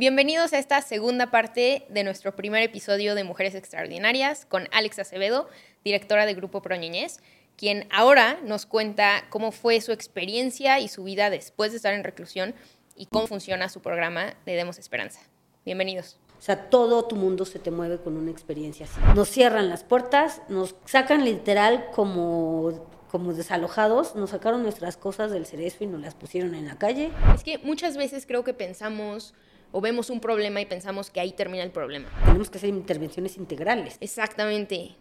Bienvenidos 0.00 0.54
a 0.54 0.58
esta 0.58 0.80
segunda 0.80 1.30
parte 1.30 1.84
de 1.90 2.04
nuestro 2.04 2.34
primer 2.34 2.62
episodio 2.62 3.14
de 3.14 3.22
Mujeres 3.22 3.54
Extraordinarias 3.54 4.46
con 4.46 4.66
Alex 4.72 4.98
Acevedo, 4.98 5.46
directora 5.84 6.24
de 6.24 6.32
Grupo 6.32 6.62
Proñeñez, 6.62 7.18
quien 7.58 7.86
ahora 7.92 8.38
nos 8.42 8.64
cuenta 8.64 9.26
cómo 9.28 9.52
fue 9.52 9.78
su 9.82 9.92
experiencia 9.92 10.80
y 10.80 10.88
su 10.88 11.04
vida 11.04 11.28
después 11.28 11.72
de 11.72 11.76
estar 11.76 11.92
en 11.92 12.02
reclusión 12.02 12.54
y 12.96 13.08
cómo 13.12 13.26
funciona 13.26 13.68
su 13.68 13.82
programa 13.82 14.32
de 14.46 14.54
Demos 14.54 14.78
Esperanza. 14.78 15.20
Bienvenidos. 15.66 16.18
O 16.38 16.42
sea, 16.42 16.70
todo 16.70 17.04
tu 17.04 17.14
mundo 17.14 17.44
se 17.44 17.58
te 17.58 17.70
mueve 17.70 17.98
con 17.98 18.16
una 18.16 18.30
experiencia 18.30 18.86
así. 18.86 18.98
Nos 19.14 19.28
cierran 19.28 19.68
las 19.68 19.84
puertas, 19.84 20.40
nos 20.48 20.76
sacan 20.86 21.26
literal 21.26 21.90
como 21.92 22.88
como 23.10 23.34
desalojados, 23.34 24.14
nos 24.14 24.30
sacaron 24.30 24.62
nuestras 24.62 24.96
cosas 24.96 25.32
del 25.32 25.44
cerezo 25.44 25.82
y 25.82 25.88
nos 25.88 26.00
las 26.00 26.14
pusieron 26.14 26.54
en 26.54 26.66
la 26.66 26.78
calle. 26.78 27.10
Es 27.34 27.42
que 27.42 27.58
muchas 27.58 27.96
veces 27.96 28.24
creo 28.24 28.44
que 28.44 28.54
pensamos 28.54 29.34
o 29.72 29.80
vemos 29.80 30.10
un 30.10 30.20
problema 30.20 30.60
y 30.60 30.66
pensamos 30.66 31.10
que 31.10 31.20
ahí 31.20 31.32
termina 31.32 31.62
el 31.62 31.70
problema. 31.70 32.08
Tenemos 32.24 32.50
que 32.50 32.58
hacer 32.58 32.70
intervenciones 32.70 33.36
integrales. 33.36 33.96
Exactamente. 34.00 34.96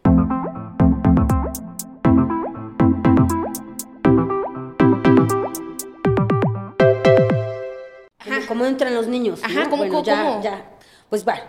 ¿Cómo 8.48 8.66
entran 8.66 8.96
los 8.96 9.08
niños? 9.08 9.44
Ajá, 9.44 9.70
¿cómo, 9.70 9.78
bueno, 9.86 10.04
ya, 10.04 10.42
ya. 10.42 10.72
Pues 11.08 11.24
bueno, 11.24 11.42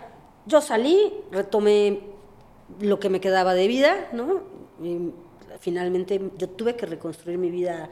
yo 0.45 0.61
salí, 0.61 1.11
retomé 1.31 1.99
lo 2.79 2.99
que 2.99 3.09
me 3.09 3.19
quedaba 3.19 3.55
de 3.55 3.67
vida, 3.67 4.07
¿no? 4.13 4.41
Y 4.83 5.11
finalmente 5.59 6.21
yo 6.37 6.47
tuve 6.47 6.75
que 6.75 6.85
reconstruir 6.85 7.39
mi 7.39 7.49
vida 7.49 7.89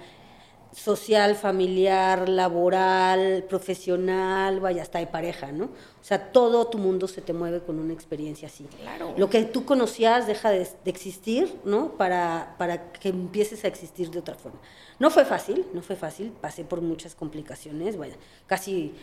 social, 0.72 1.36
familiar, 1.36 2.30
laboral, 2.30 3.44
profesional, 3.50 4.60
vaya, 4.60 4.82
hasta 4.82 5.00
de 5.00 5.08
pareja, 5.08 5.52
¿no? 5.52 5.66
O 5.66 6.04
sea, 6.04 6.32
todo 6.32 6.68
tu 6.68 6.78
mundo 6.78 7.08
se 7.08 7.22
te 7.22 7.34
mueve 7.34 7.62
con 7.62 7.80
una 7.80 7.94
experiencia 7.94 8.48
así. 8.48 8.66
Claro. 8.82 9.14
Lo 9.18 9.30
que 9.30 9.44
tú 9.44 9.66
conocías 9.66 10.28
deja 10.28 10.52
de, 10.52 10.60
de, 10.60 10.92
existir, 10.92 11.60
¿no? 11.66 11.94
Para, 11.94 12.56
para 12.58 12.92
que 12.92 13.10
empieces 13.10 13.64
a 13.66 13.68
existir 13.68 14.12
de 14.12 14.20
otra 14.20 14.36
forma. 14.36 14.60
No 15.00 15.10
fue 15.10 15.26
fácil, 15.26 15.66
no 15.74 15.82
fue 15.82 15.96
fácil, 15.96 16.32
pasé 16.32 16.64
por 16.64 16.82
muchas 16.82 17.16
complicaciones, 17.16 17.98
bueno, 17.98 18.16
casi 18.48 18.94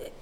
eh, 0.00 0.12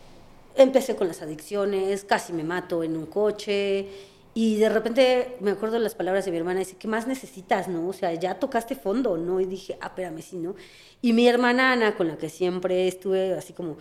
empecé 0.55 0.97
con 0.97 1.08
las 1.08 1.23
adicciones, 1.23 2.05
casi 2.05 2.33
me 2.33 2.45
mato 2.45 2.83
en 2.83 2.97
un 2.97 3.06
coche, 3.06 3.89
y 4.34 4.56
de 4.56 4.68
repente 4.68 5.36
me 5.40 5.52
acuerdo 5.52 5.78
las 5.78 5.94
palabras 5.94 6.24
de 6.24 6.32
mi 6.32 6.38
hermana, 6.38 6.58
dice, 6.58 6.77
¿qué 6.77 6.88
más 6.88 7.06
necesitas, 7.06 7.68
no? 7.68 7.86
O 7.88 7.92
sea, 7.92 8.12
ya 8.14 8.34
tocaste 8.34 8.74
fondo, 8.74 9.16
¿no? 9.16 9.40
Y 9.40 9.44
dije, 9.44 9.78
ah, 9.80 9.86
espérame, 9.86 10.20
sí, 10.22 10.36
¿no? 10.36 10.56
Y 11.00 11.12
mi 11.12 11.28
hermana 11.28 11.72
Ana, 11.72 11.94
con 11.96 12.08
la 12.08 12.18
que 12.18 12.28
siempre 12.28 12.88
estuve 12.88 13.34
así 13.34 13.52
como, 13.52 13.77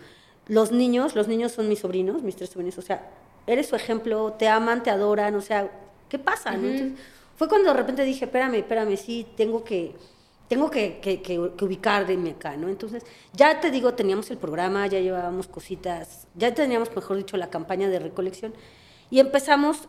los 0.46 0.70
niños, 0.70 1.16
los 1.16 1.26
niños 1.26 1.52
son 1.52 1.68
mis 1.68 1.80
sobrinos, 1.80 2.22
mis 2.22 2.36
tres 2.36 2.50
sobrinos, 2.50 2.78
o 2.78 2.82
sea, 2.82 3.10
eres 3.48 3.66
su 3.66 3.74
ejemplo, 3.74 4.34
te 4.38 4.46
aman, 4.46 4.82
te 4.84 4.90
adoran, 4.90 5.34
o 5.34 5.40
sea, 5.40 5.70
¿qué 6.08 6.20
pasa, 6.20 6.52
no? 6.52 6.68
Entonces, 6.68 6.98
fue 7.36 7.48
cuando 7.48 7.70
de 7.70 7.76
repente 7.76 8.04
dije, 8.04 8.26
espérame, 8.26 8.54
espérame, 8.54 8.96
sí, 8.96 9.26
tengo 9.36 9.64
que, 9.64 9.96
tengo 10.46 10.70
que, 10.70 11.00
que, 11.00 11.20
que, 11.20 11.50
que 11.56 11.64
ubicarme 11.64 12.30
acá, 12.30 12.56
¿no? 12.56 12.68
Entonces, 12.68 13.02
ya 13.32 13.60
te 13.60 13.72
digo, 13.72 13.94
teníamos 13.94 14.30
el 14.30 14.38
programa, 14.38 14.86
ya 14.86 15.00
llevábamos 15.00 15.48
cositas, 15.48 16.28
ya 16.36 16.54
teníamos, 16.54 16.94
mejor 16.94 17.16
dicho, 17.16 17.36
la 17.36 17.50
campaña 17.50 17.88
de 17.88 17.98
recolección, 17.98 18.54
y 19.10 19.18
empezamos 19.18 19.88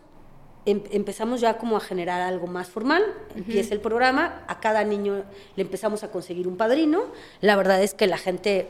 em, 0.66 0.82
empezamos 0.92 1.42
ya 1.42 1.58
como 1.58 1.78
a 1.78 1.80
generar 1.80 2.22
algo 2.22 2.48
más 2.48 2.68
formal, 2.68 3.04
empieza 3.36 3.74
el 3.74 3.80
programa, 3.80 4.44
a 4.48 4.60
cada 4.60 4.84
niño 4.84 5.24
le 5.56 5.64
empezamos 5.64 6.04
a 6.04 6.12
conseguir 6.12 6.48
un 6.48 6.58
padrino, 6.58 7.04
la 7.42 7.56
verdad 7.56 7.82
es 7.82 7.94
que 7.94 8.08
la 8.08 8.18
gente 8.18 8.68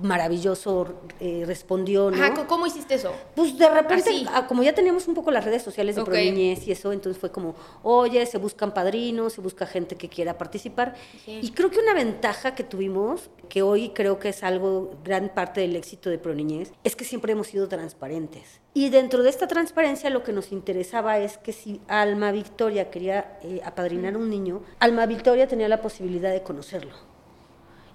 maravilloso 0.00 0.86
eh, 1.20 1.44
respondió, 1.46 2.10
¿no? 2.10 2.22
Ajá, 2.22 2.46
¿cómo 2.46 2.66
hiciste 2.66 2.94
eso? 2.94 3.12
Pues 3.34 3.56
de 3.58 3.68
repente, 3.68 4.10
Así. 4.10 4.26
ah, 4.32 4.46
como 4.46 4.62
ya 4.62 4.74
teníamos 4.74 5.08
un 5.08 5.14
poco 5.14 5.30
las 5.30 5.44
redes 5.44 5.62
sociales 5.62 5.96
de 5.96 6.02
Ok. 6.02 6.08
Proniñez 6.08 6.66
y 6.66 6.72
eso, 6.72 6.92
entonces 6.92 7.20
fue 7.20 7.30
como, 7.30 7.54
oye, 7.82 8.24
se 8.26 8.38
buscan 8.38 8.72
padrinos, 8.72 9.32
se 9.32 9.40
busca 9.40 9.66
gente 9.66 9.96
que 9.96 10.08
quiera 10.08 10.38
participar. 10.38 10.94
Sí. 11.24 11.40
Y 11.42 11.50
creo 11.52 11.70
que 11.70 11.80
una 11.80 11.94
ventaja 11.94 12.54
que 12.54 12.64
tuvimos, 12.64 13.30
que 13.48 13.62
hoy 13.62 13.90
creo 13.90 14.18
que 14.18 14.30
es 14.30 14.42
algo, 14.42 14.94
gran 15.04 15.28
parte 15.30 15.60
del 15.60 15.76
éxito 15.76 16.10
de 16.10 16.18
Proniñez, 16.18 16.72
es 16.84 16.96
que 16.96 17.04
siempre 17.04 17.32
hemos 17.32 17.48
sido 17.48 17.68
transparentes. 17.68 18.60
Y 18.74 18.90
dentro 18.90 19.22
de 19.22 19.30
esta 19.30 19.48
transparencia 19.48 20.10
lo 20.10 20.22
que 20.22 20.32
nos 20.32 20.52
interesaba 20.52 21.18
es 21.18 21.38
que 21.38 21.52
si 21.52 21.80
Alma 21.88 22.30
Victoria 22.32 22.90
quería 22.90 23.38
eh, 23.42 23.60
apadrinar 23.64 24.14
a 24.14 24.18
un 24.18 24.30
niño, 24.30 24.62
Alma 24.78 25.06
Victoria 25.06 25.48
tenía 25.48 25.68
la 25.68 25.80
posibilidad 25.80 26.32
de 26.32 26.42
conocerlo 26.42 27.17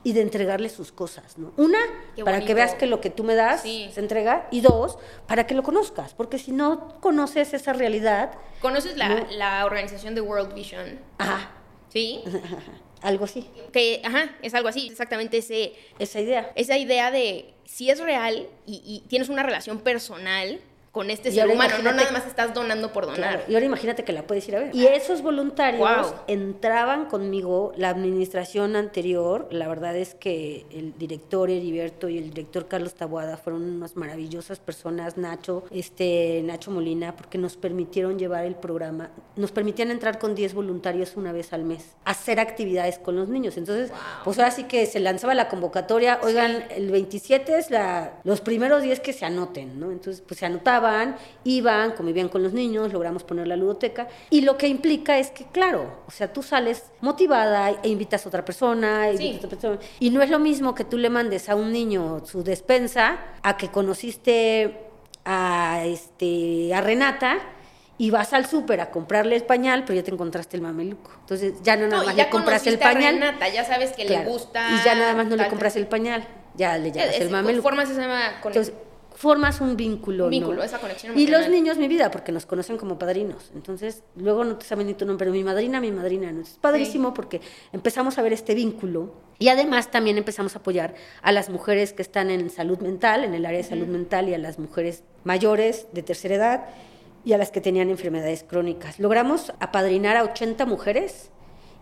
y 0.03 0.14
de 0.14 0.22
entregarle 0.22 0.69
sus 0.69 0.91
cosas, 0.91 1.38
¿no? 1.38 1.53
Una, 1.58 1.80
para 2.25 2.41
que 2.41 2.53
veas 2.53 2.75
que 2.75 2.86
lo 2.88 3.00
que 3.02 3.09
tú 3.09 3.24
me 3.24 3.36
das 3.36 3.62
Sí. 3.62 3.90
se 3.94 4.00
entrega, 4.02 4.47
y 4.52 4.62
dos, 4.62 4.97
para 5.28 5.47
que 5.47 5.56
lo 5.56 5.64
conozcas, 5.64 6.14
porque 6.14 6.38
si 6.40 6.52
no 6.52 7.00
conoces 7.00 7.53
esa 7.53 7.74
realidad, 7.74 8.34
¿Conoces 8.62 8.96
la, 8.97 9.09
No. 9.09 9.25
la 9.31 9.66
organización 9.66 10.16
de 10.16 10.22
World 10.22 10.53
Vision? 10.53 11.00
ajá, 11.18 11.52
Sí. 11.90 12.22
algo 13.02 13.25
así, 13.25 13.50
Que, 13.74 14.02
ajá, 14.03 14.36
es 14.42 14.53
algo 14.53 14.69
así, 14.69 14.88
exactamente 14.88 15.38
ese, 15.40 15.74
esa 16.00 16.19
idea. 16.22 16.52
esa 16.56 16.78
idea 16.78 17.12
de 17.12 17.53
si 17.66 17.90
es 17.90 18.00
real 18.00 18.47
y, 18.66 18.81
y 18.86 19.08
tienes 19.09 19.30
una 19.30 19.44
relación 19.44 19.80
personal 19.80 20.59
con 20.94 21.09
este 21.09 21.30
Y 21.30 21.31
ser 21.31 21.50
humano, 21.50 21.74
no 21.84 21.92
nada 21.92 22.12
más 22.12 22.28
estás 22.28 22.54
donando 22.54 22.94
por 22.94 23.08
donar. 23.08 23.18
Claro, 23.18 23.42
Y 23.48 23.56
ahora 23.56 23.66
imagínate 23.66 24.04
que 24.04 24.14
la 24.14 24.28
puedes 24.28 24.48
ir 24.48 24.56
a 24.56 24.59
ver. 24.59 24.76
Y 24.76 24.86
esos 24.86 25.24
voluntarios 25.24 26.14
entraban 26.28 27.06
conmigo, 27.06 27.74
la 27.76 27.90
administración 27.90 28.76
anterior, 28.76 29.48
la 29.50 29.68
verdad 29.68 29.96
es 29.96 30.14
que 30.14 30.68
el 30.70 30.96
director 30.96 31.50
Heriberto 31.50 32.09
y 32.09 32.20
el 32.20 32.30
director 32.30 32.68
Carlos 32.68 32.94
Taboada 32.94 33.38
fueron 33.38 33.64
unas 33.64 33.96
maravillosas 33.96 34.59
personas, 34.59 35.18
Nacho, 35.18 35.64
este, 35.72 36.44
Nacho 36.44 36.70
Molina, 36.70 37.16
porque 37.16 37.40
nos 37.40 37.58
permitieron 37.58 38.20
llevar 38.20 38.46
el 38.46 38.54
programa, 38.54 39.10
nos 39.36 39.52
permitían 39.52 39.90
entrar 39.90 40.20
con 40.20 40.36
10 40.36 40.54
voluntarios 40.54 41.18
una 41.18 41.31
vez 41.31 41.54
al 41.54 41.64
mes, 41.64 41.96
hacer 42.06 42.40
actividades 42.40 43.00
con 43.00 43.16
los 43.16 43.30
niños. 43.30 43.58
Entonces, 43.58 43.92
pues 44.24 44.38
ahora 44.38 44.52
sí 44.52 44.66
que 44.66 44.86
se 44.86 45.00
lanzaba 45.00 45.34
la 45.34 45.50
convocatoria, 45.50 46.20
oigan, 46.22 46.66
el 46.70 46.92
27 46.92 47.58
es 47.58 47.72
la, 47.72 48.20
los 48.24 48.42
primeros 48.42 48.84
10 48.84 49.00
que 49.00 49.12
se 49.12 49.25
anoten, 49.25 49.80
¿no? 49.80 49.92
Entonces, 49.92 50.22
pues 50.22 50.40
se 50.40 50.46
anotaban, 50.46 50.83
iban, 51.44 51.92
convivían 51.92 52.30
con 52.30 52.44
los 52.44 52.54
niños, 52.54 52.92
logramos 52.94 53.24
poner 53.24 53.48
la 53.48 53.56
ludoteca. 53.56 54.08
Y 54.30 54.42
lo 54.42 54.58
que 54.58 54.68
implica 54.68 55.18
es 55.20 55.30
que, 55.32 55.46
claro, 55.46 56.02
o 56.08 56.12
sea, 56.12 56.32
tú 56.34 56.44
sales 56.44 56.84
motivada 57.02 57.70
e 57.84 57.90
invitas 57.90 58.26
a 58.26 58.30
otra 58.30 58.44
persona, 58.46 59.10
e 59.10 59.18
Sí. 59.18 59.26
invitas 59.28 59.46
a 59.46 59.48
otra 59.48 59.60
persona. 59.60 59.80
Y 60.00 60.10
no 60.10 60.22
es 60.22 60.30
lo 60.30 60.40
mismo 60.40 60.74
que 60.76 60.84
tú 60.84 60.98
le 60.98 61.10
mandes 61.10 61.50
a 61.50 61.56
un 61.56 61.72
niño 61.72 62.22
su 62.26 62.44
despensa 62.44 63.18
a 63.42 63.58
que 63.58 63.70
conociste 63.70 64.80
a, 65.26 65.84
este, 65.86 66.74
a 66.74 66.82
Renata 66.82 67.38
y 67.98 68.10
vas 68.12 68.34
al 68.34 68.46
súper 68.48 68.82
a 68.82 68.90
comprarle 68.92 69.36
el 69.36 69.44
pañal, 69.44 69.84
pero 69.86 69.96
ya 69.96 70.04
te 70.04 70.12
encontraste 70.12 70.58
el 70.58 70.64
mameluco. 70.64 71.12
Entonces 71.22 71.54
ya 71.62 71.76
no 71.78 71.84
nada 71.88 72.02
No, 72.02 72.06
más 72.08 72.16
le 72.16 72.30
compras 72.30 72.66
el 72.68 72.80
pañal. 72.80 73.16
Renata, 73.16 73.48
ya 73.50 73.64
sabes 73.64 73.92
que 73.92 74.06
Claro, 74.06 74.24
le 74.26 74.30
gusta. 74.30 74.68
Y 74.72 74.84
ya 74.84 74.96
nada 74.96 75.14
más 75.14 75.28
no 75.28 75.36
le 75.36 75.48
compras 75.48 75.76
el 75.76 75.88
pañal, 75.88 76.28
ya 76.56 76.78
le 76.78 76.92
llevas 76.92 77.16
Es- 77.16 77.22
el 77.22 77.30
mameluco. 77.30 77.64
Formas 77.64 77.90
esa 77.90 78.06
con 78.42 78.52
Entonces, 78.52 78.74
formas 79.24 79.62
un 79.62 79.78
vínculo. 79.78 80.26
Un 80.26 80.32
vínculo, 80.32 80.58
¿no? 80.58 80.64
esa 80.64 80.80
conexión 80.80 81.18
Y 81.18 81.28
los 81.28 81.48
niños, 81.48 81.78
mi 81.78 81.88
vida, 81.88 82.12
porque 82.12 82.34
nos 82.34 82.46
conocen 82.46 82.76
como 82.76 83.00
padrinos. 83.00 83.52
Entonces, 83.56 84.04
luego 84.18 84.44
no 84.44 84.58
te 84.58 84.66
saben 84.66 84.86
ni 84.86 84.96
tu 84.96 85.06
nombre, 85.06 85.24
pero 85.24 85.32
mi 85.32 85.46
madrina, 85.46 85.80
mi 85.80 85.92
madrina. 85.92 86.30
¿no? 86.34 86.42
Es 86.42 86.58
padrísimo 86.60 87.14
porque 87.14 87.40
empezamos 87.72 88.18
a 88.18 88.22
ver 88.22 88.34
este 88.34 88.54
vínculo 88.54 89.14
y 89.40 89.48
además 89.48 89.92
también 89.92 90.18
empezamos 90.18 90.58
a 90.58 90.60
apoyar 90.60 90.94
a 91.22 91.32
las 91.32 91.50
mujeres 91.50 91.94
que 91.94 92.02
están 92.02 92.30
en 92.30 92.50
salud 92.50 92.80
mental, 92.80 93.24
en 93.24 93.34
el 93.34 93.46
área 93.46 93.60
de 93.60 93.64
salud 93.64 93.88
mental, 93.88 94.28
y 94.28 94.34
a 94.34 94.38
las 94.38 94.60
mujeres 94.60 95.04
mayores 95.24 95.88
de 95.94 96.04
tercera 96.04 96.36
edad 96.36 96.66
y 97.24 97.32
a 97.32 97.38
las 97.38 97.50
que 97.50 97.62
tenían 97.62 97.90
enfermedades 97.90 98.44
crónicas. 98.44 99.00
Logramos 99.00 99.54
apadrinar 99.62 100.18
a 100.18 100.26
80 100.26 100.66
mujeres 100.66 101.30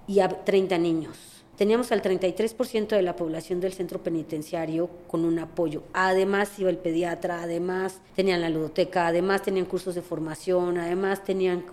y 0.06 0.20
a 0.20 0.30
30 0.30 0.78
niños. 0.78 1.31
Teníamos 1.58 1.92
al 1.92 2.02
33% 2.02 2.88
de 2.88 3.02
la 3.04 3.16
población 3.16 3.60
del 3.60 3.74
centro 3.74 4.02
penitenciario 4.02 4.90
con 5.08 5.26
un 5.26 5.38
apoyo. 5.38 5.84
Además 5.94 6.58
iba 6.58 6.70
el 6.70 6.78
pediatra, 6.78 7.44
además 7.44 8.00
tenían 8.16 8.42
la 8.42 8.50
ludoteca, 8.50 9.08
además 9.08 9.44
tenían 9.44 9.66
cursos 9.66 9.94
de 9.94 10.02
formación, 10.02 10.80
además 10.80 11.24
tenían 11.24 11.64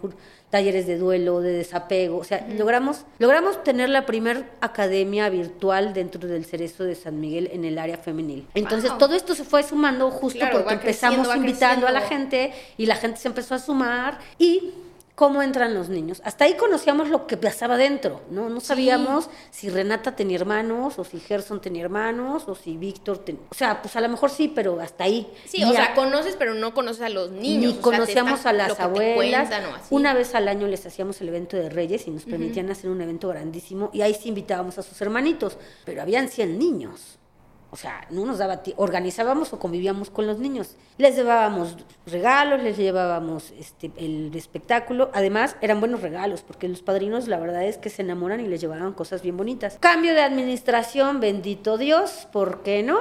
talleres 0.50 0.86
de 0.86 0.98
duelo, 0.98 1.40
de 1.40 1.52
desapego. 1.52 2.18
O 2.18 2.24
sea, 2.24 2.46
logramos, 2.58 3.04
logramos 3.18 3.62
tener 3.64 3.88
la 3.88 4.04
primer 4.04 4.44
academia 4.60 5.28
virtual 5.30 5.94
dentro 5.94 6.26
del 6.28 6.44
Cerezo 6.44 6.84
de 6.84 6.94
San 6.94 7.20
Miguel 7.20 7.48
en 7.52 7.64
el 7.64 7.78
área 7.78 7.96
femenil. 7.98 8.46
Entonces, 8.54 8.90
Wow. 8.90 8.98
todo 8.98 9.14
esto 9.14 9.34
se 9.34 9.44
fue 9.44 9.62
sumando 9.62 10.10
justo 10.10 10.38
Claro, 10.40 10.58
porque 10.58 10.74
empezamos 10.74 11.34
invitando 11.34 11.86
a 11.86 11.92
la 11.92 12.02
gente 12.02 12.52
y 12.76 12.86
la 12.86 12.96
gente 12.96 13.18
se 13.20 13.28
empezó 13.28 13.54
a 13.54 13.58
sumar 13.58 14.18
y 14.38 14.70
cómo 15.18 15.42
entran 15.42 15.74
los 15.74 15.88
niños. 15.88 16.22
Hasta 16.24 16.44
ahí 16.44 16.54
conocíamos 16.56 17.08
lo 17.08 17.26
que 17.26 17.36
pasaba 17.36 17.76
dentro, 17.76 18.20
¿no? 18.30 18.48
No 18.48 18.60
sabíamos 18.60 19.28
si 19.50 19.68
Renata 19.68 20.14
tenía 20.14 20.36
hermanos, 20.36 20.96
o 21.00 21.02
si 21.02 21.18
Gerson 21.18 21.60
tenía 21.60 21.82
hermanos, 21.82 22.44
o 22.46 22.54
si 22.54 22.76
Víctor 22.76 23.18
tenía... 23.18 23.42
O 23.50 23.54
sea, 23.56 23.82
pues 23.82 23.96
a 23.96 24.00
lo 24.00 24.08
mejor 24.08 24.30
sí, 24.30 24.46
pero 24.46 24.78
hasta 24.80 25.02
ahí. 25.02 25.28
Sí, 25.44 25.56
Y 25.60 25.64
o 25.64 25.70
a- 25.70 25.72
sea, 25.72 25.94
conoces, 25.96 26.36
pero 26.38 26.54
no 26.54 26.72
conoces 26.72 27.02
a 27.02 27.08
los 27.08 27.32
niños. 27.32 27.74
ni 27.74 27.78
o 27.80 27.82
conocíamos 27.82 28.46
a 28.46 28.52
las 28.52 28.78
abuelas. 28.78 29.48
cuentan. 29.48 29.64
Una 29.90 30.14
vez 30.14 30.36
al 30.36 30.46
año 30.46 30.68
les 30.68 30.86
hacíamos 30.86 31.20
el 31.20 31.30
evento 31.30 31.56
de 31.56 31.68
Reyes 31.68 32.06
y 32.06 32.12
nos 32.12 32.24
permitían 32.24 32.70
hacer 32.70 32.88
un 32.88 33.00
evento 33.00 33.26
grandísimo 33.26 33.90
y 33.92 34.02
ahí 34.02 34.14
sí 34.14 34.28
invitábamos 34.28 34.78
a 34.78 34.84
sus 34.84 35.02
hermanitos, 35.02 35.58
pero 35.84 36.00
habían 36.00 36.28
100 36.28 36.56
niños. 36.60 37.17
O 37.70 37.76
sea, 37.76 38.06
no 38.10 38.24
nos 38.24 38.38
daba 38.38 38.62
organizábamos 38.76 39.52
o 39.52 39.58
convivíamos 39.58 40.10
con 40.10 40.26
los 40.26 40.38
niños. 40.38 40.76
Les 40.96 41.16
llevábamos 41.16 41.76
regalos, 42.06 42.62
les 42.62 42.76
llevábamos 42.76 43.52
este, 43.58 43.90
el 43.98 44.34
espectáculo. 44.34 45.10
Además, 45.12 45.56
eran 45.60 45.80
buenos 45.80 46.00
regalos, 46.00 46.42
porque 46.42 46.68
los 46.68 46.82
padrinos, 46.82 47.28
la 47.28 47.38
verdad 47.38 47.64
es 47.64 47.76
que 47.76 47.90
se 47.90 48.02
enamoran 48.02 48.40
y 48.40 48.48
les 48.48 48.60
llevaban 48.60 48.92
cosas 48.94 49.22
bien 49.22 49.36
bonitas. 49.36 49.76
Cambio 49.80 50.14
de 50.14 50.22
administración, 50.22 51.20
bendito 51.20 51.76
Dios, 51.76 52.26
¿por 52.32 52.62
qué 52.62 52.82
no? 52.82 52.98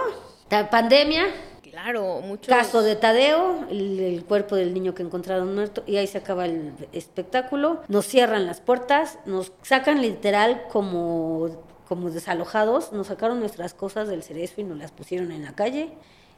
La 0.49 0.69
pandemia, 0.69 1.25
Claro, 1.77 2.21
muchos. 2.21 2.47
Caso 2.47 2.81
de 2.81 2.95
Tadeo, 2.95 3.67
el, 3.69 3.99
el 3.99 4.25
cuerpo 4.25 4.55
del 4.55 4.73
niño 4.73 4.95
que 4.95 5.03
encontraron 5.03 5.53
muerto, 5.53 5.83
y 5.85 5.97
ahí 5.97 6.07
se 6.07 6.17
acaba 6.17 6.45
el 6.45 6.73
espectáculo. 6.91 7.83
Nos 7.87 8.07
cierran 8.07 8.47
las 8.47 8.61
puertas, 8.61 9.19
nos 9.27 9.51
sacan 9.61 10.01
literal 10.01 10.63
como, 10.71 11.66
como 11.87 12.11
desalojados, 12.11 12.91
nos 12.91 13.07
sacaron 13.07 13.39
nuestras 13.39 13.73
cosas 13.73 14.07
del 14.07 14.23
cerezo 14.23 14.61
y 14.61 14.63
nos 14.63 14.77
las 14.77 14.91
pusieron 14.91 15.31
en 15.31 15.43
la 15.43 15.55
calle 15.55 15.91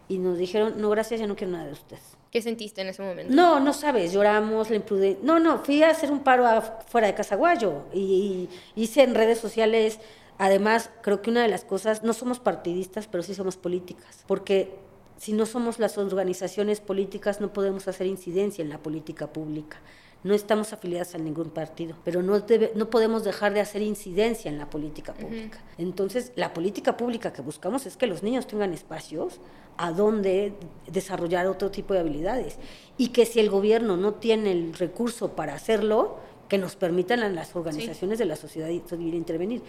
y 0.07 0.18
nos 0.18 0.38
dijeron, 0.38 0.81
no, 0.81 0.90
gracias, 0.90 1.19
ya 1.19 1.28
no 1.28 1.36
quiero 1.36 1.54
nada 1.54 1.66
de 1.66 1.74
ustedes. 1.74 2.01
¿Qué 2.31 2.42
sentiste 2.42 2.81
en 2.81 2.90
ese 2.90 3.01
momento? 3.01 3.34
No, 3.34 3.60
no 3.60 3.74
sabes, 3.74 4.12
lloramos, 4.12 4.69
la 4.69 4.75
imprudencia. 4.75 5.24
No, 5.24 5.40
no, 5.40 5.60
fui 5.60 5.81
a 5.84 5.90
hacer 5.90 6.12
un 6.12 6.19
paro 6.19 6.46
fuera 6.88 7.07
de 7.07 7.16
Casaguayo 7.16 7.86
y, 7.94 8.50
y 8.75 8.84
hice 8.84 9.04
en 9.04 9.16
redes 9.16 9.40
sociales. 9.40 10.00
Además, 10.38 10.90
creo 11.01 11.22
que 11.22 11.30
una 11.30 11.42
de 11.42 11.48
las 11.48 11.63
cosas, 11.63 12.04
no 12.04 12.13
somos 12.13 12.40
partidistas, 12.40 13.07
pero 13.07 13.24
sí 13.24 13.34
somos 13.36 13.57
políticas, 13.57 14.24
porque 14.28 14.75
si 15.18 15.34
no 15.34 15.46
somos 15.46 15.80
las 15.80 15.98
organizaciones 15.98 16.80
políticas, 16.80 17.42
no 17.42 17.51
podemos 17.51 17.88
hacer 17.88 18.07
incidencia 18.07 18.62
en 18.62 18.69
la 18.69 18.78
política 18.78 19.34
pública. 19.34 19.78
No 20.24 20.33
estamos 20.33 20.74
afiliadas 20.74 21.16
a 21.16 21.18
ningún 21.18 21.50
partido, 21.50 21.95
pero 22.04 22.21
no, 22.21 22.38
debe- 22.42 22.71
no 22.75 22.89
podemos 22.89 23.24
dejar 23.24 23.54
de 23.54 23.62
hacer 23.62 23.81
incidencia 23.81 24.51
en 24.51 24.57
la 24.57 24.69
política 24.69 25.13
pública. 25.13 25.60
Entonces, 25.77 26.33
la 26.36 26.54
política 26.54 26.98
pública 26.98 27.31
que 27.31 27.42
buscamos 27.42 27.86
es 27.86 27.95
que 27.95 28.06
los 28.06 28.21
niños 28.21 28.45
tengan 28.45 28.74
espacios 28.74 29.39
a 29.77 29.94
donde 29.94 30.54
desarrollar 30.92 31.48
otro 31.48 31.71
tipo 31.71 31.94
de 31.94 32.01
habilidades 32.01 32.57
y 32.98 33.10
que 33.10 33.25
si 33.25 33.39
el 33.39 33.50
gobierno 33.50 33.95
no 33.95 34.16
tiene 34.16 34.51
el 34.51 34.74
recurso 34.74 35.30
para 35.38 35.54
hacerlo, 35.54 36.18
que 36.50 36.57
nos 36.57 36.75
permitan 36.75 37.22
a 37.22 37.30
las 37.30 37.56
organizaciones 37.56 38.19
de 38.19 38.25
la 38.25 38.36
sociedad 38.36 38.68
civil 38.89 39.13
intervenir. 39.13 39.62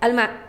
Alma, 0.00 0.42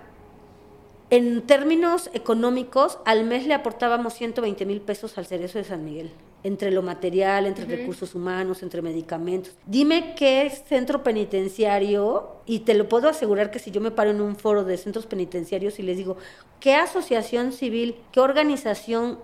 en 1.10 1.44
términos 1.44 2.10
económicos, 2.14 3.00
al 3.06 3.24
mes 3.24 3.48
le 3.48 3.54
aportábamos 3.54 4.14
120 4.16 4.66
mil 4.66 4.82
pesos 4.82 5.18
al 5.18 5.26
Cerezo 5.26 5.58
de 5.60 5.64
San 5.64 5.86
Miguel, 5.86 6.12
entre 6.48 6.72
lo 6.72 6.82
material, 6.82 7.46
entre 7.46 7.66
recursos 7.66 8.16
humanos, 8.16 8.64
entre 8.64 8.82
medicamentos. 8.82 9.54
Dime 9.66 10.16
qué 10.16 10.50
centro 10.68 11.04
penitenciario, 11.04 12.38
y 12.46 12.60
te 12.60 12.74
lo 12.74 12.88
puedo 12.88 13.10
asegurar 13.10 13.52
que 13.52 13.60
si 13.60 13.72
yo 13.72 13.82
me 13.82 13.92
paro 13.92 14.12
en 14.12 14.22
un 14.22 14.36
foro 14.36 14.64
de 14.64 14.78
centros 14.78 15.06
penitenciarios 15.06 15.78
y 15.80 15.84
les 15.84 15.98
digo, 15.98 16.18
¿qué 16.60 16.76
asociación 16.76 17.52
civil, 17.52 17.96
qué 18.12 18.22
organización 18.22 19.20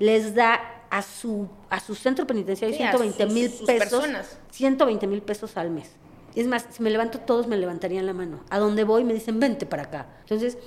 les 0.00 0.34
da 0.34 0.60
a 0.90 1.02
su, 1.02 1.48
a 1.70 1.80
su 1.80 1.94
centro 1.94 2.26
penitenciario 2.26 2.76
Sí, 2.76 2.82
a 2.82 2.90
120 2.90 3.26
mil 3.26 3.50
pesos? 3.50 3.66
personas. 3.66 4.38
120 4.50 5.06
mil 5.06 5.22
pesos 5.22 5.56
al 5.56 5.70
mes. 5.70 5.92
Es 6.34 6.48
más, 6.48 6.66
si 6.70 6.82
me 6.82 6.90
levanto, 6.90 7.20
todos 7.20 7.46
me 7.46 7.56
levantarían 7.56 8.06
la 8.06 8.12
mano. 8.12 8.40
A 8.50 8.58
donde 8.58 8.82
voy 8.82 9.04
me 9.04 9.14
dicen, 9.14 9.38
vente 9.38 9.66
para 9.66 9.84
acá. 9.84 10.08
Entonces, 10.22 10.58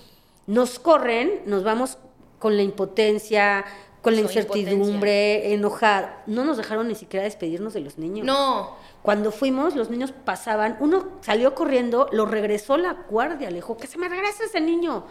nos 0.45 0.79
corren, 0.79 1.41
nos 1.45 1.63
vamos 1.65 1.97
con 2.39 2.55
la 2.55 2.63
impotencia, 2.63 3.65
con 4.07 4.15
la 4.15 4.21
incertidumbre, 4.21 5.53
enojada. 5.53 6.23
No 6.27 6.43
nos 6.45 6.57
dejaron 6.57 6.87
ni 6.87 6.95
siquiera 6.95 7.23
despedirnos 7.23 7.73
de 7.73 7.81
los 7.81 7.97
niños. 7.97 8.25
No. 8.25 8.75
Cuando 9.01 9.31
fuimos, 9.31 9.75
los 9.75 9.89
niños 9.89 10.11
pasaban, 10.11 10.77
uno 10.79 11.07
salió 11.21 11.55
corriendo, 11.55 12.07
lo 12.11 12.25
regresó 12.25 12.77
la 12.77 12.93
guardia, 13.09 13.49
le 13.49 13.57
dijo, 13.57 13.77
que 13.77 13.87
se 13.87 13.97
me 13.97 14.09
regrese 14.09 14.45
ese 14.45 14.59
niño. 14.59 15.05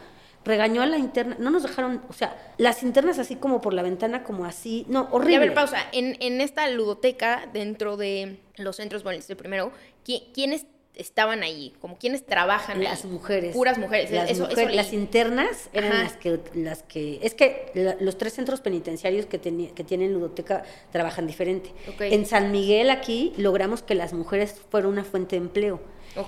Regañó 0.44 0.82
a 0.82 0.86
la 0.86 0.96
interna, 0.98 1.36
no 1.40 1.50
nos 1.50 1.64
dejaron, 1.64 2.02
o 2.08 2.12
sea, 2.12 2.54
las 2.56 2.84
internas 2.84 3.18
así 3.18 3.34
como 3.34 3.60
por 3.60 3.74
la 3.74 3.82
ventana, 3.82 4.22
como 4.22 4.44
así, 4.44 4.86
no, 4.88 5.04
Y 5.10 5.14
horrible. 5.16 5.36
a 5.36 5.40
ver, 5.40 5.54
pausa. 5.54 5.78
En, 5.92 6.16
en 6.20 6.40
esta 6.40 6.68
ludoteca, 6.68 7.48
dentro 7.52 7.96
de 7.96 8.38
los 8.56 8.76
centros, 8.76 9.02
bueno, 9.02 9.18
este 9.18 9.34
primero, 9.34 9.72
¿qui- 10.06 10.28
¿quiénes 10.32 10.66
estaban 10.96 11.42
ahí? 11.42 11.72
Como 11.80 11.96
quiénes 11.98 12.26
trabajan 12.26 12.82
Las 12.82 13.04
ahí? 13.04 13.10
mujeres. 13.10 13.54
Puras 13.54 13.78
mujeres. 13.78 14.10
Las, 14.10 14.30
eso, 14.30 14.48
mujeres, 14.48 14.74
las 14.74 14.92
internas 14.92 15.68
eran 15.72 15.92
Ajá. 15.92 16.02
las 16.04 16.16
que, 16.16 16.40
las 16.54 16.82
que... 16.82 17.20
Es 17.22 17.34
que 17.34 17.70
la- 17.74 17.96
los 18.00 18.18
tres 18.18 18.32
centros 18.34 18.60
penitenciarios 18.60 19.26
que, 19.26 19.40
teni- 19.40 19.72
que 19.72 19.84
tienen 19.84 20.12
ludoteca 20.12 20.64
trabajan 20.90 21.26
diferente. 21.26 21.70
En 22.00 22.26
San 22.26 22.50
Miguel 22.50 22.90
aquí 22.90 23.32
logramos 23.36 23.82
que 23.82 23.94
las 23.94 24.12
mujeres 24.12 24.54
fueran 24.70 24.90
una 24.90 25.04
fuente 25.04 25.36
de 25.36 25.42
empleo. 25.42 25.80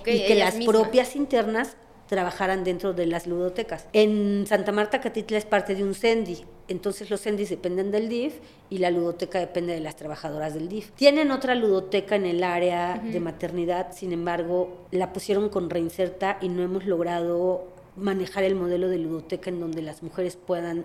Y 0.06 0.26
que 0.26 0.35
las 0.35 0.55
mismas. 0.56 0.76
propias 0.76 1.17
internas 1.17 1.76
trabajaran 2.09 2.62
dentro 2.65 2.93
de 2.93 3.06
las 3.06 3.26
ludotecas. 3.26 3.87
En 3.93 4.47
Santa 4.47 4.73
Marta, 4.73 5.00
Catitla 5.00 5.38
es 5.38 5.44
parte 5.44 5.75
de 5.75 5.82
un 5.85 5.94
CENDI, 5.94 6.44
entonces 6.69 7.11
los 7.11 7.23
CENDIs 7.23 7.49
dependen 7.49 7.91
del 7.91 8.09
DIF 8.09 8.35
y 8.70 8.79
la 8.79 8.91
ludoteca 8.91 9.38
depende 9.38 9.73
de 9.73 9.81
las 9.81 9.97
trabajadoras 9.97 10.55
del 10.55 10.69
DIF. 10.69 10.91
Tienen 10.93 11.31
otra 11.31 11.55
ludoteca 11.55 12.15
en 12.17 12.26
el 12.26 12.44
área 12.44 12.99
de 12.99 13.20
maternidad, 13.20 13.93
sin 13.93 14.12
embargo, 14.12 14.87
la 14.91 15.12
pusieron 15.12 15.49
con 15.49 15.70
reinserta 15.70 16.38
y 16.41 16.49
no 16.49 16.62
hemos 16.62 16.85
logrado 16.85 17.67
manejar 17.97 18.44
el 18.44 18.55
modelo 18.55 18.88
de 18.88 18.99
ludoteca 18.99 19.50
en 19.50 19.61
donde 19.61 19.82
las 19.82 20.03
mujeres 20.03 20.37
puedan, 20.37 20.85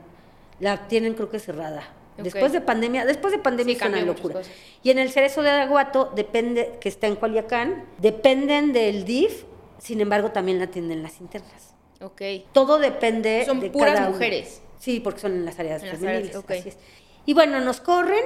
la 0.59 0.87
tienen 0.87 1.13
creo 1.13 1.29
que 1.29 1.39
cerrada. 1.39 1.83
Después 2.17 2.51
de 2.53 2.61
pandemia, 2.61 3.05
después 3.05 3.33
de 3.33 3.39
pandemia 3.39 3.75
Sí, 3.75 3.81
es 3.81 3.87
una 3.87 4.01
locura. 4.01 4.41
Y 4.83 4.91
en 4.91 4.99
el 4.99 5.09
Cerezo 5.09 5.41
de 5.41 5.49
Aguato 5.49 6.11
depende, 6.15 6.77
que 6.79 6.89
está 6.89 7.07
en 7.07 7.15
Cualiacán, 7.15 7.85
dependen 7.97 8.71
del 8.71 9.03
DIF, 9.03 9.43
sin 9.79 9.99
embargo 9.99 10.31
también 10.31 10.59
la 10.59 10.65
atienden 10.65 11.03
las 11.03 11.19
internas. 11.19 11.73
Ok. 12.01 12.21
Todo 12.51 12.79
depende 12.79 13.45
Son 13.45 13.59
de 13.59 13.69
puras 13.69 13.95
cada 13.95 14.09
mujeres. 14.09 14.62
Sí, 14.83 14.99
porque 14.99 15.21
son 15.21 15.31
en 15.31 15.45
las 15.45 15.57
áreas 15.59 15.81
En 15.81 15.87
las 15.87 15.97
femeniles. 15.97 16.29
áreas, 16.31 16.43
ok. 16.43 16.51
así 16.51 16.69
es. 16.69 16.77
Y 17.25 17.33
bueno, 17.33 17.61
nos 17.61 17.79
corren, 17.79 18.25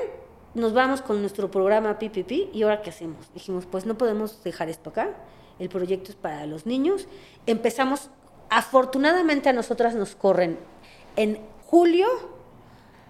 nos 0.56 0.74
vamos 0.74 1.04
con 1.04 1.21
nuestro 1.21 1.51
programa 1.51 2.00
PPP 2.00 2.50
y 2.51 2.63
ahora 2.63 2.81
qué 2.81 2.89
hacemos? 2.89 3.31
Dijimos, 3.36 3.68
pues 3.68 3.86
no 3.86 3.95
podemos 3.95 4.44
dejar 4.44 4.68
esto 4.68 4.89
acá. 4.89 5.12
El 5.59 5.69
proyecto 5.69 6.09
es 6.09 6.15
para 6.15 6.48
los 6.48 6.65
niños. 6.65 7.07
Empezamos, 7.45 8.09
afortunadamente 8.50 9.50
a 9.50 9.54
nosotras 9.54 9.94
nos 9.94 10.15
corren 10.15 10.57
en 11.15 11.39
julio 11.68 12.07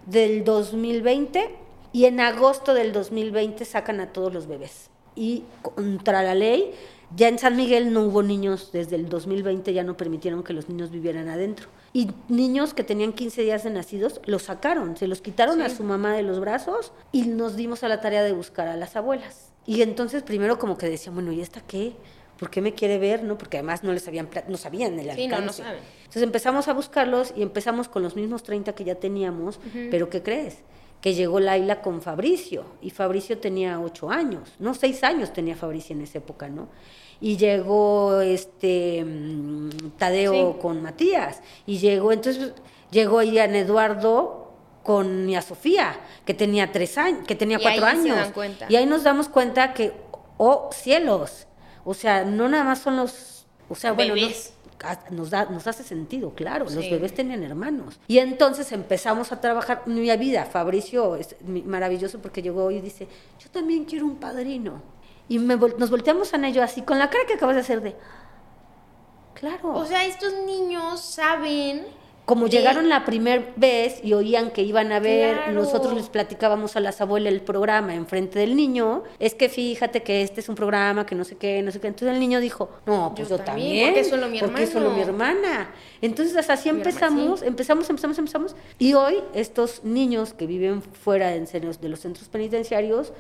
del 0.08 0.44
2020 0.44 1.50
y 1.94 2.04
en 2.04 2.20
agosto 2.20 2.74
del 2.74 2.92
2020 2.92 3.64
sacan 3.64 4.02
a 4.02 4.12
todos 4.12 4.34
los 4.34 4.48
bebés. 4.48 4.90
Y 5.16 5.46
contra 5.62 6.22
la 6.22 6.36
ley, 6.36 6.74
ya 7.16 7.30
en 7.30 7.40
San 7.40 7.56
Miguel 7.56 7.94
no 7.94 8.04
hubo 8.04 8.24
niños 8.24 8.74
desde 8.74 8.98
el 8.98 9.08
2020, 9.08 9.72
ya 9.72 9.84
no 9.84 9.96
permitieron 9.96 10.44
que 10.44 10.52
los 10.52 10.68
niños 10.68 10.92
vivieran 10.92 11.30
adentro. 11.30 11.70
Y 11.98 12.12
niños 12.30 12.76
que 12.76 12.84
tenían 12.84 13.12
15 13.12 13.42
días 13.42 13.64
de 13.64 13.72
nacidos 13.72 14.22
los 14.26 14.44
sacaron, 14.44 14.96
se 14.98 15.08
los 15.08 15.20
quitaron 15.20 15.64
a 15.64 15.70
su 15.70 15.84
mamá 15.84 16.14
de 16.14 16.22
los 16.22 16.40
brazos 16.40 16.92
y 17.12 17.24
nos 17.24 17.56
dimos 17.56 17.84
a 17.84 17.88
la 17.88 18.02
tarea 18.02 18.22
de 18.22 18.34
buscar 18.34 18.68
a 18.68 18.78
las 18.78 18.96
abuelas. 18.96 19.51
Y 19.66 19.82
entonces 19.82 20.22
primero 20.22 20.60
como 20.60 20.77
que 20.77 20.88
decían, 20.88 21.16
bueno, 21.16 21.32
¿y 21.32 21.42
esta 21.42 21.62
qué? 21.62 21.94
¿Por 22.38 22.51
qué 22.51 22.62
me 22.62 22.75
quiere 22.75 23.00
ver? 23.00 23.24
¿No? 23.24 23.36
Porque 23.36 23.58
además 23.58 23.84
no 23.84 23.94
les 23.94 24.08
habían, 24.08 24.30
no 24.48 24.58
sabían 24.58 25.00
el 25.00 25.10
Sí, 25.16 25.27
no, 25.27 25.30
no 25.32 25.36
alcance. 25.38 25.63
saben. 25.63 25.80
Entonces 26.01 26.22
empezamos 26.22 26.68
a 26.68 26.74
buscarlos 26.74 27.34
y 27.36 27.42
empezamos 27.42 27.89
con 27.89 28.04
los 28.04 28.16
mismos 28.16 28.44
30 28.44 28.75
que 28.75 28.84
ya 28.84 28.94
teníamos, 28.94 29.60
pero 29.89 30.08
¿qué 30.12 30.22
crees? 30.22 30.60
Que 31.01 31.16
llegó 31.16 31.39
Laila 31.39 31.82
con 31.82 32.04
Fabricio 32.04 32.63
y 32.80 32.92
Fabricio 32.92 33.39
tenía 33.39 33.80
8 33.80 34.12
años, 34.12 34.54
no 34.60 34.75
6 34.75 35.04
años 35.04 35.34
tenía 35.34 35.56
Fabricio 35.56 35.96
en 35.96 36.04
esa 36.04 36.20
época, 36.20 36.48
¿no? 36.48 36.70
Y 37.19 37.38
llegó 37.38 38.21
este 38.21 39.03
mm, 39.03 39.69
Tadeo 39.97 40.53
Sí. 40.53 40.59
con 40.62 40.81
Matías 40.81 41.41
y 41.65 41.79
llegó, 41.79 42.12
entonces 42.12 42.53
llegó 42.91 43.21
Ian 43.24 43.55
Eduardo 43.55 44.53
con 44.83 45.25
Mia 45.25 45.41
Sofía, 45.41 46.00
que 46.25 46.33
tenía 46.33 46.71
tres 46.71 46.97
años, 46.97 47.25
que 47.27 47.36
tenía 47.36 47.57
Y 47.57 47.62
cuatro 47.62 47.86
ahí 47.86 47.95
se 47.97 48.01
años. 48.03 48.15
dan 48.17 48.31
cuenta. 48.33 48.65
Y 48.69 48.75
ahí 48.75 48.86
nos 48.86 49.03
damos 49.03 49.27
cuenta 49.29 49.74
que, 49.74 49.93
oh 50.38 50.69
cielos, 50.71 51.47
o 51.83 51.93
sea, 51.93 52.24
no 52.24 52.47
nada 52.47 52.63
más 52.63 52.79
son 52.79 52.95
los, 52.97 53.45
o 53.67 53.75
sea, 53.75 53.91
bueno, 53.93 54.15
no- 54.15 54.21
Bebés. 54.21 54.53
ah, 54.83 55.00
nos, 55.09 55.31
da, 55.31 55.45
nos 55.45 55.65
hace 55.67 55.83
sentido, 55.83 56.33
claro, 56.36 56.65
los 56.65 56.75
bebés 56.89 57.13
tenían 57.13 57.43
hermanos. 57.43 58.00
Y 58.07 58.19
entonces 58.19 58.71
empezamos 58.71 59.31
a 59.31 59.41
trabajar 59.41 59.81
mi 59.88 60.15
vida. 60.17 60.45
Fabricio 60.45 61.15
es 61.15 61.36
mi- 61.41 61.63
maravilloso 61.63 62.19
porque 62.21 62.41
llegó 62.41 62.69
y 62.71 62.79
dice, 62.79 63.07
yo 63.43 63.50
también 63.50 63.83
quiero 63.86 64.05
un 64.05 64.17
padrino. 64.17 64.81
Y 65.29 65.39
me 65.39 65.57
vol- 65.57 65.75
nos 65.77 65.89
volteamos 65.89 66.34
a 66.34 66.48
ello 66.48 66.63
así, 66.63 66.81
con 66.84 67.00
la 67.00 67.10
cara 67.10 67.25
que 67.27 67.34
acabas 67.34 67.55
de 67.55 67.62
hacer 67.62 67.81
de, 67.81 67.96
claro. 69.34 69.74
O 69.75 69.86
sea, 69.86 70.05
estos 70.05 70.34
niños 70.46 71.01
saben. 71.01 71.86
Como 72.25 72.48
llegaron 72.48 72.89
la 72.89 73.05
primera 73.05 73.53
vez 73.55 74.01
y 74.03 74.12
oían 74.13 74.51
que 74.51 74.62
iban 74.62 74.91
a 74.91 75.00
ver, 75.00 75.34
Claro. 75.38 75.53
nosotros 75.53 75.93
les 75.93 76.10
platicábamos 76.10 76.75
a 76.75 76.81
las 76.81 77.00
abuelas 77.00 77.31
el 77.31 77.39
programa 77.39 77.93
enfrente 77.96 78.38
del 78.39 78.57
niño, 78.57 79.03
es 79.17 79.34
que 79.34 79.48
fíjate 79.48 80.03
que 80.03 80.24
este 80.24 80.41
es 80.41 80.50
un 80.50 80.55
programa 80.55 81.05
que 81.05 81.15
no 81.15 81.24
sé 81.24 81.38
qué, 81.38 81.62
no 81.62 81.72
sé 81.72 81.79
qué. 81.79 81.88
Entonces 81.88 82.13
el 82.13 82.19
niño 82.19 82.41
dijo, 82.41 82.69
no, 82.86 83.13
pues 83.15 83.29
Yo 83.29 83.38
yo, 83.38 83.43
también, 83.46 83.93
porque 83.93 84.03
solo 84.03 84.27
mi 84.27 84.39
porque 84.41 84.63
hermano". 84.63 84.72
solo 84.74 84.89
mi 84.93 85.01
hermana. 85.01 85.69
Entonces 86.01 86.50
así 86.50 86.69
Mi 86.69 86.79
herma- 86.81 86.89
empezamos, 86.89 87.39
sí. 87.39 87.46
empezamos, 87.46 87.89
empezamos, 87.89 88.17
empezamos. 88.19 88.55
Y 88.77 88.93
hoy 88.93 89.24
estos 89.34 89.86
niños 89.86 90.34
que 90.34 90.48
viven 90.48 90.81
fuera 90.81 91.29
de 91.29 91.88
los 91.88 92.00
centros 92.01 92.27
penitenciarios, 92.27 93.13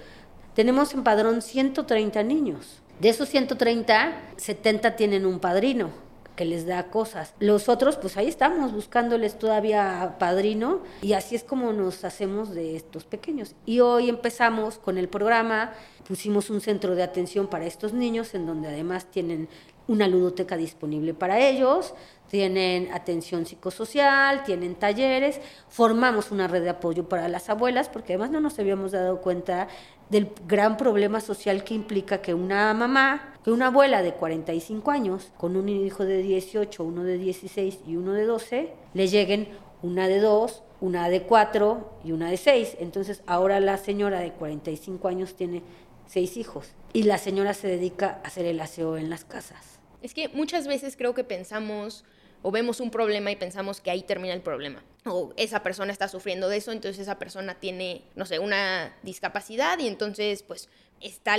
tenemos 0.57 0.95
en 0.95 1.03
padrón 1.03 1.43
130 1.43 2.23
niños. 2.23 2.81
De 2.99 3.09
esos 3.09 3.29
130, 3.29 4.19
70 4.37 4.95
tienen 4.95 5.27
un 5.27 5.39
padrino. 5.39 5.91
que 6.35 6.45
les 6.45 6.67
da 6.67 6.91
cosas. 6.91 7.33
Los 7.39 7.67
otros, 7.67 7.97
pues 7.97 8.15
ahí 8.15 8.27
estamos 8.27 8.71
buscándoles 8.71 9.39
todavía 9.39 10.17
padrino 10.19 10.81
y 11.01 11.13
así 11.13 11.35
es 11.35 11.43
como 11.43 11.73
nos 11.73 12.03
hacemos 12.03 12.53
de 12.53 12.75
estos 12.75 13.05
pequeños. 13.05 13.55
Y 13.65 13.79
hoy 13.79 14.07
empezamos 14.07 14.77
con 14.77 14.99
el 14.99 15.09
programa, 15.09 15.73
pusimos 16.07 16.51
un 16.51 16.61
centro 16.61 16.93
de 16.95 17.01
atención 17.01 17.47
para 17.47 17.65
estos 17.65 17.93
niños 17.93 18.35
en 18.35 18.45
donde 18.45 18.67
además 18.67 19.05
tienen 19.05 19.49
una 19.87 20.07
ludoteca 20.07 20.57
disponible 20.57 21.13
para 21.13 21.39
ellos, 21.39 21.93
tienen 22.29 22.91
atención 22.93 23.45
psicosocial, 23.45 24.43
tienen 24.43 24.75
talleres, 24.75 25.39
formamos 25.69 26.29
una 26.31 26.47
red 26.47 26.61
de 26.61 26.69
apoyo 26.69 27.07
para 27.07 27.29
las 27.29 27.49
abuelas, 27.49 27.89
porque 27.89 28.13
además 28.13 28.31
no 28.31 28.41
nos 28.41 28.59
habíamos 28.59 28.91
dado 28.91 29.21
cuenta 29.21 29.69
del 30.09 30.31
gran 30.47 30.77
problema 30.77 31.19
social 31.19 31.63
que 31.63 31.73
implica 31.73 32.21
que 32.21 32.33
una 32.33 32.73
mamá, 32.73 33.33
que 33.43 33.51
una 33.51 33.67
abuela 33.67 34.01
de 34.01 34.13
45 34.13 34.91
años, 34.91 35.31
con 35.37 35.55
un 35.55 35.69
hijo 35.69 36.05
de 36.05 36.21
18, 36.21 36.83
uno 36.83 37.03
de 37.03 37.17
16 37.17 37.79
y 37.87 37.95
uno 37.95 38.13
de 38.13 38.25
12, 38.25 38.73
le 38.93 39.07
lleguen 39.07 39.49
una 39.81 40.07
de 40.07 40.19
2, 40.19 40.63
una 40.81 41.09
de 41.09 41.23
4 41.23 41.99
y 42.05 42.11
una 42.11 42.29
de 42.29 42.37
6. 42.37 42.77
Entonces 42.79 43.21
ahora 43.25 43.59
la 43.59 43.77
señora 43.77 44.19
de 44.19 44.31
45 44.31 45.07
años 45.07 45.35
tiene 45.35 45.63
seis 46.07 46.37
hijos 46.37 46.69
y 46.93 47.03
la 47.03 47.17
señora 47.17 47.53
se 47.53 47.67
dedica 47.67 48.21
a 48.23 48.27
hacer 48.27 48.45
el 48.45 48.59
aseo 48.59 48.97
en 48.97 49.09
las 49.09 49.25
casas. 49.25 49.79
Es 50.01 50.13
que 50.13 50.29
muchas 50.29 50.67
veces 50.67 50.95
creo 50.95 51.13
que 51.13 51.23
pensamos 51.23 52.05
o 52.47 52.51
vemos 52.51 52.79
un 52.79 52.91
problema 52.91 53.29
y 53.29 53.35
pensamos 53.35 53.81
que 53.81 53.91
ahí 53.91 54.03
termina 54.03 54.33
el 54.33 54.39
problema. 54.39 54.81
O 55.03 55.33
esa 55.35 55.63
persona 55.63 55.91
está 55.91 56.07
sufriendo 56.07 56.47
de 56.47 56.55
eso, 56.55 56.71
entonces 56.71 57.01
esa 57.01 57.19
persona 57.19 57.55
tiene, 57.55 58.03
no 58.15 58.25
sé, 58.25 58.39
una 58.39 58.95
discapacidad 59.03 59.77
y 59.79 59.87
entonces 59.89 60.43
pues 60.43 60.69
está 61.01 61.35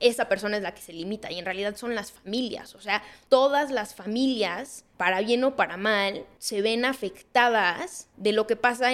esa 0.00 0.28
persona 0.28 0.56
es 0.56 0.64
la 0.64 0.74
que 0.74 0.82
se 0.82 0.92
limita 0.92 1.30
y 1.30 1.38
en 1.38 1.44
realidad 1.44 1.76
son 1.76 1.94
las 1.94 2.10
familias, 2.10 2.74
o 2.74 2.80
sea, 2.80 3.04
todas 3.28 3.70
las 3.70 3.94
familias, 3.94 4.84
para 4.96 5.20
bien 5.20 5.44
o 5.44 5.54
para 5.54 5.76
mal, 5.76 6.26
se 6.40 6.60
ven 6.60 6.84
afectadas 6.84 8.08
de 8.16 8.32
lo 8.32 8.48
que 8.48 8.56
pasa 8.56 8.90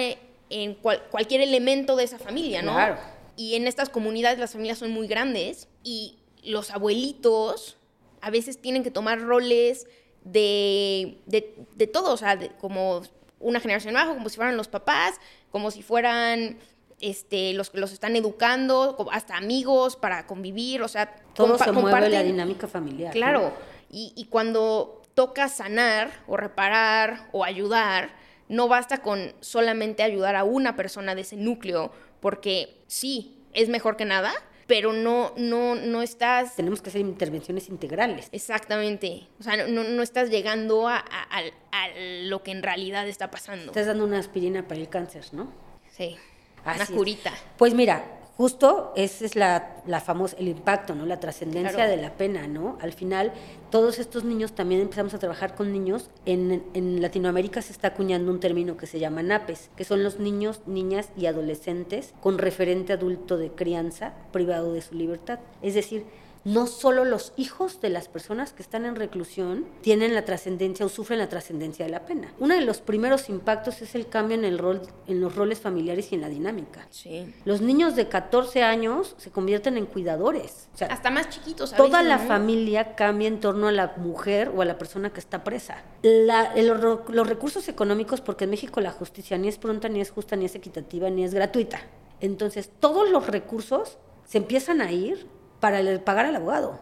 en 0.51 0.75
cualquier 0.75 1.41
elemento 1.41 1.95
de 1.95 2.03
esa 2.03 2.19
familia, 2.19 2.61
¿no? 2.61 2.73
Claro. 2.73 2.99
Y 3.37 3.55
en 3.55 3.65
estas 3.65 3.89
comunidades 3.89 4.37
las 4.37 4.51
familias 4.51 4.77
son 4.77 4.91
muy 4.91 5.07
grandes 5.07 5.67
y 5.83 6.19
los 6.43 6.69
abuelitos 6.69 7.77
a 8.21 8.29
veces 8.29 8.61
tienen 8.61 8.83
que 8.83 8.91
tomar 8.91 9.19
roles 9.19 9.87
de, 10.25 11.19
de, 11.27 11.87
todo, 11.87 12.11
o 12.13 12.17
sea, 12.17 12.37
como 12.57 13.03
una 13.39 13.59
generación 13.59 13.95
abajo, 13.95 14.15
como 14.15 14.27
si 14.27 14.35
fueran 14.35 14.57
los 14.57 14.67
papás, 14.67 15.15
como 15.51 15.71
si 15.71 15.83
fueran 15.83 16.57
este, 16.99 17.53
los 17.53 17.69
que 17.69 17.79
los 17.79 17.93
están 17.93 18.15
educando, 18.15 19.07
hasta 19.11 19.37
amigos 19.37 19.95
para 19.95 20.25
convivir, 20.25 20.81
o 20.81 20.87
sea, 20.87 21.15
todo 21.33 21.57
se 21.57 21.71
mueve 21.71 22.09
la 22.09 22.23
dinámica 22.23 22.67
familiar. 22.67 23.13
Claro, 23.13 23.53
y, 23.89 24.11
y 24.15 24.25
cuando 24.25 25.03
toca 25.13 25.47
sanar 25.47 26.11
o 26.27 26.35
reparar 26.35 27.29
o 27.31 27.43
ayudar, 27.43 28.15
no 28.49 28.67
basta 28.67 28.97
con 28.97 29.33
solamente 29.39 30.03
ayudar 30.03 30.35
a 30.35 30.43
una 30.43 30.75
persona 30.75 31.15
de 31.15 31.21
ese 31.21 31.37
núcleo, 31.37 31.91
porque 32.19 32.81
sí, 32.87 33.37
es 33.53 33.69
mejor 33.69 33.95
que 33.95 34.05
nada, 34.05 34.33
pero 34.67 34.93
no, 34.93 35.33
no, 35.37 35.75
no 35.75 36.01
estás... 36.01 36.55
Tenemos 36.55 36.81
que 36.81 36.89
hacer 36.89 37.01
intervenciones 37.01 37.69
integrales. 37.69 38.29
Exactamente. 38.31 39.27
O 39.39 39.43
sea, 39.43 39.67
no, 39.67 39.83
no 39.83 40.01
estás 40.01 40.29
llegando 40.29 40.87
a, 40.87 40.97
a, 40.97 41.39
a, 41.71 41.87
lo 42.23 42.41
que 42.41 42.51
en 42.51 42.63
realidad 42.63 43.07
está 43.07 43.29
pasando. 43.29 43.67
Estás 43.67 43.85
dando 43.85 44.03
una 44.03 44.19
aspirina 44.19 44.67
para 44.67 44.79
el 44.79 44.89
cáncer, 44.89 45.25
¿no? 45.33 45.51
Sí. 45.91 46.17
una 46.65 46.85
curita. 46.87 47.33
Pues 47.57 47.73
mira, 47.73 48.14
justo 48.37 48.93
ese 48.95 49.25
es 49.25 49.35
la, 49.35 49.81
la 49.85 50.01
famosa, 50.01 50.35
el 50.37 50.47
impacto, 50.47 50.95
¿no? 50.95 51.05
La 51.05 51.19
trascendencia 51.19 51.87
de 51.87 51.97
la 51.97 52.13
pena, 52.13 52.47
¿no? 52.47 52.77
Al 52.81 52.93
final, 52.93 53.33
todos 53.69 53.99
estos 53.99 54.23
niños, 54.23 54.53
también 54.53 54.81
empezamos 54.81 55.13
a 55.13 55.19
trabajar 55.19 55.55
con 55.55 55.71
niños. 55.71 56.09
En, 56.25 56.63
en, 56.73 57.01
Latinoamérica 57.01 57.61
se 57.61 57.71
está 57.71 57.89
acuñando 57.89 58.31
un 58.31 58.39
término 58.39 58.77
que 58.77 58.87
se 58.87 58.99
llama 58.99 59.23
NAPES, 59.23 59.69
que 59.75 59.83
son 59.83 60.03
los 60.03 60.19
niños, 60.19 60.61
niñas 60.65 61.09
y 61.17 61.27
adolescentes 61.27 62.13
con 62.21 62.37
referente 62.37 62.93
adulto 62.93 63.37
de 63.37 63.51
crianza 63.51 64.13
privado 64.31 64.73
de 64.73 64.81
su 64.81 64.95
libertad. 64.95 65.39
Es 65.61 65.73
decir, 65.73 66.05
no 66.45 66.67
solo 66.67 67.05
los 67.05 67.33
hijos 67.37 67.81
de 67.81 67.89
las 67.89 68.07
personas 68.07 68.53
que 68.53 68.61
están 68.61 68.85
en 68.85 68.95
reclusión 68.95 69.65
tienen 69.81 70.13
la 70.13 70.25
trascendencia 70.25 70.85
o 70.85 70.89
sufren 70.89 71.17
la 71.17 71.27
trascendencia 71.27 71.85
de 71.85 71.91
la 71.91 72.05
pena. 72.05 72.31
Uno 72.39 72.53
de 72.53 72.61
los 72.61 72.81
primeros 72.81 73.29
impactos 73.29 73.81
es 73.81 73.95
el 73.95 74.07
cambio 74.07 74.37
en 74.37 74.45
el 74.45 74.59
rol 74.59 74.83
en 75.07 75.21
los 75.21 75.35
roles 75.35 75.59
familiares 75.59 76.11
y 76.11 76.15
en 76.15 76.21
la 76.21 76.29
dinámica. 76.29 76.87
Sí. 76.91 77.33
Los 77.45 77.61
niños 77.61 77.95
de 77.95 78.07
14 78.07 78.61
años 78.61 79.15
se 79.17 79.31
convierten 79.31 79.75
en 79.75 79.87
cuidadores. 79.87 80.69
Hasta 80.87 81.09
más 81.09 81.29
chiquitos. 81.29 81.73
toda 81.73 82.03
la 82.03 82.19
familia 82.19 82.95
cambia 82.95 83.27
en 83.27 83.39
torno 83.39 83.67
a 83.67 83.71
la 83.71 83.95
mujer 83.97 84.51
o 84.55 84.61
a 84.61 84.65
la 84.65 84.77
persona 84.77 85.11
que 85.11 85.19
está 85.19 85.43
presa. 85.43 85.83
los 86.03 87.27
recursos 87.27 87.67
económicos, 87.69 88.21
porque 88.21 88.43
en 88.43 88.51
México 88.51 88.81
la 88.81 88.91
justicia 88.91 89.37
ni 89.39 89.47
es 89.47 89.57
pronta, 89.57 89.89
ni 89.89 89.99
es 89.99 90.11
justa, 90.11 90.35
ni 90.35 90.45
es 90.45 90.53
equitativa, 90.53 91.09
ni 91.09 91.23
es 91.23 91.33
gratuita. 91.33 91.79
Entonces, 92.21 92.69
todos 92.79 93.09
los 93.09 93.25
recursos 93.25 93.97
se 94.25 94.37
empiezan 94.37 94.81
a 94.81 94.91
ir 94.91 95.27
para 95.59 95.81
pagar 96.03 96.25
al 96.25 96.35
abogado, 96.35 96.79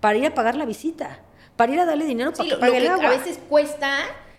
para 0.00 0.18
ir 0.18 0.26
a 0.26 0.34
pagar 0.34 0.54
la 0.54 0.64
visita, 0.64 1.20
para 1.56 1.72
ir 1.72 1.80
a 1.80 1.84
darle 1.84 2.04
dinero 2.06 2.32
para 2.32 2.48
que 2.48 2.56
pague 2.56 2.78
el 2.78 2.88
agua. 2.88 3.08
A 3.08 3.10
veces 3.10 3.38
cuesta 3.48 3.98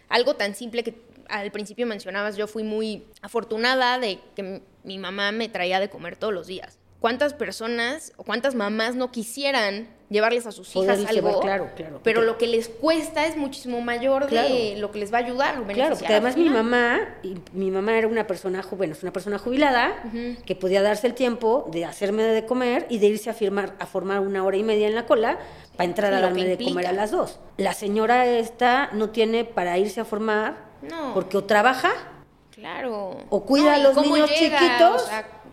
algo 0.09 0.35
tan 0.35 0.55
simple 0.55 0.83
que 0.83 1.01
al 1.29 1.51
principio 1.51 1.87
mencionabas, 1.87 2.35
yo 2.35 2.47
fui 2.47 2.63
muy 2.63 3.05
afortunada 3.21 3.97
de 3.99 4.19
que 4.35 4.61
mi 4.83 4.97
mamá 4.97 5.31
me 5.31 5.47
traía 5.47 5.79
de 5.79 5.89
comer 5.89 6.17
todos 6.17 6.33
los 6.33 6.47
días. 6.47 6.80
¿Cuántas 7.01 7.33
personas 7.33 8.13
o 8.17 8.23
cuántas 8.23 8.53
mamás 8.53 8.93
no 8.93 9.09
quisieran 9.09 9.87
llevarles 10.11 10.45
a 10.45 10.51
sus 10.51 10.75
hijas 10.75 11.03
algo? 11.07 11.39
claro, 11.39 11.71
claro. 11.75 11.99
Pero 12.03 12.21
lo 12.21 12.37
que 12.37 12.45
les 12.45 12.69
cuesta 12.69 13.25
es 13.25 13.35
muchísimo 13.35 13.81
mayor 13.81 14.29
de 14.29 14.75
lo 14.77 14.91
que 14.91 14.99
les 14.99 15.11
va 15.11 15.17
a 15.17 15.21
ayudar. 15.21 15.63
Claro, 15.73 15.95
porque 15.97 16.13
además 16.13 16.37
mi 16.37 16.51
mamá, 16.51 16.99
y 17.23 17.37
mi 17.53 17.71
mamá 17.71 17.97
era 17.97 18.07
una 18.07 18.27
persona, 18.27 18.63
bueno, 18.77 18.93
es 18.93 19.01
una 19.01 19.11
persona 19.11 19.39
jubilada, 19.39 19.95
que 20.45 20.55
podía 20.55 20.83
darse 20.83 21.07
el 21.07 21.15
tiempo 21.15 21.67
de 21.71 21.85
hacerme 21.85 22.21
de 22.21 22.45
comer 22.45 22.85
y 22.87 22.99
de 22.99 23.07
irse 23.07 23.31
a 23.31 23.33
firmar, 23.33 23.73
a 23.79 23.87
formar 23.87 24.19
una 24.19 24.43
hora 24.45 24.57
y 24.57 24.63
media 24.63 24.87
en 24.87 24.93
la 24.93 25.07
cola 25.07 25.39
para 25.75 25.85
entrar 25.85 26.13
a 26.13 26.21
darme 26.21 26.45
de 26.45 26.63
comer 26.63 26.85
a 26.85 26.91
las 26.91 27.09
dos. 27.09 27.39
La 27.57 27.73
señora 27.73 28.27
esta 28.27 28.91
no 28.93 29.09
tiene 29.09 29.43
para 29.43 29.75
irse 29.79 30.01
a 30.01 30.05
formar 30.05 30.69
porque 31.15 31.37
o 31.37 31.45
trabaja, 31.45 31.89
claro, 32.51 33.17
o 33.29 33.43
cuida 33.43 33.73
a 33.73 33.77
los 33.79 33.95
niños 33.97 34.29
chiquitos. 34.29 35.09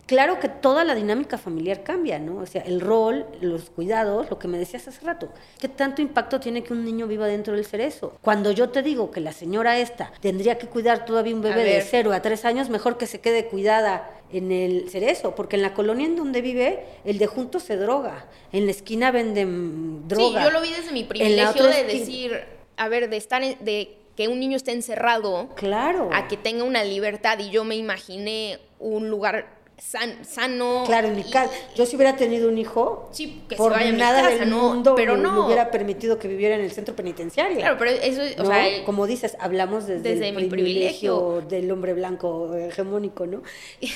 Claro 0.09 0.41
que 0.41 0.49
toda 0.49 0.85
la 0.85 0.95
dinámica 0.95 1.37
familiar 1.37 1.83
cambia, 1.83 2.19
¿no? 2.19 2.39
O 2.39 2.47
sea, 2.47 2.63
el 2.63 2.81
rol, 2.81 3.27
los 3.43 3.69
cuidados, 3.69 4.31
lo 4.31 4.39
que 4.39 4.49
me 4.49 4.57
decías 4.57 4.89
hace 4.89 5.05
rato. 5.05 5.29
¿Qué 5.61 5.69
tanto 5.69 6.01
impacto 6.01 6.41
tiene 6.41 6.65
que 6.65 6.73
un 6.73 6.83
niño 6.83 7.07
viva 7.07 7.27
dentro 7.27 7.55
del 7.55 7.67
cerezo? 7.67 8.17
Cuando 8.23 8.51
yo 8.51 8.71
te 8.71 8.83
digo 8.83 9.11
que 9.11 9.21
la 9.21 9.33
señora 9.33 9.79
esta 9.79 10.11
tendría 10.23 10.57
que 10.57 10.67
cuidar 10.67 11.05
todavía 11.05 11.35
un 11.35 11.43
bebé 11.43 11.63
de 11.63 11.83
cero 11.83 12.15
a 12.15 12.23
tres 12.23 12.47
años, 12.47 12.71
mejor 12.71 12.97
que 12.97 13.07
se 13.07 13.21
quede 13.21 13.49
cuidada 13.49 14.11
en 14.33 14.51
el 14.51 14.89
cerezo, 14.89 15.35
porque 15.35 15.57
en 15.57 15.63
la 15.63 15.75
colonia 15.75 16.07
en 16.07 16.17
donde 16.17 16.41
vive, 16.41 16.87
el 17.05 17.19
de 17.19 17.27
juntos 17.27 17.65
se 17.65 17.77
droga. 17.77 18.25
En 18.51 18.65
la 18.65 18.71
esquina 18.71 19.11
venden 19.11 20.09
droga. 20.09 20.41
Sí, 20.41 20.45
yo 20.47 20.51
lo 20.51 20.63
vi 20.63 20.73
desde 20.73 20.93
mi 20.93 21.05
privilegio 21.05 21.65
de 21.65 21.85
decir, 21.85 22.45
a 22.79 22.89
ver, 22.89 23.11
de 23.11 23.19
estar 23.19 23.43
de 23.43 23.99
que 24.17 24.27
un 24.27 24.41
niño 24.41 24.57
esté 24.57 24.73
encerrado 24.73 25.51
claro. 25.55 26.09
a 26.13 26.29
que 26.29 26.37
tenga 26.37 26.65
una 26.65 26.83
libertad 26.83 27.39
y 27.39 27.51
yo 27.51 27.63
me 27.63 27.77
imaginé 27.77 28.59
un 28.81 29.11
lugar 29.11 29.58
sano. 29.79 30.85
Claro, 30.87 31.09
en 31.09 31.17
mi 31.17 31.25
casa. 31.25 31.53
Yo 31.75 31.87
si 31.87 31.97
hubiera 31.97 32.17
tenido 32.17 32.49
un 32.49 32.59
hijo, 32.59 33.09
sí, 33.13 33.43
que 33.49 33.57
por 33.57 33.73
se 33.73 33.79
vaya 33.79 33.93
nada 33.93 34.23
casa, 34.23 34.37
del 34.37 34.51
mundo 34.51 34.95
pero 34.95 35.17
no. 35.17 35.47
hubiera 35.47 35.71
permitido 35.71 36.19
que 36.19 36.29
viviera 36.29 36.55
en 36.55 36.63
el 36.63 36.73
centro 36.73 36.95
penitenciario. 36.97 37.59
Claro, 37.59 37.77
pero 37.79 37.91
eso, 37.91 38.23
o 38.43 38.47
sea, 38.47 38.85
como 38.85 39.07
dices, 39.07 39.37
hablamos 39.41 39.87
desde, 39.87 40.29
el 40.29 40.37
mi 40.37 40.45
privilegio, 40.45 41.43
del 41.49 41.71
hombre 41.71 41.95
blanco 41.95 42.55
hegemónico, 42.55 43.27
¿no? 43.27 43.43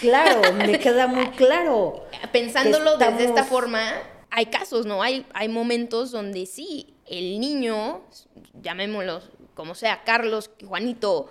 Claro, 0.00 0.52
me 0.52 0.78
queda 0.78 1.06
muy 1.06 1.26
claro. 1.36 2.04
Pensándolo 2.32 2.96
desde 2.96 3.24
esta 3.24 3.44
forma, 3.44 3.82
hay 4.30 4.46
casos, 4.46 4.86
¿no? 4.86 5.02
Hay, 5.02 5.26
hay 5.34 5.48
momentos 5.48 6.10
donde 6.10 6.46
sí, 6.46 6.94
el 7.06 7.40
niño, 7.40 8.02
llamémoslo 8.60 9.20
como 9.54 9.74
sea, 9.74 10.02
Carlos, 10.04 10.50
Juanito, 10.66 11.28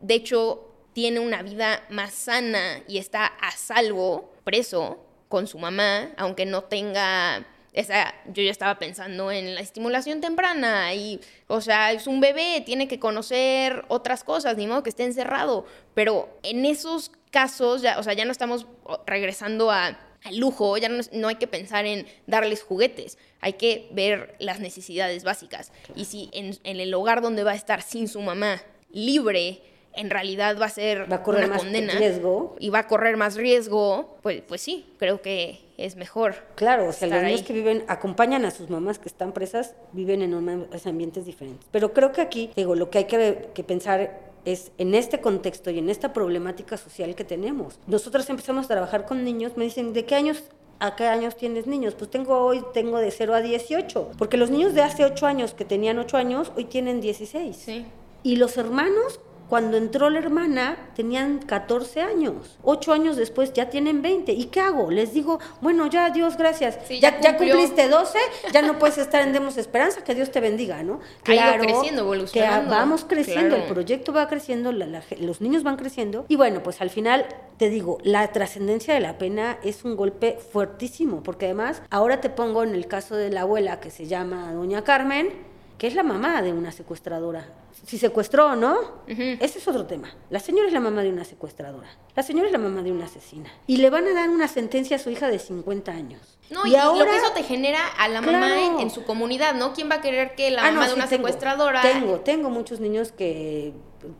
de 0.00 0.14
hecho, 0.14 0.73
tiene 0.94 1.20
una 1.20 1.42
vida 1.42 1.84
más 1.90 2.14
sana 2.14 2.82
y 2.88 2.98
está 2.98 3.26
a 3.26 3.50
salvo, 3.50 4.32
preso, 4.44 5.04
con 5.28 5.46
su 5.46 5.58
mamá, 5.58 6.12
aunque 6.16 6.46
no 6.46 6.62
tenga 6.62 7.44
esa, 7.74 8.14
yo 8.32 8.42
ya 8.42 8.52
estaba 8.52 8.78
pensando 8.78 9.32
en 9.32 9.56
la 9.56 9.60
estimulación 9.60 10.20
temprana 10.20 10.94
y, 10.94 11.20
o 11.48 11.60
sea, 11.60 11.90
es 11.90 12.06
un 12.06 12.20
bebé, 12.20 12.62
tiene 12.64 12.86
que 12.86 13.00
conocer 13.00 13.84
otras 13.88 14.22
cosas, 14.22 14.56
ni 14.56 14.68
modo 14.68 14.84
que 14.84 14.90
esté 14.90 15.02
encerrado. 15.02 15.66
Pero 15.92 16.38
en 16.44 16.64
esos 16.64 17.10
casos, 17.32 17.82
ya, 17.82 17.98
o 17.98 18.04
sea, 18.04 18.12
ya 18.12 18.24
no 18.24 18.30
estamos 18.30 18.68
regresando 19.06 19.72
a, 19.72 19.98
lujo, 20.30 20.78
ya 20.78 20.88
no, 20.88 21.02
no, 21.12 21.28
hay 21.28 21.34
que 21.34 21.48
pensar 21.48 21.84
en 21.84 22.06
darles 22.26 22.62
juguetes, 22.62 23.18
hay 23.40 23.54
que 23.54 23.88
ver 23.90 24.36
las 24.38 24.60
necesidades 24.60 25.24
básicas. 25.24 25.72
Y 25.96 26.04
si 26.04 26.30
en, 26.32 26.56
en 26.62 26.80
el 26.80 26.94
hogar 26.94 27.20
donde 27.20 27.42
va 27.42 27.50
a 27.50 27.56
estar 27.56 27.82
sin 27.82 28.08
su 28.08 28.22
mamá, 28.22 28.62
libre, 28.90 29.60
en 29.96 30.10
realidad 30.10 30.56
va 30.60 30.66
a 30.66 30.70
ser 30.70 31.10
Va 31.10 31.16
a 31.16 31.22
correr 31.22 31.44
una 31.44 31.54
más 31.54 31.62
condena 31.62 31.94
riesgo. 31.94 32.56
y 32.58 32.70
va 32.70 32.80
a 32.80 32.86
correr 32.86 33.16
más 33.16 33.36
riesgo, 33.36 34.16
pues, 34.22 34.42
pues 34.42 34.60
sí, 34.60 34.86
creo 34.98 35.22
que 35.22 35.60
es 35.76 35.96
mejor. 35.96 36.34
Claro, 36.54 36.88
o 36.88 36.92
sea, 36.92 37.08
los 37.08 37.22
niños 37.22 37.40
ahí. 37.40 37.46
que 37.46 37.52
viven, 37.52 37.84
acompañan 37.88 38.44
a 38.44 38.50
sus 38.50 38.70
mamás 38.70 38.98
que 38.98 39.08
están 39.08 39.32
presas, 39.32 39.74
viven 39.92 40.22
en 40.22 40.34
unos 40.34 40.86
ambientes 40.86 41.24
diferentes. 41.26 41.66
Pero 41.70 41.92
creo 41.92 42.12
que 42.12 42.20
aquí, 42.20 42.50
digo, 42.56 42.74
lo 42.74 42.90
que 42.90 42.98
hay 42.98 43.04
que, 43.04 43.50
que 43.54 43.64
pensar 43.64 44.20
es 44.44 44.72
en 44.78 44.94
este 44.94 45.20
contexto 45.20 45.70
y 45.70 45.78
en 45.78 45.88
esta 45.88 46.12
problemática 46.12 46.76
social 46.76 47.14
que 47.14 47.24
tenemos. 47.24 47.78
Nosotros 47.86 48.28
empezamos 48.28 48.66
a 48.66 48.68
trabajar 48.68 49.06
con 49.06 49.24
niños, 49.24 49.56
me 49.56 49.64
dicen, 49.64 49.92
¿de 49.92 50.04
qué 50.04 50.14
años 50.14 50.44
¿A 50.80 50.96
qué 50.96 51.06
años 51.06 51.36
tienes 51.36 51.66
niños? 51.66 51.94
Pues 51.94 52.10
tengo 52.10 52.36
hoy, 52.40 52.62
tengo 52.74 52.98
de 52.98 53.10
0 53.10 53.34
a 53.34 53.40
18. 53.40 54.10
Porque 54.18 54.36
los 54.36 54.50
niños 54.50 54.74
de 54.74 54.82
hace 54.82 55.04
8 55.04 55.26
años 55.26 55.54
que 55.54 55.64
tenían 55.64 55.98
8 55.98 56.16
años, 56.16 56.52
hoy 56.56 56.64
tienen 56.64 57.00
16. 57.00 57.56
Sí. 57.56 57.86
Y 58.22 58.36
los 58.36 58.56
hermanos, 58.56 59.20
cuando 59.48 59.76
entró 59.76 60.10
la 60.10 60.18
hermana, 60.18 60.76
tenían 60.96 61.38
14 61.38 62.00
años. 62.00 62.58
Ocho 62.62 62.92
años 62.92 63.16
después 63.16 63.52
ya 63.52 63.68
tienen 63.70 64.02
20. 64.02 64.32
¿Y 64.32 64.46
qué 64.46 64.60
hago? 64.60 64.90
Les 64.90 65.12
digo, 65.12 65.38
bueno, 65.60 65.86
ya, 65.86 66.10
Dios, 66.10 66.36
gracias. 66.36 66.78
Sí, 66.86 67.00
ya, 67.00 67.10
ya 67.16 67.20
ya 67.20 67.28
cumplió. 67.36 67.54
cumpliste 67.56 67.88
12, 67.88 68.18
ya 68.52 68.62
no 68.62 68.78
puedes 68.78 68.98
estar 68.98 69.22
en 69.22 69.32
Demos 69.32 69.56
Esperanza, 69.56 70.02
que 70.02 70.14
Dios 70.14 70.30
te 70.30 70.40
bendiga, 70.40 70.82
¿no? 70.82 71.00
Ha 71.26 71.34
ido 71.34 71.64
creciendo, 71.64 72.02
evolucionando. 72.02 72.70
Que 72.70 72.76
vamos 72.76 73.04
creciendo, 73.04 73.48
Claro. 73.56 73.62
el 73.64 73.72
proyecto 73.72 74.12
va 74.12 74.28
creciendo, 74.28 74.72
la- 74.72 75.02
los 75.20 75.40
niños 75.40 75.62
van 75.62 75.76
creciendo. 75.76 76.24
Y 76.28 76.36
bueno, 76.36 76.62
pues 76.62 76.80
al 76.80 76.90
final, 76.90 77.26
te 77.58 77.68
digo, 77.68 77.98
la 78.02 78.26
trascendencia 78.32 78.94
de 78.94 79.00
la 79.00 79.18
pena 79.18 79.58
es 79.62 79.84
un 79.84 79.96
golpe 79.96 80.38
fuertísimo, 80.52 81.22
porque 81.22 81.46
además, 81.46 81.82
ahora 81.90 82.20
te 82.20 82.30
pongo 82.30 82.62
en 82.62 82.74
el 82.74 82.86
caso 82.86 83.14
de 83.16 83.30
la 83.30 83.42
abuela 83.42 83.80
que 83.80 83.90
se 83.90 84.06
llama 84.06 84.52
Doña 84.52 84.82
Carmen, 84.84 85.28
que 85.78 85.86
es 85.86 85.94
la 85.94 86.02
mamá 86.02 86.42
de 86.42 86.52
una 86.52 86.72
secuestradora. 86.72 87.46
Si 87.86 87.98
secuestró 87.98 88.52
o 88.52 88.56
no, 88.56 88.76
ese 89.06 89.58
es 89.58 89.68
otro 89.68 89.84
tema. 89.84 90.14
La 90.30 90.38
señora 90.40 90.68
es 90.68 90.72
la 90.72 90.80
mamá 90.80 91.02
de 91.02 91.10
una 91.10 91.24
secuestradora. 91.24 91.88
La 92.14 92.22
señora 92.22 92.46
es 92.46 92.52
la 92.52 92.58
mamá 92.58 92.82
de 92.82 92.92
una 92.92 93.06
asesina. 93.06 93.50
Y 93.66 93.78
le 93.78 93.90
van 93.90 94.06
a 94.06 94.14
dar 94.14 94.30
una 94.30 94.48
sentencia 94.48 94.96
a 94.96 94.98
su 94.98 95.10
hija 95.10 95.28
de 95.28 95.38
50 95.38 95.92
años. 95.92 96.38
No, 96.50 96.66
y, 96.66 96.70
lo 96.70 97.04
que 97.04 97.16
eso 97.16 97.32
te 97.34 97.42
genera 97.42 97.86
a 97.98 98.08
la 98.08 98.20
mamá 98.20 98.64
en, 98.64 98.80
en 98.80 98.90
su 98.90 99.04
comunidad, 99.04 99.54
¿no? 99.54 99.72
¿Quién 99.72 99.90
va 99.90 99.96
a 99.96 100.00
querer 100.00 100.34
que 100.34 100.50
la 100.50 100.62
Ah, 100.64 100.70
no, 100.70 100.74
mamá 100.76 100.88
de 100.88 100.94
una 100.94 101.06
secuestradora... 101.06 101.82
Tengo, 101.82 102.20
tengo 102.20 102.50
muchos 102.50 102.80
niños 102.80 103.12
que, 103.12 103.72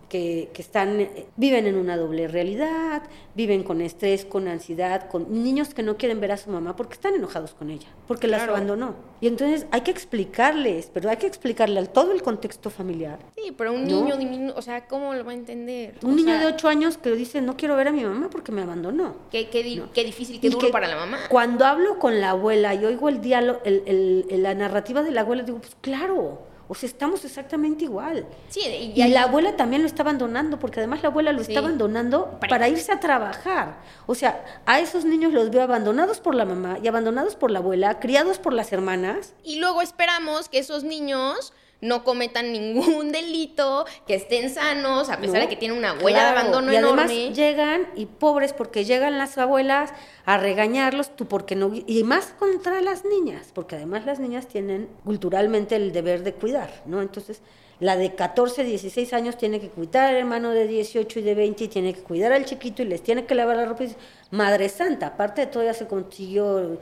que, 0.08 0.50
que 0.52 0.62
están, 0.62 1.00
eh, 1.00 1.26
viven 1.36 1.66
en 1.66 1.76
una 1.76 1.96
doble 1.96 2.28
realidad, 2.28 3.02
viven 3.34 3.62
con 3.62 3.80
estrés, 3.80 4.24
con 4.24 4.48
ansiedad, 4.48 5.08
con 5.08 5.30
niños 5.42 5.74
que 5.74 5.82
no 5.82 5.96
quieren 5.96 6.20
ver 6.20 6.32
a 6.32 6.36
su 6.36 6.50
mamá 6.50 6.76
porque 6.76 6.94
están 6.94 7.14
enojados 7.14 7.54
con 7.54 7.70
ella, 7.70 7.88
porque 8.06 8.26
las 8.26 8.40
Claro. 8.42 8.54
abandonó. 8.56 8.94
Y 9.20 9.26
entonces 9.26 9.66
hay 9.70 9.80
que 9.82 9.90
explicarles, 9.90 10.90
pero 10.92 11.08
hay 11.10 11.16
que 11.16 11.26
explicarle 11.26 11.78
al 11.78 11.88
todo 11.90 12.12
el 12.12 12.22
contexto 12.22 12.70
familiar. 12.70 13.18
Sí, 13.36 13.52
pero 13.56 13.72
un 13.72 13.84
¿No? 13.86 14.02
niño 14.02 14.16
diminuto, 14.16 14.58
o 14.58 14.62
sea, 14.62 14.86
¿cómo 14.86 15.14
lo 15.14 15.24
va 15.24 15.32
a 15.32 15.34
entender? 15.34 15.94
Un 16.02 16.12
O 16.12 16.14
niño 16.14 16.28
sea, 16.36 16.40
de 16.40 16.46
8 16.46 16.68
años 16.68 16.98
que 16.98 17.10
dice, 17.12 17.40
no 17.40 17.56
quiero 17.56 17.76
ver 17.76 17.88
a 17.88 17.92
mi 17.92 18.04
mamá 18.04 18.28
porque 18.30 18.52
me 18.52 18.62
abandonó. 18.62 19.16
Qué, 19.30 19.48
qué 19.48 19.62
di- 19.62 19.76
No. 19.76 19.92
qué 19.92 20.04
difícil, 20.04 20.40
qué 20.40 20.46
Y 20.46 20.50
duro 20.50 20.66
que 20.66 20.72
para 20.72 20.88
la 20.88 20.96
mamá. 20.96 21.18
Cuando 21.28 21.64
hablo 21.64 21.98
con 21.98 22.20
la 22.20 22.30
abuela 22.30 22.74
y 22.74 22.84
oigo 22.84 23.08
el 23.08 23.20
diálogo, 23.20 23.60
el, 23.64 23.82
el- 23.86 24.26
el- 24.30 24.42
la 24.42 24.54
narrativa 24.54 25.02
de 25.02 25.10
la 25.10 25.22
abuela, 25.22 25.42
digo, 25.42 25.58
pues 25.58 25.76
claro, 25.80 26.42
o 26.68 26.74
sea, 26.74 26.88
estamos 26.88 27.24
exactamente 27.24 27.84
igual. 27.84 28.26
Sí, 28.48 28.60
y, 28.94 29.08
la 29.08 29.24
abuela 29.24 29.56
también 29.56 29.82
lo 29.82 29.86
está 29.88 30.02
abandonando, 30.02 30.58
porque 30.58 30.80
además 30.80 31.02
la 31.02 31.08
abuela 31.08 31.32
lo 31.32 31.44
Sí. 31.44 31.52
está 31.52 31.60
abandonando 31.60 32.38
Para- 32.40 32.48
para 32.48 32.68
irse 32.68 32.92
a 32.92 33.00
trabajar. 33.00 33.76
O 34.06 34.14
sea, 34.14 34.44
a 34.66 34.80
esos 34.80 35.04
niños 35.04 35.32
los 35.32 35.50
veo 35.50 35.62
abandonados 35.62 36.20
por 36.20 36.34
la 36.34 36.44
mamá 36.44 36.78
y 36.82 36.88
abandonados 36.88 37.36
por 37.36 37.50
la 37.50 37.58
abuela, 37.58 37.98
criados 38.00 38.38
por 38.38 38.52
las 38.52 38.72
hermanas. 38.72 39.34
y 39.42 39.56
luego 39.58 39.82
esperamos 39.82 40.48
que 40.48 40.58
esos 40.58 40.84
niños 40.84 41.52
no 41.84 42.02
cometan 42.02 42.52
ningún 42.52 43.12
delito, 43.12 43.84
que 44.06 44.14
estén 44.14 44.50
sanos, 44.50 45.10
a 45.10 45.18
pesar 45.18 45.36
¿no? 45.36 45.40
de 45.42 45.48
que 45.48 45.56
tienen 45.56 45.78
una 45.78 45.94
huella 45.94 46.24
de 46.24 46.30
abandono 46.30 46.72
y 46.72 46.76
además 46.76 47.10
enorme. 47.10 47.34
llegan 47.34 47.88
y 47.94 48.06
pobres 48.06 48.52
porque 48.52 48.84
llegan 48.84 49.18
las 49.18 49.38
abuelas 49.38 49.92
a 50.24 50.38
regañarlos, 50.38 51.14
tú 51.14 51.26
porque 51.26 51.54
no 51.54 51.72
y 51.74 52.02
más 52.04 52.34
contra 52.38 52.80
las 52.80 53.04
niñas, 53.04 53.50
porque 53.54 53.76
además 53.76 54.06
las 54.06 54.18
niñas 54.18 54.48
tienen 54.48 54.88
culturalmente 55.04 55.76
el 55.76 55.92
deber 55.92 56.22
de 56.22 56.32
cuidar, 56.32 56.82
¿no? 56.86 57.02
Entonces, 57.02 57.42
la 57.80 57.96
de 57.96 58.14
14, 58.14 58.64
16 58.64 59.12
años 59.12 59.36
tiene 59.36 59.60
que 59.60 59.68
cuidar 59.68 60.08
al 60.08 60.16
hermano 60.16 60.50
de 60.52 60.66
18 60.66 61.18
y 61.18 61.22
de 61.22 61.34
20 61.34 61.64
y 61.64 61.68
tiene 61.68 61.92
que 61.92 62.02
cuidar 62.02 62.32
al 62.32 62.44
chiquito 62.44 62.82
y 62.82 62.86
les 62.86 63.02
tiene 63.02 63.26
que 63.26 63.34
lavar 63.34 63.56
la 63.56 63.66
ropa. 63.66 63.84
Y 63.84 63.94
Madre 64.30 64.68
Santa, 64.68 65.08
aparte 65.08 65.42
de 65.42 65.46
todo 65.48 65.64
ya 65.64 65.74
se 65.74 65.86
consiguió 65.86 66.78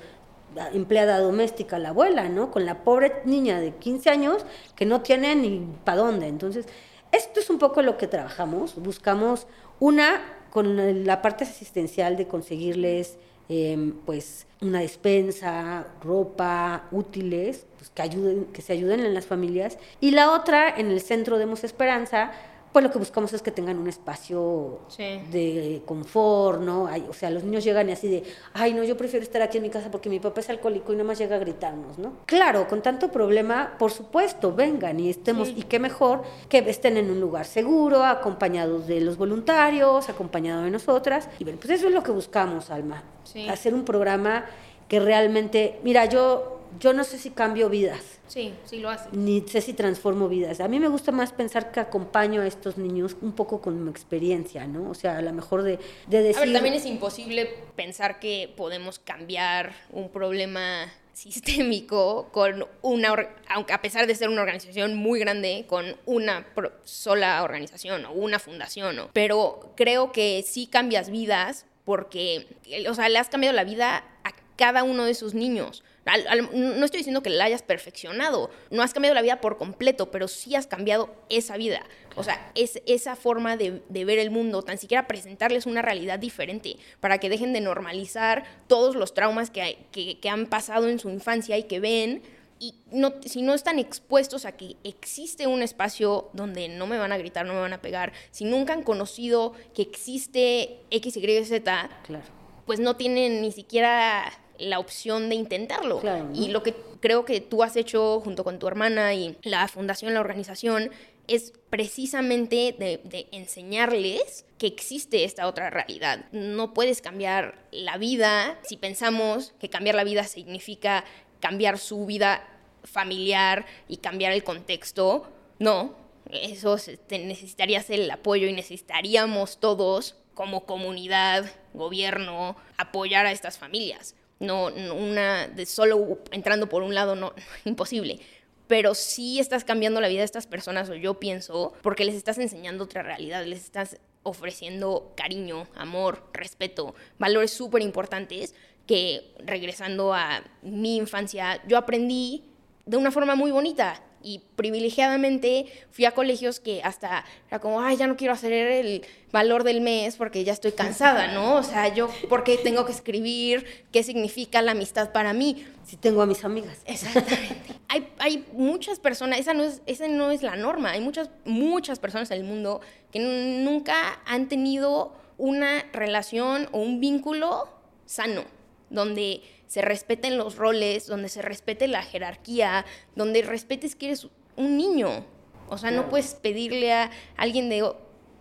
empleada 0.72 1.18
doméstica 1.18 1.78
la 1.78 1.90
abuela, 1.90 2.28
¿no? 2.28 2.50
Con 2.50 2.66
la 2.66 2.84
pobre 2.84 3.22
niña 3.24 3.60
de 3.60 3.72
15 3.72 4.10
años 4.10 4.44
que 4.76 4.86
no 4.86 5.02
tiene 5.02 5.34
ni 5.34 5.66
para 5.84 5.98
dónde. 5.98 6.28
Entonces, 6.28 6.66
esto 7.12 7.40
es 7.40 7.50
un 7.50 7.58
poco 7.58 7.82
lo 7.82 7.96
que 7.98 8.06
trabajamos. 8.06 8.74
Buscamos 8.76 9.46
una 9.80 10.22
con 10.50 11.04
la 11.06 11.22
parte 11.22 11.44
asistencial 11.44 12.16
de 12.16 12.26
conseguirles 12.26 13.16
eh, 13.48 13.92
pues 14.06 14.46
una 14.60 14.80
despensa, 14.80 15.86
ropa, 16.02 16.84
útiles, 16.92 17.66
pues 17.76 17.90
que 17.90 18.02
ayuden, 18.02 18.44
que 18.46 18.62
se 18.62 18.72
ayuden 18.72 19.00
en 19.00 19.12
las 19.12 19.26
familias. 19.26 19.78
Y 20.00 20.12
la 20.12 20.30
otra, 20.30 20.68
en 20.68 20.90
el 20.90 21.00
centro 21.00 21.38
Demos 21.38 21.64
Esperanza, 21.64 22.32
pues 22.72 22.82
lo 22.82 22.90
que 22.90 22.98
buscamos 22.98 23.32
es 23.34 23.42
que 23.42 23.50
tengan 23.50 23.78
un 23.78 23.86
espacio 23.88 24.78
Sí. 24.88 25.20
de 25.30 25.82
confort, 25.84 26.60
¿no? 26.62 26.86
Ay, 26.86 27.04
o 27.08 27.12
sea, 27.12 27.30
los 27.30 27.44
niños 27.44 27.64
llegan 27.64 27.88
y 27.88 27.92
así 27.92 28.08
de, 28.08 28.22
ay, 28.54 28.72
no, 28.72 28.82
yo 28.82 28.96
prefiero 28.96 29.22
estar 29.22 29.42
aquí 29.42 29.58
en 29.58 29.64
mi 29.64 29.70
casa 29.70 29.90
porque 29.90 30.08
mi 30.08 30.20
papá 30.20 30.40
es 30.40 30.48
alcohólico 30.50 30.92
y 30.92 30.96
nada 30.96 31.06
más 31.06 31.18
llega 31.18 31.36
a 31.36 31.38
gritarnos, 31.38 31.98
¿no? 31.98 32.12
Claro, 32.26 32.66
con 32.68 32.80
tanto 32.82 33.12
problema, 33.12 33.74
por 33.78 33.90
supuesto, 33.90 34.54
vengan 34.54 34.98
y 35.00 35.10
estemos, 35.10 35.48
Sí. 35.48 35.54
y 35.58 35.62
qué 35.64 35.78
mejor 35.78 36.22
que 36.48 36.58
estén 36.70 36.96
en 36.96 37.10
un 37.10 37.20
lugar 37.20 37.44
seguro, 37.44 38.02
acompañados 38.04 38.86
de 38.86 39.00
los 39.00 39.16
voluntarios, 39.18 40.08
acompañados 40.08 40.64
de 40.64 40.70
nosotras. 40.70 41.28
Y 41.38 41.44
bueno, 41.44 41.58
pues 41.60 41.74
eso 41.74 41.88
es 41.88 41.94
lo 41.94 42.02
que 42.02 42.10
buscamos, 42.10 42.70
Alma. 42.70 43.02
Sí. 43.24 43.48
Hacer 43.48 43.74
un 43.74 43.84
programa 43.84 44.46
que 44.88 44.98
realmente, 44.98 45.78
mira, 45.84 46.06
yo, 46.06 46.58
yo 46.78 46.92
no 46.92 47.04
sé 47.04 47.18
si 47.18 47.30
cambio 47.30 47.68
vidas 47.68 48.20
Sí, 48.28 48.54
sí 48.64 48.78
lo 48.78 48.88
hace. 48.88 49.10
ni 49.12 49.42
sé 49.46 49.60
si 49.60 49.74
transformo 49.74 50.28
vidas. 50.28 50.60
A 50.60 50.68
mí 50.68 50.80
me 50.80 50.88
gusta 50.88 51.12
más 51.12 51.32
pensar 51.32 51.70
que 51.70 51.80
acompaño 51.80 52.40
a 52.40 52.46
estos 52.46 52.78
niños 52.78 53.16
un 53.20 53.32
poco 53.32 53.60
con 53.60 53.84
mi 53.84 53.90
experiencia, 53.90 54.66
¿no? 54.66 54.88
O 54.88 54.94
sea, 54.94 55.18
a 55.18 55.22
lo 55.22 55.32
mejor 55.32 55.62
de, 55.62 55.78
de 56.06 56.22
decir... 56.22 56.38
A 56.38 56.46
ver, 56.46 56.54
también 56.54 56.74
es 56.74 56.86
imposible 56.86 57.46
pensar 57.76 58.20
que 58.20 58.52
podemos 58.56 58.98
cambiar 58.98 59.74
un 59.90 60.08
problema 60.08 60.90
sistémico 61.12 62.28
con 62.32 62.66
una, 62.80 63.14
aunque 63.48 63.72
a 63.74 63.82
pesar 63.82 64.06
de 64.06 64.14
ser 64.14 64.30
una 64.30 64.40
organización 64.40 64.94
muy 64.94 65.20
grande, 65.20 65.66
con 65.68 65.96
una 66.06 66.46
sola 66.84 67.42
organización 67.42 68.06
o 68.06 68.12
una 68.12 68.38
fundación, 68.38 68.96
¿no? 68.96 69.10
pero 69.12 69.72
creo 69.76 70.10
que 70.10 70.42
sí 70.46 70.66
cambias 70.66 71.10
vidas 71.10 71.66
porque, 71.84 72.46
o 72.88 72.94
sea, 72.94 73.08
le 73.08 73.18
has 73.18 73.28
cambiado 73.28 73.54
la 73.54 73.64
vida 73.64 74.04
a 74.24 74.32
cada 74.56 74.84
uno 74.84 75.04
de 75.04 75.10
esos 75.10 75.34
niños. 75.34 75.82
Al- 76.04 76.26
al- 76.26 76.50
no 76.80 76.84
estoy 76.84 76.98
diciendo 76.98 77.22
que 77.22 77.30
la 77.30 77.44
hayas 77.44 77.62
perfeccionado, 77.62 78.50
no 78.70 78.82
has 78.82 78.92
cambiado 78.92 79.14
la 79.14 79.22
vida 79.22 79.40
por 79.40 79.56
completo, 79.56 80.10
pero 80.10 80.26
sí 80.28 80.54
has 80.56 80.66
cambiado 80.66 81.14
esa 81.28 81.56
vida. 81.56 81.82
O 82.16 82.24
sea, 82.24 82.50
es 82.54 82.82
esa 82.86 83.14
forma 83.16 83.56
de, 83.56 83.82
de 83.88 84.04
ver 84.04 84.18
el 84.18 84.30
mundo, 84.30 84.62
tan 84.62 84.78
siquiera 84.78 85.06
presentarles 85.06 85.64
una 85.66 85.80
realidad 85.80 86.18
diferente, 86.18 86.76
para 87.00 87.18
que 87.18 87.28
dejen 87.28 87.52
de 87.52 87.60
normalizar 87.60 88.44
todos 88.66 88.96
los 88.96 89.14
traumas 89.14 89.50
que, 89.50 89.62
hay- 89.62 89.86
que, 89.92 90.18
que 90.18 90.28
han 90.28 90.46
pasado 90.46 90.88
en 90.88 90.98
su 90.98 91.08
infancia 91.08 91.56
y 91.56 91.64
que 91.64 91.78
ven. 91.80 92.22
Y 92.58 92.74
no, 92.92 93.14
si 93.24 93.42
no 93.42 93.54
están 93.54 93.78
expuestos 93.80 94.44
a 94.44 94.52
que 94.52 94.76
existe 94.84 95.46
un 95.48 95.62
espacio 95.62 96.30
donde 96.32 96.68
no 96.68 96.86
me 96.86 96.96
van 96.98 97.10
a 97.12 97.18
gritar, 97.18 97.44
no 97.46 97.54
me 97.54 97.60
van 97.60 97.72
a 97.72 97.80
pegar, 97.82 98.12
si 98.30 98.44
nunca 98.44 98.72
han 98.72 98.82
conocido 98.84 99.52
que 99.74 99.82
existe 99.82 100.78
X, 100.90 101.16
Y, 101.16 101.44
Z, 101.44 101.90
Claro. 102.06 102.24
pues 102.66 102.78
no 102.78 102.94
tienen 102.96 103.40
ni 103.42 103.50
siquiera 103.50 104.32
la 104.62 104.78
opción 104.78 105.28
de 105.28 105.34
intentarlo. 105.34 106.00
Y 106.34 106.48
lo 106.48 106.62
que 106.62 106.74
creo 107.00 107.24
que 107.24 107.40
tú 107.40 107.62
has 107.62 107.76
hecho 107.76 108.20
junto 108.20 108.44
con 108.44 108.58
tu 108.58 108.68
hermana 108.68 109.12
y 109.14 109.36
la 109.42 109.66
fundación, 109.68 110.14
la 110.14 110.20
organización, 110.20 110.90
es 111.28 111.52
precisamente 111.70 112.74
de, 112.78 113.00
de 113.04 113.28
enseñarles 113.32 114.44
que 114.58 114.66
existe 114.66 115.24
esta 115.24 115.46
otra 115.46 115.70
realidad. 115.70 116.26
No 116.32 116.74
puedes 116.74 117.00
cambiar 117.00 117.66
la 117.70 117.96
vida 117.96 118.58
si 118.62 118.76
pensamos 118.76 119.52
que 119.60 119.68
cambiar 119.70 119.94
la 119.94 120.04
vida 120.04 120.24
significa 120.24 121.04
cambiar 121.40 121.78
su 121.78 122.06
vida 122.06 122.46
familiar 122.84 123.66
y 123.88 123.98
cambiar 123.98 124.32
el 124.32 124.42
contexto. 124.44 125.28
No, 125.58 125.94
eso 126.30 126.76
te- 127.06 127.20
necesitarías 127.20 127.88
el 127.90 128.10
apoyo 128.10 128.48
y 128.48 128.52
necesitaríamos 128.52 129.58
todos 129.60 130.16
como 130.34 130.64
comunidad, 130.66 131.44
gobierno, 131.74 132.56
apoyar 132.78 133.26
a 133.26 133.32
estas 133.32 133.58
familias. 133.58 134.14
No, 134.42 134.66
una 134.66 135.46
de 135.46 135.64
solo 135.66 136.18
entrando 136.32 136.68
por 136.68 136.82
un 136.82 136.94
lado, 136.94 137.14
no, 137.14 137.32
imposible. 137.64 138.20
Pero 138.66 138.94
sí 138.94 139.38
estás 139.38 139.64
cambiando 139.64 140.00
la 140.00 140.08
vida 140.08 140.20
de 140.20 140.24
estas 140.26 140.46
personas, 140.46 140.90
o 140.90 140.94
yo 140.94 141.18
pienso, 141.20 141.72
porque 141.82 142.04
les 142.04 142.14
estás 142.14 142.38
enseñando 142.38 142.84
otra 142.84 143.02
realidad, 143.02 143.44
les 143.44 143.64
estás 143.64 143.98
ofreciendo 144.22 145.12
cariño, 145.16 145.66
amor, 145.74 146.24
respeto, 146.32 146.94
valores 147.18 147.50
súper 147.52 147.82
importantes 147.82 148.54
que 148.86 149.34
regresando 149.38 150.12
a 150.12 150.42
mi 150.62 150.96
infancia, 150.96 151.62
yo 151.66 151.78
aprendí 151.78 152.44
de 152.84 152.96
una 152.96 153.10
forma 153.10 153.34
muy 153.34 153.50
bonita. 153.50 154.02
Y 154.22 154.42
privilegiadamente 154.56 155.66
fui 155.90 156.04
a 156.04 156.12
colegios 156.12 156.60
que 156.60 156.82
hasta 156.82 157.24
era 157.48 157.58
como, 157.58 157.80
ay, 157.80 157.96
ya 157.96 158.06
no 158.06 158.16
quiero 158.16 158.32
hacer 158.32 158.52
el 158.52 159.04
valor 159.32 159.64
del 159.64 159.80
mes 159.80 160.16
porque 160.16 160.44
ya 160.44 160.52
estoy 160.52 160.72
cansada, 160.72 161.32
¿no? 161.32 161.56
O 161.56 161.62
sea, 161.62 161.92
yo, 161.94 162.08
¿por 162.28 162.44
qué 162.44 162.58
tengo 162.58 162.84
que 162.84 162.92
escribir 162.92 163.84
qué 163.92 164.02
significa 164.02 164.62
la 164.62 164.72
amistad 164.72 165.12
para 165.12 165.32
mí? 165.32 165.66
Si 165.84 165.96
tengo 165.96 166.22
a 166.22 166.26
mis 166.26 166.44
amigas. 166.44 166.80
Exactamente. 166.84 167.74
hay, 167.88 168.08
hay 168.18 168.44
muchas 168.52 168.98
personas, 168.98 169.40
esa 169.40 169.54
no, 169.54 169.64
es, 169.64 169.82
esa 169.86 170.08
no 170.08 170.30
es 170.30 170.42
la 170.42 170.56
norma, 170.56 170.90
hay 170.90 171.00
muchas, 171.00 171.30
muchas 171.44 171.98
personas 171.98 172.30
en 172.30 172.38
el 172.38 172.44
mundo 172.44 172.80
que 173.10 173.18
nunca 173.18 174.20
han 174.24 174.48
tenido 174.48 175.12
una 175.38 175.84
relación 175.92 176.68
o 176.72 176.78
un 176.78 177.00
vínculo 177.00 177.68
sano, 178.06 178.44
donde 178.90 179.42
se 179.72 179.80
respeten 179.80 180.36
los 180.36 180.56
roles, 180.56 181.06
donde 181.06 181.30
se 181.30 181.40
respete 181.40 181.88
la 181.88 182.02
jerarquía, 182.02 182.84
donde 183.16 183.40
respetes 183.40 183.96
que 183.96 184.08
eres 184.08 184.28
un 184.54 184.76
niño. 184.76 185.24
O 185.70 185.78
sea, 185.78 185.90
no 185.90 186.10
puedes 186.10 186.34
pedirle 186.34 186.92
a 186.92 187.10
alguien 187.38 187.70
de 187.70 187.82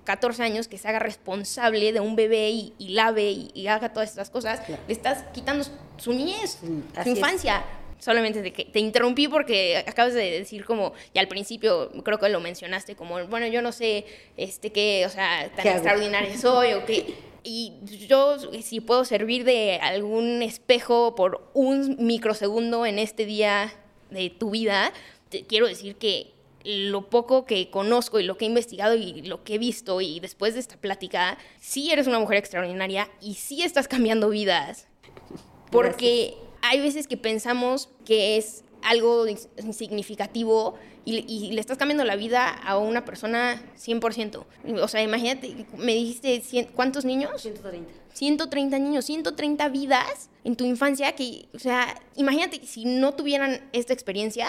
14 0.04 0.44
años 0.44 0.67
que 0.67 0.78
se 0.78 0.89
haga 0.89 1.00
responsable 1.00 1.94
de 1.94 2.02
un 2.02 2.17
bebé 2.17 2.50
y, 2.50 2.74
lave 2.89 3.32
y, 3.54 3.67
haga 3.67 3.94
todas 3.94 4.10
estas 4.10 4.30
cosas. 4.30 4.62
Le 4.67 4.94
estás 4.94 5.24
quitando 5.34 5.63
su 5.96 6.12
niñez, 6.12 6.60
su 7.02 7.10
infancia. 7.10 7.63
Solamente 7.98 8.41
te, 8.41 8.65
te 8.65 8.80
interrumpí 8.80 9.30
porque 9.30 9.86
acabas 9.88 10.13
de 10.13 10.32
decir 10.32 10.65
como, 10.65 10.91
y 11.13 11.20
al 11.20 11.30
principio 11.30 11.91
creo 12.04 12.20
que 12.20 12.28
lo 12.28 12.41
mencionaste, 12.41 12.98
como, 12.98 13.26
bueno, 13.28 13.48
yo 13.48 13.62
no 13.62 13.72
sé 13.72 14.06
este 14.36 14.74
qué, 14.74 15.06
o 15.06 15.10
sea, 15.10 15.50
tan 15.56 15.65
extraordinaria 15.65 16.38
soy 16.38 16.74
o 16.74 16.86
qué 16.86 17.31
y 17.43 17.73
yo, 18.08 18.38
si 18.62 18.82
puedo 18.82 19.06
servir 19.06 19.43
de 19.43 19.80
algún 19.82 20.41
espejo 20.41 21.15
por 21.15 21.49
un 21.54 21.97
microsegundo 21.99 22.86
en 22.86 22.99
este 22.99 23.25
día 23.25 23.73
de 24.10 24.30
tu 24.30 24.51
vida, 24.51 24.93
te 25.30 25.43
quiero 25.45 25.67
decir 25.67 25.95
que 25.95 26.34
lo 26.63 27.10
poco 27.10 27.45
que 27.45 27.69
conozco 27.71 28.19
y 28.19 28.23
lo 28.23 28.38
que 28.38 28.45
he 28.45 28.47
investigado 28.47 28.95
y 28.95 29.23
lo 29.23 29.43
que 29.43 29.56
he 29.56 29.58
visto 29.58 30.01
y 30.01 30.19
después 30.19 30.54
de 30.54 30.60
esta 30.60 30.77
plática, 30.77 31.38
sí 31.60 31.91
eres 31.91 32.08
una 32.08 32.19
mujer 32.19 32.38
extraordinaria 32.38 33.10
y 33.19 33.36
sí 33.36 33.63
estás 33.63 33.88
cambiando 33.88 34.30
vidas. 34.30 34.88
Porque 35.71 36.36
hay 36.62 36.80
veces 36.80 37.08
que 37.08 37.17
pensamos 37.17 37.89
que 38.06 38.38
es 38.38 38.63
algo 38.84 39.26
significativo 39.72 40.76
y, 41.06 41.52
le 41.52 41.60
estás 41.60 41.78
cambiando 41.78 42.04
la 42.04 42.15
vida 42.15 42.50
a 42.50 42.78
una 42.78 43.06
persona 43.06 43.62
100%. 43.78 44.46
O 44.82 44.88
sea, 44.88 45.02
imagínate, 45.02 45.65
me 45.78 45.94
dijiste, 45.94 46.67
¿cuántos 46.76 47.06
niños? 47.06 47.41
130. 47.41 47.91
130 48.13 48.80
niños, 48.80 49.06
130 49.06 49.70
vidas 49.70 50.30
en 50.44 50.56
tu 50.56 50.65
infancia 50.65 51.13
que, 51.13 51.48
o 51.54 51.60
sea, 51.60 51.96
imagínate 52.15 52.65
si 52.65 52.86
no 52.86 53.13
tuvieran 53.13 53.62
esta 53.74 53.94
experiencia, 53.94 54.48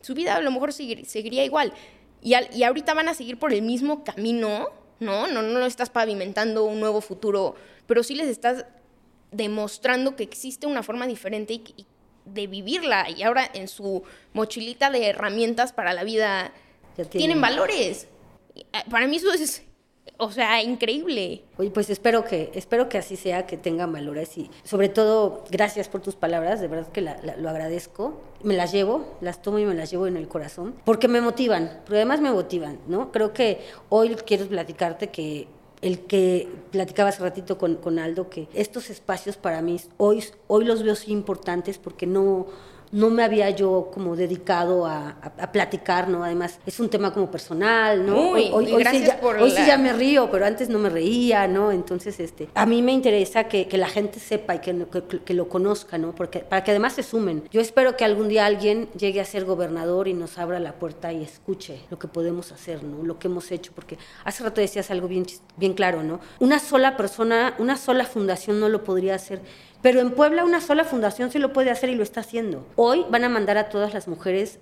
su 0.00 0.14
vida 0.14 0.36
a 0.36 0.40
lo 0.40 0.50
mejor 0.50 0.72
seguiría 0.72 1.44
igual. 1.44 1.72
Y, 2.22 2.34
y 2.54 2.62
ahorita 2.64 2.94
van 2.94 3.08
a 3.08 3.14
seguir 3.14 3.38
por 3.38 3.52
el 3.52 3.62
mismo 3.62 4.04
camino, 4.04 4.68
¿no? 5.00 5.26
No, 5.28 5.42
no 5.42 5.66
estás 5.66 5.90
pavimentando 5.90 6.64
un 6.64 6.80
nuevo 6.80 7.00
futuro, 7.00 7.54
pero 7.86 8.02
sí 8.02 8.14
les 8.14 8.28
estás 8.28 8.66
demostrando 9.30 10.16
que 10.16 10.22
existe 10.22 10.66
una 10.66 10.82
forma 10.82 11.06
diferente 11.06 11.54
y, 11.54 11.62
y 11.76 11.86
de 12.32 12.46
vivirla 12.46 13.08
y 13.10 13.22
ahora 13.22 13.48
en 13.52 13.68
su 13.68 14.02
mochilita 14.32 14.90
de 14.90 15.06
herramientas 15.06 15.72
para 15.72 15.92
la 15.92 16.04
vida 16.04 16.52
tienen. 17.10 17.40
valores. 17.40 18.08
Eh, 18.54 18.64
para 18.90 19.06
mí 19.06 19.16
eso 19.16 19.32
es, 19.32 19.62
o 20.16 20.30
sea, 20.30 20.62
increíble. 20.62 21.44
Oye, 21.58 21.70
pues 21.70 21.90
espero 21.90 22.24
que, 22.24 22.50
espero 22.54 22.88
que 22.88 22.98
así 22.98 23.16
sea, 23.16 23.46
que 23.46 23.56
tengan 23.56 23.92
valores 23.92 24.36
y 24.36 24.50
sobre 24.64 24.88
todo 24.88 25.44
gracias 25.50 25.88
por 25.88 26.00
tus 26.00 26.16
palabras, 26.16 26.60
de 26.60 26.68
verdad 26.68 26.90
que 26.90 27.02
lo 27.02 27.48
agradezco. 27.48 28.20
Me 28.42 28.54
las 28.54 28.72
llevo, 28.72 29.16
las 29.20 29.42
tomo 29.42 29.58
y 29.58 29.64
me 29.64 29.74
las 29.74 29.90
llevo 29.90 30.06
en 30.06 30.16
el 30.16 30.28
corazón, 30.28 30.74
porque 30.84 31.08
me 31.08 31.20
motivan, 31.20 31.82
pero 31.84 31.96
además 31.96 32.20
me 32.20 32.30
motivan, 32.30 32.78
¿no? 32.86 33.12
Creo 33.12 33.32
que 33.32 33.60
hoy 33.88 34.14
quiero 34.26 34.46
platicarte 34.46 35.08
que 35.08 35.48
el 35.80 36.00
que 36.00 36.48
platicaba 36.70 37.10
hace 37.10 37.22
ratito 37.22 37.58
con, 37.58 37.76
con, 37.76 37.98
Aldo, 37.98 38.28
que 38.30 38.48
estos 38.54 38.90
espacios 38.90 39.36
para 39.36 39.62
mí 39.62 39.80
hoy, 39.96 40.24
hoy 40.46 40.64
los 40.64 40.82
veo 40.82 40.94
sí 40.94 41.12
importantes 41.12 41.78
porque 41.78 42.06
no, 42.06 42.46
no 42.92 43.10
me 43.10 43.22
había 43.22 43.50
yo 43.50 43.90
como 43.92 44.16
dedicado 44.16 44.86
a, 44.86 45.16
a, 45.38 45.52
platicar, 45.52 46.08
¿no? 46.08 46.24
Además, 46.24 46.58
es 46.66 46.80
un 46.80 46.88
tema 46.88 47.12
como 47.12 47.30
personal, 47.30 48.04
¿no? 48.04 48.30
hoy, 48.30 48.50
hoy, 48.52 48.66
sí, 48.66 49.04
ya, 49.04 49.20
hoy 49.22 49.50
sí, 49.50 49.62
ya, 49.66 49.78
me 49.78 49.92
río, 49.92 50.30
pero 50.30 50.46
antes 50.46 50.68
no 50.68 50.78
me 50.78 50.88
reía, 50.88 51.46
¿no? 51.46 51.72
Entonces, 51.72 52.18
este, 52.20 52.48
a 52.54 52.66
mí 52.66 52.82
me 52.82 52.92
interesa 52.92 53.44
que, 53.44 53.68
que 53.68 53.76
la 53.76 53.88
gente 53.88 54.20
sepa 54.20 54.54
y 54.56 54.58
que, 54.60 54.86
que, 54.86 55.20
que, 55.20 55.34
lo 55.34 55.48
conozca, 55.48 55.98
¿no? 55.98 56.14
Porque, 56.14 56.40
para 56.40 56.64
que 56.64 56.70
además 56.70 56.94
se 56.94 57.02
sumen. 57.02 57.44
Yo 57.50 57.60
espero 57.60 57.96
que 57.96 58.04
algún 58.04 58.28
día 58.28 58.46
alguien 58.46 58.88
llegue 58.98 59.20
a 59.20 59.24
ser 59.24 59.44
gobernador 59.44 60.08
y 60.08 60.14
nos 60.14 60.38
abra 60.38 60.58
la 60.60 60.72
puerta 60.72 61.12
y 61.12 61.22
escuche 61.22 61.80
lo 61.90 61.98
que 61.98 62.08
podemos 62.08 62.52
hacer, 62.52 62.82
¿no? 62.82 63.04
Lo 63.04 63.18
que 63.18 63.28
hemos 63.28 63.50
hecho, 63.50 63.72
porque 63.74 63.98
hace 64.24 64.42
rato 64.42 64.60
decías 64.60 64.90
algo 64.90 65.08
bien, 65.08 65.26
bien 65.56 65.74
claro, 65.74 66.02
¿no? 66.02 66.20
Una 66.38 66.58
sola 66.58 66.96
persona, 66.96 67.54
una 67.58 67.76
sola 67.76 68.04
fundación 68.04 68.60
no 68.60 68.68
lo 68.68 68.84
podría 68.84 69.14
hacer 69.14 69.40
pero 69.82 70.00
en 70.00 70.12
Puebla 70.12 70.44
una 70.44 70.60
sola 70.60 70.84
fundación 70.84 71.30
sí 71.30 71.38
lo 71.38 71.52
puede 71.52 71.70
hacer 71.70 71.90
y 71.90 71.94
lo 71.94 72.02
está 72.02 72.20
haciendo. 72.20 72.66
Hoy 72.76 73.04
van 73.10 73.24
a 73.24 73.28
mandar 73.28 73.58
a 73.58 73.68
todas 73.68 73.94
las 73.94 74.08
mujeres 74.08 74.58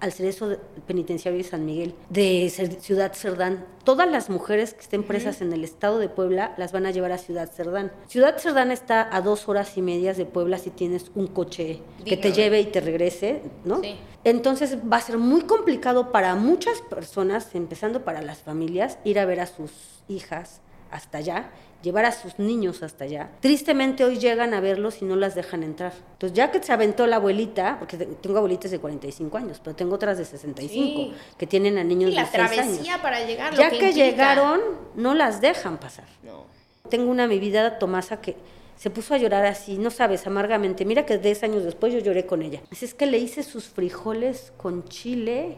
al 0.00 0.12
cerezo 0.12 0.58
penitenciario 0.86 1.38
de 1.38 1.48
San 1.48 1.64
Miguel, 1.64 1.94
de 2.10 2.50
Ciudad 2.80 3.12
Cerdán. 3.14 3.64
Todas 3.84 4.10
las 4.10 4.28
mujeres 4.28 4.74
que 4.74 4.80
estén 4.80 5.02
presas 5.02 5.40
en 5.40 5.52
el 5.52 5.64
estado 5.64 5.98
de 5.98 6.08
Puebla 6.08 6.54
las 6.58 6.72
van 6.72 6.86
a 6.86 6.90
llevar 6.90 7.12
a 7.12 7.18
Ciudad 7.18 7.50
Cerdán. 7.50 7.92
Ciudad 8.06 8.36
Cerdán 8.38 8.72
está 8.72 9.08
a 9.14 9.20
dos 9.22 9.48
horas 9.48 9.76
y 9.76 9.82
medias 9.82 10.16
de 10.16 10.26
Puebla 10.26 10.58
si 10.58 10.70
tienes 10.70 11.10
un 11.14 11.28
coche 11.28 11.80
que 12.04 12.16
te 12.16 12.32
lleve 12.32 12.60
y 12.60 12.66
te 12.66 12.80
regrese, 12.80 13.42
¿no? 13.64 13.80
Sí. 13.80 13.96
Entonces 14.24 14.76
va 14.90 14.98
a 14.98 15.00
ser 15.00 15.18
muy 15.18 15.42
complicado 15.42 16.12
para 16.12 16.34
muchas 16.34 16.80
personas, 16.82 17.54
empezando 17.54 18.04
para 18.04 18.22
las 18.22 18.38
familias, 18.38 18.98
ir 19.04 19.18
a 19.18 19.24
ver 19.24 19.40
a 19.40 19.46
sus 19.46 19.70
hijas 20.08 20.60
hasta 20.90 21.18
allá 21.18 21.50
llevar 21.86 22.04
a 22.04 22.10
sus 22.10 22.40
niños 22.40 22.82
hasta 22.82 23.04
allá. 23.04 23.30
Tristemente 23.40 24.04
hoy 24.04 24.18
llegan 24.18 24.54
a 24.54 24.60
verlos 24.60 25.02
y 25.02 25.04
no 25.04 25.14
las 25.14 25.36
dejan 25.36 25.62
entrar. 25.62 25.92
Entonces 26.14 26.36
ya 26.36 26.50
que 26.50 26.60
se 26.60 26.72
aventó 26.72 27.06
la 27.06 27.16
abuelita, 27.16 27.76
porque 27.78 27.96
tengo 27.96 28.38
abuelitas 28.38 28.72
de 28.72 28.80
45 28.80 29.38
años, 29.38 29.60
pero 29.62 29.76
tengo 29.76 29.94
otras 29.94 30.18
de 30.18 30.24
65 30.24 31.14
que 31.38 31.46
tienen 31.46 31.78
a 31.78 31.84
niños 31.84 32.10
de 32.10 32.16
6 32.16 32.34
años. 32.34 32.56
la 32.56 32.62
travesía 32.62 33.02
para 33.02 33.24
llegar. 33.24 33.54
Ya 33.54 33.70
que, 33.70 33.92
llegaron, 33.92 34.60
no 34.96 35.14
las 35.14 35.40
dejan 35.40 35.78
pasar. 35.78 36.06
No. 36.24 36.44
Tengo 36.90 37.08
una 37.08 37.28
mi 37.28 37.38
vida 37.38 37.78
Tomasa 37.78 38.20
que 38.20 38.36
se 38.76 38.90
puso 38.90 39.14
a 39.14 39.18
llorar 39.18 39.46
así, 39.46 39.78
no 39.78 39.90
sabes, 39.90 40.26
amargamente. 40.26 40.84
Mira 40.84 41.06
que 41.06 41.18
10 41.18 41.44
años 41.44 41.62
después 41.62 41.92
yo 41.92 42.00
lloré 42.00 42.26
con 42.26 42.42
ella. 42.42 42.62
es 42.72 42.94
que 42.94 43.06
le 43.06 43.18
hice 43.18 43.44
sus 43.44 43.68
frijoles 43.68 44.52
con 44.56 44.84
chile 44.88 45.56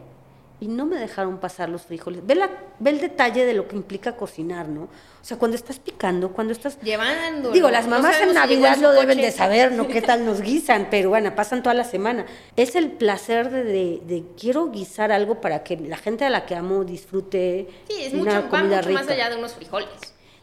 y 0.60 0.66
no 0.66 0.86
me 0.86 0.96
dejaron 0.96 1.38
pasar 1.38 1.68
los 1.68 1.82
frijoles. 1.82 2.26
Ve, 2.26 2.34
la, 2.34 2.50
ve 2.78 2.90
el 2.90 3.00
detalle 3.00 3.44
de 3.44 3.54
lo 3.54 3.68
que 3.68 3.76
implica 3.76 4.16
cocinar, 4.16 4.68
¿no? 4.68 4.82
O 4.82 5.24
sea, 5.24 5.38
cuando 5.38 5.56
estás 5.56 5.78
picando, 5.78 6.32
cuando 6.32 6.52
estás... 6.52 6.80
Llevando. 6.80 7.50
Digo, 7.52 7.70
las 7.70 7.86
mamás 7.86 8.20
en 8.20 8.34
Navidad 8.34 8.76
lo 8.78 8.92
deben 8.92 9.18
de 9.18 9.30
saber, 9.30 9.72
¿no? 9.72 9.86
¿Qué 9.86 10.02
tal 10.02 10.24
nos 10.26 10.40
guisan? 10.40 10.88
Pero 10.90 11.10
bueno, 11.10 11.34
pasan 11.34 11.62
toda 11.62 11.74
la 11.74 11.84
semana. 11.84 12.26
Es 12.56 12.74
el 12.74 12.90
placer 12.90 13.50
de, 13.50 14.02
de, 14.04 14.24
quiero 14.38 14.70
guisar 14.70 15.12
algo 15.12 15.40
para 15.40 15.62
que 15.62 15.76
la 15.76 15.96
gente 15.96 16.24
a 16.24 16.30
la 16.30 16.44
que 16.44 16.56
amo 16.56 16.84
disfrute 16.84 17.68
sí, 17.88 18.02
es 18.02 18.14
una 18.14 18.40
mucho, 18.40 18.50
comida 18.50 18.76
mucho 18.78 18.90
más 18.90 19.08
allá 19.08 19.30
de 19.30 19.36
unos 19.36 19.54
frijoles. 19.54 19.88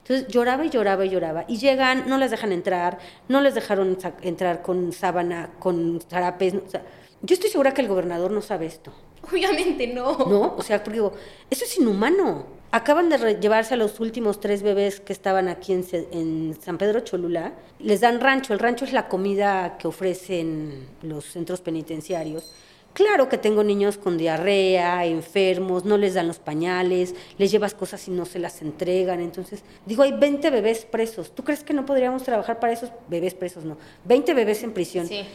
Entonces 0.08 0.28
lloraba 0.28 0.64
y 0.64 0.70
lloraba 0.70 1.04
y 1.04 1.10
lloraba. 1.10 1.46
Y 1.48 1.58
llegan, 1.58 2.08
no 2.08 2.20
les 2.20 2.30
dejan 2.30 2.52
entrar, 2.52 3.00
no 3.28 3.42
les 3.42 3.56
dejaron 3.56 3.98
entrar 4.22 4.62
con 4.62 4.94
sábana, 4.94 5.50
con 5.58 6.00
zarapes. 6.08 6.54
o 6.54 6.70
sea, 6.70 6.84
yo 7.26 7.34
estoy 7.34 7.50
segura 7.50 7.74
que 7.74 7.82
el 7.82 7.88
gobernador 7.88 8.32
no 8.32 8.42
sabe 8.42 8.68
esto. 8.68 8.92
Obviamente 9.32 9.88
no. 9.88 10.18
No, 10.18 10.56
o 10.58 10.62
sea, 10.62 10.84
porque 10.84 10.98
digo, 10.98 11.14
eso 11.50 11.66
es 11.66 11.78
inhumano. 11.78 12.46
Acaban 12.72 13.10
de 13.10 13.40
llevarse 13.40 13.74
a 13.74 13.78
los 13.78 14.00
últimos 14.00 14.40
tres 14.40 14.62
bebés 14.62 15.00
que 15.00 15.14
estaban 15.14 15.48
aquí 15.48 15.74
en, 15.74 15.86
en, 16.12 16.58
San 16.62 16.78
Pedro 16.78 17.00
Cholula. 17.00 17.54
Les 17.80 18.02
dan 18.02 18.20
rancho. 18.20 18.54
El 18.54 18.60
rancho 18.60 18.86
es 18.86 18.94
la 18.94 19.08
comida 19.08 19.78
que 19.78 19.88
ofrecen 19.88 20.88
los 21.02 21.26
centros 21.26 21.62
penitenciarios. 21.62 22.54
Claro 22.94 23.28
que 23.28 23.38
tengo 23.38 23.64
niños 23.64 23.98
con 23.98 24.18
diarrea, 24.18 25.06
enfermos, 25.06 25.84
no 25.84 25.98
les 25.98 26.14
dan 26.14 26.28
los 26.28 26.40
pañales, 26.40 27.14
les 27.38 27.52
llevas 27.52 27.74
cosas 27.74 28.08
y 28.08 28.12
no 28.12 28.26
se 28.26 28.40
las 28.40 28.62
entregan. 28.62 29.20
Entonces, 29.20 29.64
digo, 29.86 30.04
hay 30.04 30.14
20 30.14 30.50
bebés 30.50 30.86
presos. 30.86 31.34
¿Tú 31.34 31.44
crees 31.44 31.64
que 31.64 31.74
no 31.74 31.86
podríamos 31.86 32.24
trabajar 32.24 32.60
para 32.60 32.72
esos 32.72 32.92
bebés 33.10 33.34
presos? 33.34 33.66
No, 33.66 33.78
20 34.06 34.34
bebés 34.34 34.64
en 34.64 34.74
prisión. 34.74 35.08
Sí. 35.08 35.26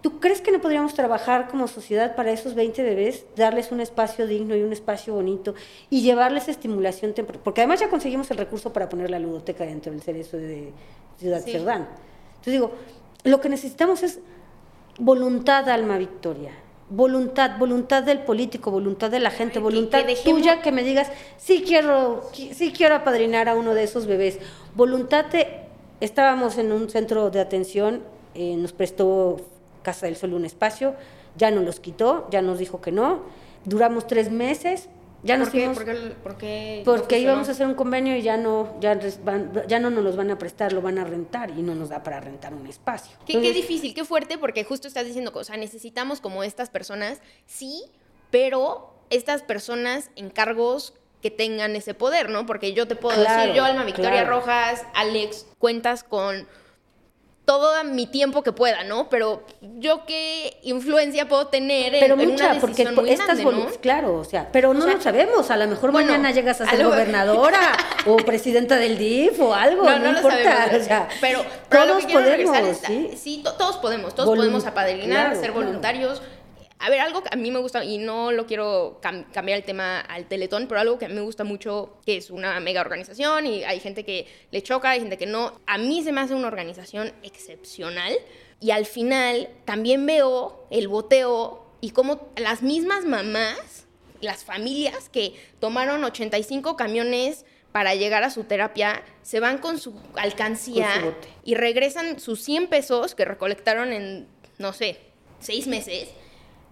¿Tú 0.00 0.20
crees 0.20 0.40
que 0.40 0.52
no 0.52 0.60
podríamos 0.60 0.94
trabajar 0.94 1.48
como 1.48 1.66
sociedad 1.66 2.14
para 2.14 2.30
esos 2.30 2.54
20 2.54 2.82
bebés, 2.84 3.24
darles 3.34 3.72
un 3.72 3.80
espacio 3.80 4.28
digno 4.28 4.54
y 4.54 4.62
un 4.62 4.72
espacio 4.72 5.14
bonito 5.14 5.54
y 5.90 6.02
llevarles 6.02 6.48
estimulación 6.48 7.14
temporal? 7.14 7.40
Porque 7.42 7.62
además 7.62 7.80
ya 7.80 7.88
conseguimos 7.88 8.30
el 8.30 8.36
recurso 8.36 8.72
para 8.72 8.88
poner 8.88 9.10
la 9.10 9.18
ludoteca 9.18 9.64
dentro 9.64 9.90
del 9.90 10.00
cerezo 10.00 10.36
de 10.36 10.72
Ciudad 11.18 11.40
Cerdán. 11.40 11.88
Entonces 12.28 12.52
digo, 12.52 12.72
lo 13.24 13.40
que 13.40 13.48
necesitamos 13.48 14.04
es 14.04 14.20
voluntad, 14.98 15.68
alma 15.68 15.98
victoria. 15.98 16.52
Voluntad, 16.90 17.58
voluntad 17.58 18.04
del 18.04 18.20
político, 18.20 18.70
voluntad 18.70 19.10
de 19.10 19.18
la 19.20 19.30
gente, 19.30 19.58
voluntad 19.58 20.04
tuya 20.24 20.62
que 20.62 20.72
me 20.72 20.84
digas, 20.84 21.10
sí 21.36 21.62
quiero, 21.66 22.30
sí 22.32 22.72
quiero 22.74 22.94
apadrinar 22.94 23.48
a 23.48 23.56
uno 23.56 23.74
de 23.74 23.82
esos 23.82 24.06
bebés. 24.06 24.38
Voluntad 24.74 25.26
de, 25.26 25.66
estábamos 26.00 26.56
en 26.56 26.72
un 26.72 26.88
centro 26.88 27.30
de 27.30 27.40
atención, 27.40 28.02
eh, 28.34 28.56
nos 28.56 28.72
prestó 28.72 29.38
Casa 29.88 30.04
del 30.04 30.16
Sol 30.16 30.34
un 30.34 30.44
espacio, 30.44 30.94
ya 31.36 31.50
nos 31.50 31.64
los 31.64 31.80
quitó, 31.80 32.28
ya 32.30 32.42
nos 32.42 32.58
dijo 32.58 32.80
que 32.82 32.92
no. 32.92 33.22
duramos 33.64 34.06
tres 34.06 34.30
meses, 34.30 34.88
ya 35.22 35.36
nos 35.38 35.48
¿Por 35.48 35.52
qué? 35.52 35.58
fuimos- 35.66 35.76
¿Por 35.76 35.84
qué- 35.86 36.14
por 36.22 36.36
qué 36.36 36.82
no 36.86 36.92
porque 36.92 37.18
íbamos 37.18 37.48
a 37.48 37.52
hacer 37.52 37.66
un 37.66 37.74
convenio 37.74 38.16
y 38.16 38.22
ya 38.22 38.36
no, 38.36 38.78
ya, 38.80 38.98
van- 39.24 39.50
ya 39.66 39.78
no 39.80 39.88
nos 39.90 40.04
los 40.04 40.14
van 40.16 40.30
a 40.30 40.38
prestar, 40.38 40.72
lo 40.72 40.80
van 40.82 40.98
a 40.98 41.04
rentar 41.04 41.50
y 41.50 41.62
no 41.62 41.74
nos 41.74 41.88
da 41.88 42.02
para 42.02 42.20
rentar 42.20 42.52
un 42.54 42.66
espacio. 42.66 43.16
Qué, 43.26 43.40
qué 43.40 43.52
difícil, 43.52 43.94
qué 43.94 44.04
fuerte, 44.04 44.36
porque 44.38 44.62
justo 44.64 44.86
estás 44.88 45.06
diciendo, 45.06 45.32
o 45.34 45.44
sea, 45.44 45.56
necesitamos 45.56 46.20
como 46.20 46.44
estas 46.44 46.68
personas, 46.70 47.20
sí, 47.46 47.82
pero 48.30 48.92
estas 49.10 49.42
personas 49.42 50.10
en 50.16 50.28
cargos 50.30 50.94
que 51.22 51.30
tengan 51.32 51.74
ese 51.76 51.94
poder, 51.94 52.30
¿no? 52.30 52.46
Porque 52.46 52.72
yo 52.74 52.86
te 52.86 52.94
puedo 52.94 53.20
Claro, 53.20 53.40
decir, 53.40 53.56
yo, 53.56 53.64
Alma 53.64 53.84
Victoria 53.84 54.10
claro. 54.22 54.30
Rojas, 54.38 54.84
Alex, 54.94 55.46
cuentas 55.58 56.04
con 56.04 56.46
todo 57.48 57.82
mi 57.82 58.06
tiempo 58.06 58.42
que 58.42 58.52
pueda, 58.52 58.84
¿no? 58.84 59.08
Pero 59.08 59.42
yo 59.78 60.04
qué 60.04 60.58
influencia 60.64 61.26
puedo 61.30 61.46
tener 61.46 61.94
en, 61.94 62.00
pero 62.00 62.20
en 62.20 62.28
mucha, 62.32 62.50
una 62.50 62.60
porque 62.60 62.72
decisión 62.84 62.94
po- 62.94 63.00
muy 63.00 63.10
estas 63.10 63.26
grande, 63.26 63.42
¿no? 63.44 63.80
claro, 63.80 64.14
o 64.16 64.24
sea, 64.24 64.48
pero 64.52 64.74
no 64.74 64.80
O 64.80 64.86
sea, 64.86 64.96
lo 64.96 65.00
sabemos, 65.00 65.50
a 65.50 65.56
lo 65.56 65.66
mejor 65.66 65.90
bueno, 65.90 66.08
mañana 66.12 66.30
llegas 66.30 66.60
a 66.60 66.64
a 66.64 66.70
ser 66.70 66.80
lo- 66.80 66.90
gobernadora 66.90 67.58
o 68.06 68.16
presidenta 68.18 68.76
del 68.76 68.98
DIF 68.98 69.40
o 69.40 69.54
algo, 69.54 69.84
no, 69.84 69.98
lo 69.98 70.08
importa, 70.10 70.42
sabemos, 70.66 70.82
o 70.82 70.84
sea, 70.84 71.08
pero, 71.22 71.42
pero 71.70 71.86
todos 71.86 72.04
podemos, 72.04 72.56
es- 72.58 72.78
¿sí? 72.86 73.10
sí, 73.16 73.40
to- 73.42 73.54
todos 73.54 73.78
podemos, 73.78 74.14
todos 74.14 74.28
Volun- 74.28 74.36
podemos 74.36 74.66
apadrinar, 74.66 75.28
claro, 75.28 75.40
ser 75.40 75.52
claro. 75.52 75.70
A 76.80 76.90
ver, 76.90 77.00
algo 77.00 77.22
que 77.22 77.28
a 77.32 77.36
mí 77.36 77.50
me 77.50 77.58
gusta, 77.58 77.84
y 77.84 77.98
no 77.98 78.30
lo 78.30 78.46
quiero 78.46 79.00
cam- 79.02 79.28
cambiar 79.32 79.58
el 79.58 79.64
tema 79.64 80.00
al 80.00 80.26
Teletón, 80.26 80.68
pero 80.68 80.80
algo 80.80 80.98
que 80.98 81.06
a 81.06 81.08
mí 81.08 81.14
me 81.14 81.22
gusta 81.22 81.42
mucho, 81.42 81.98
que 82.06 82.16
es 82.16 82.30
una 82.30 82.60
mega 82.60 82.80
organización 82.80 83.46
y 83.46 83.64
hay 83.64 83.80
gente 83.80 84.04
que 84.04 84.26
le 84.52 84.62
choca, 84.62 84.90
hay 84.90 85.00
gente 85.00 85.18
que 85.18 85.26
no. 85.26 85.60
A 85.66 85.76
mí 85.78 86.02
se 86.04 86.12
me 86.12 86.20
hace 86.20 86.34
una 86.34 86.46
organización 86.46 87.12
excepcional 87.24 88.12
y 88.60 88.70
al 88.70 88.86
final 88.86 89.48
también 89.64 90.06
veo 90.06 90.66
el 90.70 90.86
boteo 90.88 91.66
y 91.80 91.90
cómo 91.90 92.28
las 92.36 92.62
mismas 92.62 93.04
mamás, 93.04 93.86
las 94.20 94.44
familias 94.44 95.08
que 95.08 95.34
tomaron 95.60 96.04
85 96.04 96.76
camiones 96.76 97.44
para 97.72 97.94
llegar 97.94 98.22
a 98.24 98.30
su 98.30 98.44
terapia, 98.44 99.02
se 99.22 99.40
van 99.40 99.58
con 99.58 99.78
su 99.78 99.94
alcancía 100.16 100.90
Con 101.02 101.10
su 101.10 101.14
y 101.44 101.54
regresan 101.54 102.18
sus 102.18 102.40
100 102.42 102.68
pesos 102.68 103.14
que 103.14 103.24
recolectaron 103.24 103.92
en, 103.92 104.26
no 104.58 104.72
sé, 104.72 104.98
seis 105.40 105.66
meses. 105.66 106.08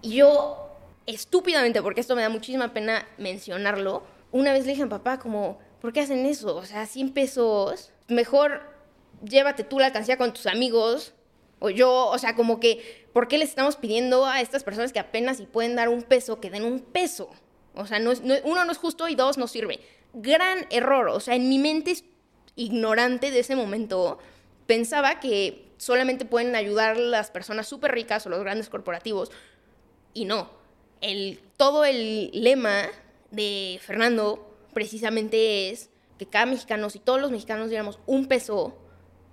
Y 0.07 0.11
yo, 0.15 0.69
estúpidamente, 1.05 1.81
porque 1.81 1.99
esto 1.99 2.15
me 2.15 2.21
da 2.21 2.29
muchísima 2.29 2.73
pena 2.73 3.05
mencionarlo, 3.17 4.03
una 4.31 4.53
vez 4.53 4.63
le 4.65 4.71
dije 4.71 4.83
a 4.83 4.85
mi 4.85 4.89
papá 4.89 5.19
como, 5.19 5.59
¿por 5.81 5.91
qué 5.91 5.99
hacen 5.99 6.25
eso? 6.25 6.55
O 6.55 6.63
sea, 6.65 6.85
100 6.85 7.11
pesos, 7.11 7.91
mejor 8.07 8.61
llévate 9.21 9.65
tú 9.65 9.79
la 9.79 9.87
alcancía 9.87 10.17
con 10.17 10.31
tus 10.33 10.45
amigos 10.47 11.13
o 11.59 11.69
yo, 11.69 12.07
o 12.07 12.17
sea, 12.19 12.35
como 12.37 12.61
que, 12.61 13.05
¿por 13.11 13.27
qué 13.27 13.37
les 13.37 13.49
estamos 13.49 13.75
pidiendo 13.75 14.25
a 14.25 14.39
estas 14.39 14.63
personas 14.63 14.93
que 14.93 14.99
apenas 14.99 15.37
si 15.37 15.45
pueden 15.45 15.75
dar 15.75 15.89
un 15.89 16.03
peso, 16.03 16.39
que 16.39 16.49
den 16.51 16.63
un 16.63 16.79
peso? 16.79 17.29
O 17.75 17.85
sea, 17.85 17.99
no 17.99 18.13
es- 18.13 18.21
no- 18.21 18.35
uno 18.45 18.63
no 18.63 18.71
es 18.71 18.77
justo 18.77 19.09
y 19.09 19.15
dos 19.15 19.37
no 19.37 19.47
sirve. 19.47 19.81
Gran 20.13 20.67
error, 20.69 21.09
o 21.09 21.19
sea, 21.19 21.35
en 21.35 21.49
mi 21.49 21.59
mente 21.59 21.97
ignorante 22.55 23.29
de 23.29 23.39
ese 23.39 23.57
momento, 23.57 24.19
pensaba 24.67 25.19
que 25.19 25.67
solamente 25.77 26.23
pueden 26.23 26.55
ayudar 26.55 26.95
las 26.95 27.29
personas 27.29 27.67
súper 27.67 27.91
ricas 27.91 28.25
o 28.25 28.29
los 28.29 28.39
grandes 28.39 28.69
corporativos, 28.69 29.31
y 30.17 30.25
no. 30.25 30.49
El, 31.01 31.39
todo 31.57 31.85
el 31.85 32.31
lema 32.33 32.87
de 33.31 33.79
Fernando 33.83 34.55
precisamente 34.73 35.69
es 35.69 35.89
que 36.17 36.25
cada 36.25 36.45
mexicano, 36.45 36.89
si 36.89 36.99
todos 36.99 37.21
los 37.21 37.31
mexicanos 37.31 37.69
diéramos 37.69 37.99
un 38.05 38.27
peso, 38.27 38.75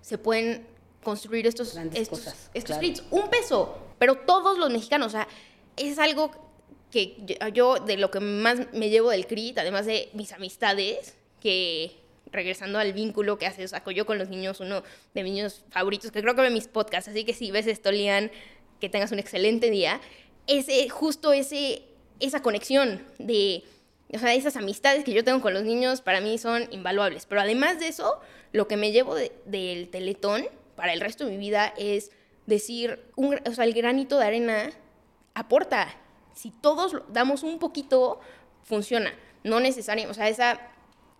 se 0.02 0.18
pueden 0.18 0.66
construir 1.02 1.46
estos, 1.46 1.74
Grandes 1.74 2.00
estos, 2.00 2.20
cosas, 2.20 2.50
estos 2.54 2.78
claro. 2.78 2.94
Un 3.10 3.30
peso, 3.30 3.78
pero 3.98 4.16
todos 4.16 4.58
los 4.58 4.70
mexicanos, 4.70 5.08
o 5.08 5.10
sea, 5.10 5.28
es 5.76 5.98
algo 5.98 6.30
que 6.90 7.16
yo, 7.24 7.48
yo 7.48 7.74
de 7.76 7.96
lo 7.96 8.10
que 8.10 8.20
más 8.20 8.72
me 8.72 8.90
llevo 8.90 9.10
del 9.10 9.26
CRIT, 9.26 9.58
además 9.58 9.86
de 9.86 10.10
mis 10.12 10.32
amistades, 10.32 11.16
que 11.40 11.96
regresando 12.30 12.78
al 12.78 12.92
vínculo 12.92 13.38
que 13.38 13.46
hace 13.46 13.66
saco 13.68 13.90
yo 13.90 14.06
con 14.06 14.18
los 14.18 14.28
niños, 14.28 14.60
uno 14.60 14.82
de 15.14 15.22
mis 15.22 15.32
niños 15.32 15.64
favoritos, 15.70 16.10
que 16.10 16.20
creo 16.20 16.34
que 16.34 16.42
ve 16.42 16.50
mis 16.50 16.68
podcasts, 16.68 17.08
así 17.08 17.24
que 17.24 17.32
si 17.32 17.50
ves 17.50 17.66
esto, 17.66 17.90
Lian, 17.92 18.30
que 18.80 18.88
tengas 18.88 19.12
un 19.12 19.18
excelente 19.18 19.70
día, 19.70 20.00
ese, 20.46 20.88
justo 20.88 21.32
ese, 21.32 21.82
esa 22.20 22.42
conexión 22.42 23.02
de, 23.18 23.62
o 24.12 24.18
sea, 24.18 24.34
esas 24.34 24.56
amistades 24.56 25.04
que 25.04 25.12
yo 25.12 25.24
tengo 25.24 25.40
con 25.40 25.54
los 25.54 25.62
niños 25.64 26.00
para 26.00 26.20
mí 26.20 26.38
son 26.38 26.68
invaluables. 26.70 27.26
Pero 27.26 27.40
además 27.40 27.78
de 27.80 27.88
eso, 27.88 28.20
lo 28.52 28.68
que 28.68 28.76
me 28.76 28.92
llevo 28.92 29.14
de- 29.14 29.32
del 29.46 29.88
teletón 29.88 30.46
para 30.76 30.92
el 30.92 31.00
resto 31.00 31.24
de 31.24 31.30
mi 31.32 31.38
vida 31.38 31.72
es 31.78 32.10
decir, 32.46 33.00
un, 33.16 33.40
o 33.48 33.52
sea, 33.52 33.64
el 33.64 33.72
granito 33.74 34.18
de 34.18 34.26
arena 34.26 34.70
aporta. 35.34 35.88
Si 36.34 36.50
todos 36.50 36.96
damos 37.08 37.42
un 37.42 37.58
poquito, 37.58 38.20
funciona. 38.62 39.14
No 39.44 39.60
necesariamente, 39.60 40.10
o 40.10 40.14
sea, 40.14 40.28
esa 40.28 40.60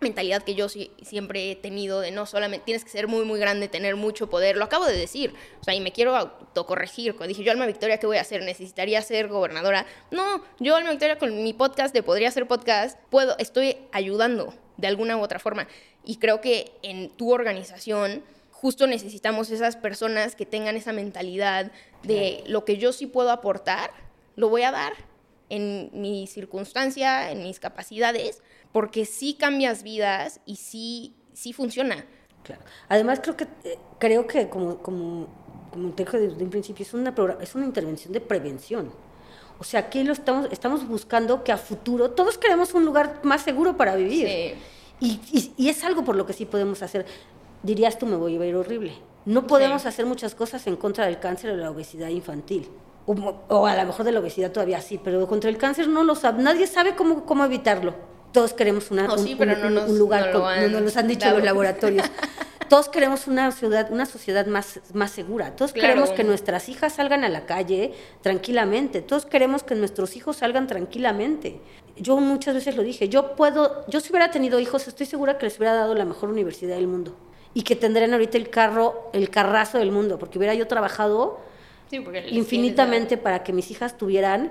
mentalidad 0.05 0.43
que 0.45 0.55
yo 0.55 0.69
siempre 0.69 1.51
he 1.51 1.57
tenido 1.57 2.01
de 2.01 2.13
no 2.13 2.27
solamente 2.27 2.65
tienes 2.65 2.85
que 2.85 2.91
ser 2.91 3.09
muy, 3.09 3.25
muy 3.25 3.41
grande, 3.41 3.67
tener 3.67 3.97
mucho 3.97 4.31
poder, 4.31 4.57
lo 4.57 4.65
acabo 4.65 4.87
de 4.87 4.97
decir, 4.97 5.35
o 5.61 5.65
sea, 5.65 5.75
y 5.75 5.81
me 5.81 5.91
quiero 5.91 6.15
autocorregir. 6.15 7.17
Cuando 7.17 7.29
dije, 7.29 7.43
yo, 7.43 7.51
Alma 7.51 7.67
Victoria, 7.67 7.99
¿qué 7.99 8.07
voy 8.07 8.19
a 8.19 8.21
hacer? 8.21 8.43
¿Necesitaría 8.43 9.03
ser 9.03 9.29
gobernadora? 9.29 9.87
No, 10.13 10.45
yo, 10.61 10.77
Alma 10.77 10.91
Victoria, 10.91 11.19
con 11.19 11.43
mi 11.43 11.53
podcast 11.53 11.93
de 11.93 12.03
Podría 12.03 12.31
Ser 12.31 12.47
Podcast, 12.47 12.99
puedo, 13.11 13.37
estoy 13.39 13.79
ayudando 13.91 14.55
de 14.77 14.87
alguna 14.87 15.17
u 15.17 15.23
otra 15.23 15.39
forma. 15.39 15.67
Y 16.05 16.17
creo 16.17 16.41
que 16.41 16.73
en 16.83 17.11
tu 17.11 17.33
organización 17.33 18.23
justo 18.51 18.87
necesitamos 18.87 19.51
esas 19.51 19.77
personas 19.77 20.37
que 20.37 20.47
tengan 20.47 20.77
esa 20.77 20.93
mentalidad 20.93 21.73
de 22.03 22.43
lo 22.47 22.65
que 22.65 22.79
yo 22.79 22.93
sí 22.93 23.07
puedo 23.07 23.31
aportar, 23.31 23.91
lo 24.37 24.49
voy 24.49 24.63
a 24.63 24.71
dar 24.71 24.95
en 25.51 25.91
mi 25.93 26.27
circunstancia, 26.27 27.31
en 27.31 27.43
mis 27.43 27.61
capacidades, 27.61 28.43
porque 28.75 29.05
sí 29.05 29.35
cambias 29.39 29.85
vidas 29.85 30.41
y 30.47 30.57
sí, 30.57 31.15
sí 31.33 31.53
funciona. 31.53 32.05
Claro. 32.43 32.61
Además, 32.89 33.21
creo 33.23 33.37
que, 33.37 33.45
eh, 33.63 33.79
creo 34.01 34.27
que 34.27 34.49
como, 34.49 34.79
como, 34.79 35.29
como 35.73 35.93
te 35.93 36.05
dije 36.05 36.19
desde 36.19 36.43
un 36.43 36.51
principio, 36.51 36.83
es 36.85 36.93
una, 36.93 37.15
es 37.41 37.55
una 37.55 37.65
intervención 37.67 38.13
de 38.13 38.21
prevención. 38.21 38.91
O 39.61 39.65
sea, 39.65 39.79
aquí 39.81 40.03
lo 40.03 40.13
estamos, 40.13 40.49
estamos 40.51 40.89
buscando 40.89 41.45
que 41.45 41.53
a 41.53 41.57
futuro 41.57 42.11
todos 42.11 42.37
queremos 42.37 42.75
un 42.75 42.85
lugar 42.85 43.21
más 43.23 43.43
seguro 43.43 43.77
para 43.77 43.95
vivir. 43.95 44.27
Sí. 44.27 44.55
Y, 44.99 45.21
y- 45.33 45.53
y 45.57 45.69
es 45.69 45.85
algo 45.85 46.05
por 46.05 46.17
lo 46.17 46.27
que 46.27 46.33
sí 46.33 46.45
podemos 46.45 46.83
hacer. 46.83 47.07
Dirías 47.63 47.97
tú, 47.97 48.07
me 48.07 48.17
voy 48.17 48.35
a 48.35 48.39
ver 48.41 48.57
horrible. 48.57 48.93
No 49.25 49.47
podemos 49.47 49.83
Sí. 49.83 49.89
hacer 49.89 50.05
muchas 50.05 50.35
cosas 50.35 50.67
en 50.67 50.75
contra 50.77 51.07
del 51.07 51.21
cáncer 51.21 51.53
o 51.53 51.57
la 51.57 51.71
obesidad 51.71 52.09
infantil. 52.09 52.69
O, 53.07 53.13
o 53.49 53.67
a 53.67 53.77
lo 53.77 53.85
mejor 53.87 54.05
de 54.05 54.11
la 54.13 54.19
obesidad 54.19 54.51
todavía 54.51 54.81
sí, 54.81 54.99
pero 55.03 55.27
contra 55.29 55.49
el 55.49 55.59
cáncer 55.59 55.87
no 55.89 56.03
lo 56.03 56.17
sabe. 56.17 56.43
Nadie 56.43 56.67
sabe 56.67 56.97
cómo, 56.97 57.25
cómo 57.25 57.45
evitarlo. 57.45 57.95
Todos 58.35 58.53
queremos 58.53 58.91
una, 58.91 59.11
un, 59.11 59.19
sí, 59.19 59.35
pero 59.39 59.53
un- 59.55 59.61
no 59.61 59.67
un- 59.69 59.75
nos- 59.75 59.91
un 59.91 59.99
lugar, 59.99 60.31
no 60.35 60.81
nos 60.81 60.97
han 60.99 61.09
dicho 61.09 61.25
dado. 61.27 61.39
los 61.39 61.45
laboratorios. 61.47 62.05
Todos 62.69 62.89
queremos 62.89 63.27
una 63.29 63.53
ciudad, 63.53 63.89
una 63.93 64.05
sociedad 64.07 64.47
más, 64.47 64.81
más 64.93 65.11
segura. 65.13 65.55
Todos 65.55 65.73
Claro. 65.73 65.89
queremos 65.89 66.11
que 66.11 66.25
nuestras 66.25 66.69
hijas 66.69 66.95
salgan 66.95 67.23
a 67.23 67.29
la 67.29 67.47
calle 67.47 67.93
tranquilamente. 68.23 69.01
Todos 69.03 69.25
queremos 69.27 69.63
que 69.63 69.75
nuestros 69.75 70.17
hijos 70.17 70.37
salgan 70.39 70.67
tranquilamente. 70.67 71.61
Yo 71.97 72.17
muchas 72.17 72.55
veces 72.55 72.75
lo 72.75 72.83
dije, 72.83 73.09
yo 73.09 73.37
puedo, 73.37 73.85
yo 73.89 74.01
si 74.01 74.11
hubiera 74.11 74.31
tenido 74.31 74.59
hijos, 74.59 74.89
estoy 74.89 75.07
segura 75.07 75.39
que 75.39 75.47
les 75.47 75.57
hubiera 75.59 75.75
dado 75.75 75.95
la 75.95 76.05
mejor 76.05 76.31
universidad 76.31 76.75
del 76.77 76.89
mundo. 76.89 77.17
Y 77.53 77.63
que 77.63 77.77
tendrían 77.77 78.13
ahorita 78.13 78.37
el 78.39 78.51
carro, 78.51 79.11
el 79.13 79.31
carrazo 79.31 79.79
del 79.79 79.93
mundo, 79.93 80.19
porque 80.19 80.39
hubiera 80.39 80.55
yo 80.55 80.67
trabajado 80.67 81.39
Sí, 81.91 82.03
infinitamente 82.31 83.17
para 83.17 83.45
que 83.45 83.53
mis 83.53 83.71
hijas 83.71 83.97
tuvieran 83.97 84.51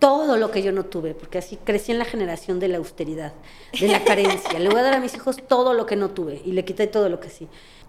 todo 0.00 0.36
lo 0.38 0.50
que 0.50 0.62
yo 0.62 0.72
no 0.72 0.86
tuve, 0.86 1.14
porque 1.14 1.38
así 1.38 1.56
crecí 1.56 1.92
en 1.92 1.98
la 1.98 2.04
generación 2.04 2.58
de 2.58 2.68
la 2.68 2.78
austeridad, 2.78 3.32
de 3.78 3.86
la 3.86 4.02
carencia. 4.02 4.58
Le 4.58 4.68
voy 4.68 4.80
a 4.80 4.82
dar 4.82 4.94
a 4.94 5.00
mis 5.00 5.14
hijos 5.14 5.36
todo 5.46 5.74
lo 5.74 5.86
que 5.86 5.94
no 5.94 6.10
tuve 6.10 6.42
y 6.44 6.52
le 6.52 6.64
quité 6.64 6.88
todo 6.88 7.08
lo 7.08 7.20
que 7.20 7.28
sí. 7.28 7.46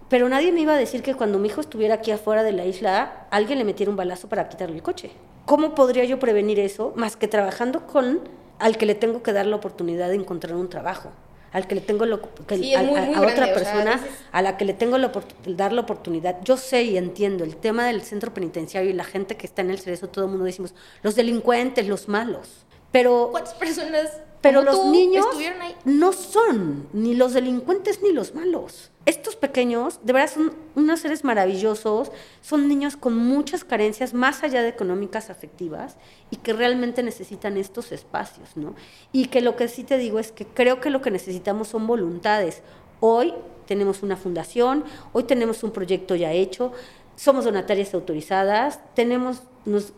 Pero 0.08 0.28
nadie 0.28 0.52
me 0.52 0.60
iba 0.60 0.74
a 0.74 0.76
decir 0.76 1.02
que 1.02 1.14
cuando 1.14 1.38
mi 1.38 1.48
hijo 1.48 1.62
estuviera 1.62 1.94
aquí 1.94 2.10
afuera 2.10 2.42
de 2.42 2.52
la 2.52 2.66
isla, 2.66 3.26
alguien 3.30 3.58
le 3.58 3.64
metiera 3.64 3.90
un 3.90 3.96
balazo 3.96 4.28
para 4.28 4.48
quitarle 4.48 4.76
el 4.76 4.82
coche. 4.82 5.10
¿Cómo 5.46 5.74
podría 5.74 6.04
yo 6.04 6.18
prevenir 6.18 6.60
eso 6.60 6.92
más 6.96 7.16
que 7.16 7.28
trabajando 7.28 7.86
con 7.86 8.20
al 8.58 8.76
que 8.76 8.86
le 8.86 8.94
tengo 8.94 9.22
que 9.22 9.32
dar 9.32 9.46
la 9.46 9.56
oportunidad 9.56 10.10
de 10.10 10.16
encontrar 10.16 10.54
un 10.54 10.68
trabajo? 10.68 11.10
Al 11.52 11.66
que 11.66 11.74
le 11.74 11.80
tengo 11.82 12.06
lo, 12.06 12.20
que- 12.46 12.56
Sí, 12.56 12.74
a, 12.74 12.82
muy, 12.82 12.98
otra 12.98 13.26
o 13.26 13.28
sea, 13.30 13.54
persona 13.54 13.96
veces- 13.96 14.10
a 14.32 14.40
la 14.42 14.56
que 14.56 14.64
le 14.64 14.72
tengo 14.72 14.96
la 14.98 15.12
opor- 15.12 15.24
dar 15.46 15.72
la 15.72 15.82
oportunidad. 15.82 16.38
Yo 16.44 16.56
sé 16.56 16.82
y 16.84 16.96
entiendo 16.96 17.44
el 17.44 17.56
tema 17.56 17.86
del 17.86 18.00
centro 18.02 18.32
penitenciario 18.32 18.88
y 18.90 18.94
la 18.94 19.04
gente 19.04 19.36
que 19.36 19.46
está 19.46 19.60
en 19.62 19.70
el 19.70 19.78
cerezo, 19.78 20.08
todo 20.08 20.24
el 20.24 20.30
mundo 20.30 20.46
decimos, 20.46 20.74
los 21.02 21.14
delincuentes, 21.14 21.86
los 21.88 22.08
malos. 22.08 22.48
Pero, 22.90 23.28
¿Cuántas 23.32 23.54
personas 23.54 24.18
pero 24.42 24.62
los 24.62 24.84
niños 24.86 25.24
no 25.84 26.12
son 26.12 26.88
ni 26.92 27.14
los 27.14 27.32
delincuentes 27.32 28.02
ni 28.02 28.12
los 28.12 28.34
malos. 28.34 28.90
Estos 29.06 29.34
pequeños, 29.34 30.00
de 30.04 30.12
verdad, 30.12 30.32
son 30.32 30.52
unos 30.76 31.00
seres 31.00 31.24
maravillosos, 31.24 32.12
son 32.40 32.68
niños 32.68 32.96
con 32.96 33.16
muchas 33.16 33.64
carencias, 33.64 34.14
más 34.14 34.42
allá 34.42 34.62
de 34.62 34.68
económicas, 34.68 35.30
afectivas, 35.30 35.96
y 36.30 36.36
que 36.36 36.52
realmente 36.52 37.02
necesitan 37.02 37.56
estos 37.56 37.90
espacios, 37.90 38.56
¿no? 38.56 38.74
Y 39.10 39.26
que 39.26 39.40
lo 39.40 39.56
que 39.56 39.66
sí 39.68 39.82
te 39.82 39.98
digo 39.98 40.18
es 40.18 40.30
que 40.30 40.46
creo 40.46 40.80
que 40.80 40.90
lo 40.90 41.02
que 41.02 41.10
necesitamos 41.10 41.68
son 41.68 41.86
voluntades. 41.86 42.62
Hoy 43.00 43.34
tenemos 43.66 44.02
una 44.02 44.16
fundación, 44.16 44.84
hoy 45.12 45.24
tenemos 45.24 45.64
un 45.64 45.72
proyecto 45.72 46.14
ya 46.14 46.32
hecho, 46.32 46.72
somos 47.16 47.44
donatarias 47.44 47.94
autorizadas, 47.94 48.80
tenemos, 48.94 49.42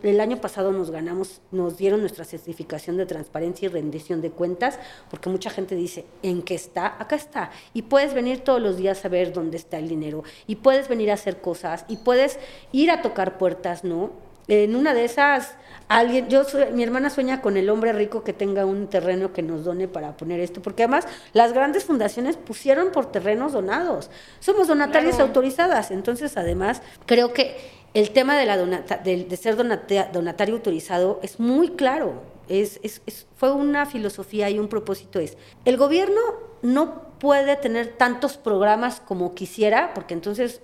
el 0.03 0.21
año 0.21 0.41
pasado 0.41 0.73
nos 0.73 0.91
ganamos, 0.91 1.41
nos 1.51 1.77
dieron 1.79 2.01
nuestra 2.01 2.25
certificación 2.25 2.97
de 2.97 3.07
transparencia 3.07 3.67
y 3.67 3.69
rendición 3.69 4.21
de 4.21 4.31
cuentas, 4.31 4.79
porque 5.11 5.31
mucha 5.31 5.51
gente 5.51 5.75
dice, 5.75 6.05
¿en 6.23 6.43
qué 6.43 6.55
está? 6.55 6.97
Acá 6.99 7.17
está. 7.17 7.51
Y 7.73 7.83
puedes 7.83 8.15
venir 8.15 8.41
todos 8.41 8.61
los 8.61 8.77
días 8.77 9.05
a 9.05 9.09
ver 9.09 9.33
dónde 9.33 9.57
está 9.57 9.79
el 9.79 9.89
dinero, 9.89 10.23
y 10.47 10.57
puedes 10.57 10.89
venir 10.89 11.11
a 11.11 11.15
hacer 11.15 11.41
cosas, 11.41 11.85
y 11.89 11.97
puedes 11.99 12.39
ir 12.73 12.91
a 12.91 13.01
tocar 13.01 13.39
puertas, 13.39 13.85
¿no? 13.85 14.11
En 14.49 14.77
una 14.77 14.95
de 14.95 15.05
esas 15.05 15.57
alguien, 15.89 16.29
yo 16.29 16.43
mi 16.73 16.83
hermana 16.83 17.11
sueña 17.11 17.41
con 17.41 17.57
el 17.57 17.69
hombre 17.71 17.93
rico 17.93 18.25
que 18.25 18.33
tenga 18.33 18.65
un 18.65 18.89
terreno 18.89 19.33
que 19.33 19.43
nos 19.43 19.65
done 19.65 19.89
para 19.89 20.17
poner 20.17 20.41
esto, 20.41 20.63
porque 20.63 20.85
además 20.85 21.07
las 21.33 21.53
grandes 21.53 21.85
fundaciones 21.85 22.37
pusieron 22.37 22.91
por 22.91 23.11
terrenos 23.11 23.53
donados. 23.53 24.11
Somos 24.41 24.69
donatarias 24.69 25.21
autorizadas, 25.21 25.91
entonces 25.91 26.37
además 26.37 26.83
creo 27.07 27.33
que 27.33 27.57
el 27.95 28.11
tema 28.11 28.37
de, 28.37 28.47
la 28.47 28.57
de, 28.57 29.37
ser 29.37 29.57
donatario 29.57 30.55
autorizado 30.55 31.21
es 31.23 31.39
muy 31.39 31.71
claro. 31.71 32.23
Es, 32.49 32.81
es, 32.83 33.27
fue 33.37 33.53
una 33.53 33.87
filosofía 33.87 34.51
y 34.51 34.59
un 34.59 34.69
propósito 34.69 35.19
es, 35.19 35.39
el 35.65 35.79
gobierno 35.79 36.21
no 36.61 37.05
puede 37.19 37.57
tener 37.57 37.97
tantos 37.97 38.37
programas 38.37 39.01
como 39.01 39.35
quisiera, 39.35 39.95
porque 39.95 40.13
entonces 40.13 40.61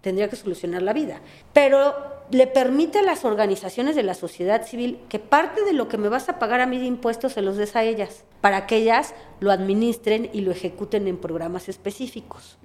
tendría 0.00 0.28
que 0.28 0.36
solucionar 0.36 0.82
la 0.82 0.92
vida, 0.92 1.20
pero 1.52 2.15
le 2.30 2.46
permite 2.46 2.98
a 2.98 3.02
las 3.02 3.24
organizaciones 3.24 3.94
de 3.96 4.02
la 4.02 4.14
sociedad 4.14 4.66
civil 4.66 4.98
que 5.08 5.18
parte 5.18 5.64
de 5.64 5.72
lo 5.72 5.88
que 5.88 5.98
me 5.98 6.08
vas 6.08 6.28
a 6.28 6.38
pagar 6.38 6.60
a 6.60 6.66
mí 6.66 6.78
de 6.78 6.86
impuestos 6.86 7.34
se 7.34 7.42
los 7.42 7.56
des 7.56 7.76
a 7.76 7.84
ellas, 7.84 8.24
para 8.40 8.66
que 8.66 8.76
ellas 8.76 9.14
lo 9.40 9.50
administren 9.50 10.28
y 10.32 10.40
lo 10.40 10.50
ejecuten 10.50 11.06
en 11.08 11.18
programas 11.18 11.68
específicos. 11.68 12.58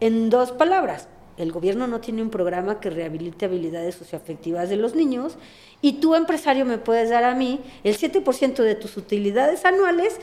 En 0.00 0.30
dos 0.30 0.52
palabras, 0.52 1.08
el 1.36 1.50
gobierno 1.50 1.86
no 1.86 2.00
tiene 2.00 2.22
un 2.22 2.30
programa 2.30 2.78
que 2.78 2.90
rehabilite 2.90 3.46
habilidades 3.46 3.96
socioafectivas 3.96 4.68
de 4.68 4.76
los 4.76 4.94
niños 4.94 5.36
y 5.80 5.94
tú, 5.94 6.14
empresario, 6.14 6.64
me 6.64 6.78
puedes 6.78 7.10
dar 7.10 7.24
a 7.24 7.34
mí 7.34 7.60
el 7.82 7.98
7% 7.98 8.62
de 8.62 8.74
tus 8.76 8.96
utilidades 8.96 9.64
anuales 9.64 10.20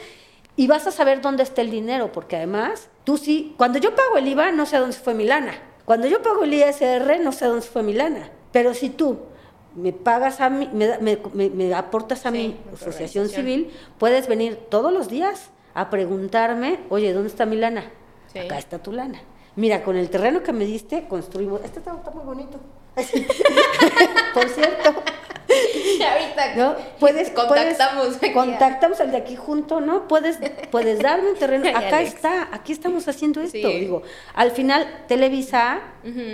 y 0.55 0.67
vas 0.67 0.87
a 0.87 0.91
saber 0.91 1.21
dónde 1.21 1.43
está 1.43 1.61
el 1.61 1.71
dinero, 1.71 2.11
porque 2.11 2.37
además, 2.37 2.89
tú 3.03 3.17
sí, 3.17 3.53
cuando 3.57 3.79
yo 3.79 3.95
pago 3.95 4.17
el 4.17 4.27
IVA, 4.27 4.51
no 4.51 4.65
sé 4.65 4.77
dónde 4.77 4.95
fue 4.95 5.13
mi 5.13 5.25
lana. 5.25 5.53
Cuando 5.85 6.07
yo 6.07 6.21
pago 6.21 6.43
el 6.43 6.53
ISR, 6.53 7.19
no 7.21 7.31
sé 7.31 7.45
dónde 7.45 7.65
fue 7.65 7.83
mi 7.83 7.93
lana. 7.93 8.31
Pero 8.51 8.73
si 8.73 8.89
tú 8.89 9.19
me 9.75 9.93
pagas 9.93 10.41
a 10.41 10.49
mí, 10.49 10.69
me, 10.73 11.73
aportas 11.73 12.25
a 12.25 12.31
mi 12.31 12.57
asociación 12.73 13.29
civil, 13.29 13.71
puedes 13.97 14.27
venir 14.27 14.57
todos 14.69 14.91
los 14.91 15.07
días 15.09 15.49
a 15.73 15.89
preguntarme, 15.89 16.79
oye, 16.89 17.13
¿dónde 17.13 17.29
está 17.29 17.45
mi 17.45 17.55
lana? 17.55 17.91
Acá 18.29 18.57
está 18.57 18.79
tu 18.79 18.91
lana. 18.91 19.21
Mira, 19.55 19.83
con 19.83 19.97
el 19.97 20.09
terreno 20.09 20.43
que 20.43 20.53
me 20.53 20.65
diste, 20.65 21.07
construimos. 21.07 21.61
Este 21.63 21.79
está, 21.79 21.93
está 21.93 22.11
muy 22.11 22.23
bonito. 22.23 22.57
Por 24.33 24.49
cierto. 24.49 24.93
ahorita 26.11 26.55
¿no? 26.55 26.75
puedes, 26.99 27.29
contactamos 27.31 28.17
contactamos 28.33 28.99
al 28.99 29.11
de 29.11 29.17
aquí 29.17 29.35
junto, 29.35 29.81
¿no? 29.81 30.07
Puedes, 30.07 30.39
puedes 30.69 30.99
darme 30.99 31.31
un 31.31 31.37
terreno. 31.37 31.65
Acá 31.75 32.01
está, 32.01 32.49
aquí 32.51 32.71
estamos 32.71 33.07
haciendo 33.07 33.41
esto. 33.41 33.67
Digo, 33.67 34.03
al 34.33 34.51
final, 34.51 35.05
Televisa, 35.07 35.81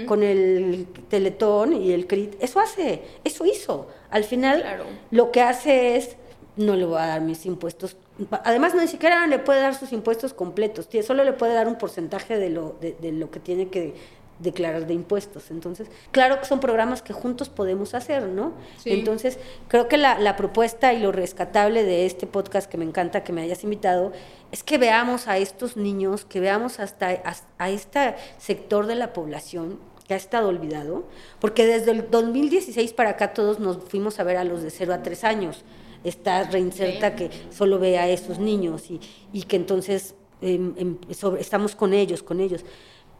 con 0.07 0.23
el 0.23 0.87
Teletón 1.09 1.73
y 1.73 1.91
el 1.91 2.07
CRIT, 2.07 2.41
eso 2.41 2.59
hace, 2.59 3.01
eso 3.23 3.45
hizo. 3.45 3.87
Al 4.09 4.23
final, 4.23 4.63
lo 5.11 5.31
que 5.31 5.41
hace 5.41 5.97
es, 5.97 6.15
no 6.55 6.75
le 6.75 6.85
voy 6.85 6.99
a 6.99 7.07
dar 7.07 7.21
mis 7.21 7.45
impuestos. 7.45 7.97
Además, 8.43 8.73
no 8.73 8.81
ni 8.81 8.87
siquiera 8.87 9.27
le 9.27 9.37
puede 9.39 9.61
dar 9.61 9.75
sus 9.75 9.91
impuestos 9.91 10.33
completos, 10.33 10.87
solo 11.05 11.23
le 11.23 11.33
puede 11.33 11.53
dar 11.53 11.67
un 11.67 11.77
porcentaje 11.77 12.37
de 12.37 12.49
lo, 12.49 12.75
de, 12.81 12.93
de 12.99 13.11
lo 13.11 13.29
que 13.29 13.39
tiene 13.39 13.69
que 13.69 13.93
declarar 14.39 14.85
de 14.85 14.93
impuestos. 14.93 15.51
Entonces, 15.51 15.89
claro 16.11 16.39
que 16.39 16.45
son 16.45 16.59
programas 16.59 17.01
que 17.01 17.13
juntos 17.13 17.49
podemos 17.49 17.93
hacer, 17.93 18.27
¿no? 18.27 18.53
Entonces, 18.85 19.39
creo 19.67 19.87
que 19.87 19.97
la, 19.97 20.35
propuesta 20.37 20.93
y 20.93 20.99
lo 20.99 21.11
rescatable 21.11 21.83
de 21.83 22.05
este 22.05 22.27
podcast 22.27 22.69
que 22.69 22.77
me 22.77 22.85
encanta 22.85 23.23
que 23.23 23.33
me 23.33 23.41
hayas 23.41 23.63
invitado 23.63 24.11
es 24.51 24.63
que 24.63 24.77
veamos 24.77 25.27
a 25.27 25.37
estos 25.37 25.77
niños, 25.77 26.25
que 26.25 26.39
veamos 26.39 26.79
hasta 26.79 27.21
a, 27.57 27.69
este 27.69 28.15
sector 28.37 28.85
de 28.85 28.95
la 28.95 29.13
población 29.13 29.79
que 30.07 30.13
ha 30.13 30.17
estado 30.17 30.47
olvidado, 30.47 31.05
porque 31.39 31.65
desde 31.65 31.91
el 31.91 32.09
2016 32.09 32.93
para 32.93 33.11
acá 33.11 33.33
todos 33.33 33.59
nos 33.59 33.77
fuimos 33.83 34.19
a 34.19 34.23
ver 34.23 34.37
a 34.37 34.43
los 34.43 34.61
de 34.61 34.69
0 34.69 34.93
a 34.93 35.03
3 35.03 35.23
años. 35.23 35.65
Está 36.03 36.43
reinserta 36.43 37.15
que 37.15 37.29
solo 37.49 37.79
ve 37.79 37.97
a 37.97 38.07
esos 38.07 38.39
niños 38.39 38.85
y, 38.89 39.43
que 39.43 39.55
entonces 39.55 40.15
em, 40.41 40.73
em, 40.77 40.97
estamos 41.39 41.75
con 41.75 41.93
ellos, 41.93 42.23
con 42.23 42.39
ellos. 42.39 42.63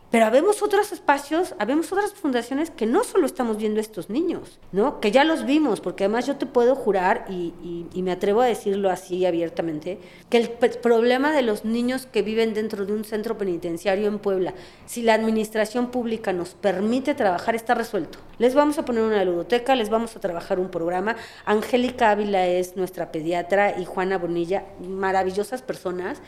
Pero 0.09 0.25
habemos 0.25 0.63
otros 0.63 0.93
espacios, 0.93 1.53
habemos 1.59 1.91
otras 1.91 2.13
fundaciones 2.13 2.71
que 2.71 2.85
no 2.85 3.03
solo 3.03 3.25
estamos 3.25 3.57
viendo 3.57 3.81
estos 3.81 4.09
niños, 4.09 4.57
¿no? 4.71 5.01
Que 5.01 5.11
ya 5.11 5.25
los 5.25 5.45
vimos, 5.45 5.81
porque 5.81 6.05
además 6.05 6.25
yo 6.25 6.37
te 6.37 6.45
puedo 6.45 6.75
jurar, 6.75 7.25
y, 7.29 7.53
me 8.01 8.11
atrevo 8.13 8.39
a 8.39 8.45
decirlo 8.45 8.89
así 8.89 9.25
abiertamente, 9.25 9.99
que 10.29 10.37
el 10.37 10.49
problema 10.49 11.33
de 11.33 11.41
los 11.41 11.65
niños 11.65 12.05
que 12.05 12.21
viven 12.21 12.53
dentro 12.53 12.85
de 12.85 12.93
un 12.93 13.03
centro 13.03 13.37
penitenciario 13.37 14.07
en 14.07 14.19
Puebla, 14.19 14.53
si 14.85 15.01
la 15.01 15.13
administración 15.13 15.91
pública 15.91 16.31
nos 16.31 16.53
permite 16.53 17.13
trabajar, 17.13 17.55
está 17.55 17.73
resuelto. 17.73 18.19
Les 18.37 18.55
vamos 18.55 18.77
a 18.77 18.85
poner 18.85 19.03
una 19.03 19.25
ludoteca, 19.25 19.75
les 19.75 19.89
vamos 19.89 20.15
a 20.15 20.21
trabajar 20.21 20.57
un 20.57 20.69
programa. 20.69 21.17
Angélica 21.45 22.11
Ávila 22.11 22.47
es 22.47 22.77
nuestra 22.77 23.11
pediatra 23.11 23.77
y 23.77 23.83
Juana 23.83 24.17
Bonilla, 24.17 24.63
maravillosas 24.79 25.61
personas 25.61 26.21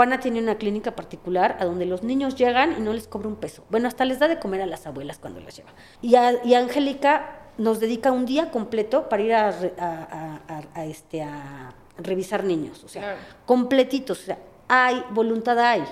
Juana 0.00 0.18
tiene 0.18 0.40
una 0.40 0.54
clínica 0.54 0.96
particular 0.96 1.58
a 1.60 1.66
donde 1.66 1.84
los 1.84 2.02
niños 2.02 2.34
llegan 2.34 2.74
y 2.78 2.80
no 2.80 2.94
les 2.94 3.06
cobra 3.06 3.28
un 3.28 3.36
peso. 3.36 3.64
Bueno, 3.68 3.86
hasta 3.86 4.06
les 4.06 4.18
da 4.18 4.28
de 4.28 4.38
comer 4.38 4.62
a 4.62 4.66
las 4.66 4.86
abuelas 4.86 5.18
cuando 5.18 5.40
las 5.40 5.54
lleva. 5.54 5.68
Y, 6.00 6.14
y 6.48 6.54
Angélica 6.54 7.50
nos 7.58 7.80
dedica 7.80 8.10
un 8.10 8.24
día 8.24 8.50
completo 8.50 9.10
para 9.10 9.22
ir 9.22 9.34
a, 9.34 9.50
este, 10.86 11.22
a 11.22 11.74
revisar 11.98 12.44
niños, 12.44 12.82
o 12.82 12.88
sea, 12.88 13.18
completitos. 13.44 14.22
O 14.22 14.24
sea, 14.24 14.38
hay, 14.68 15.04
voluntad 15.10 15.58
hay, 15.58 15.84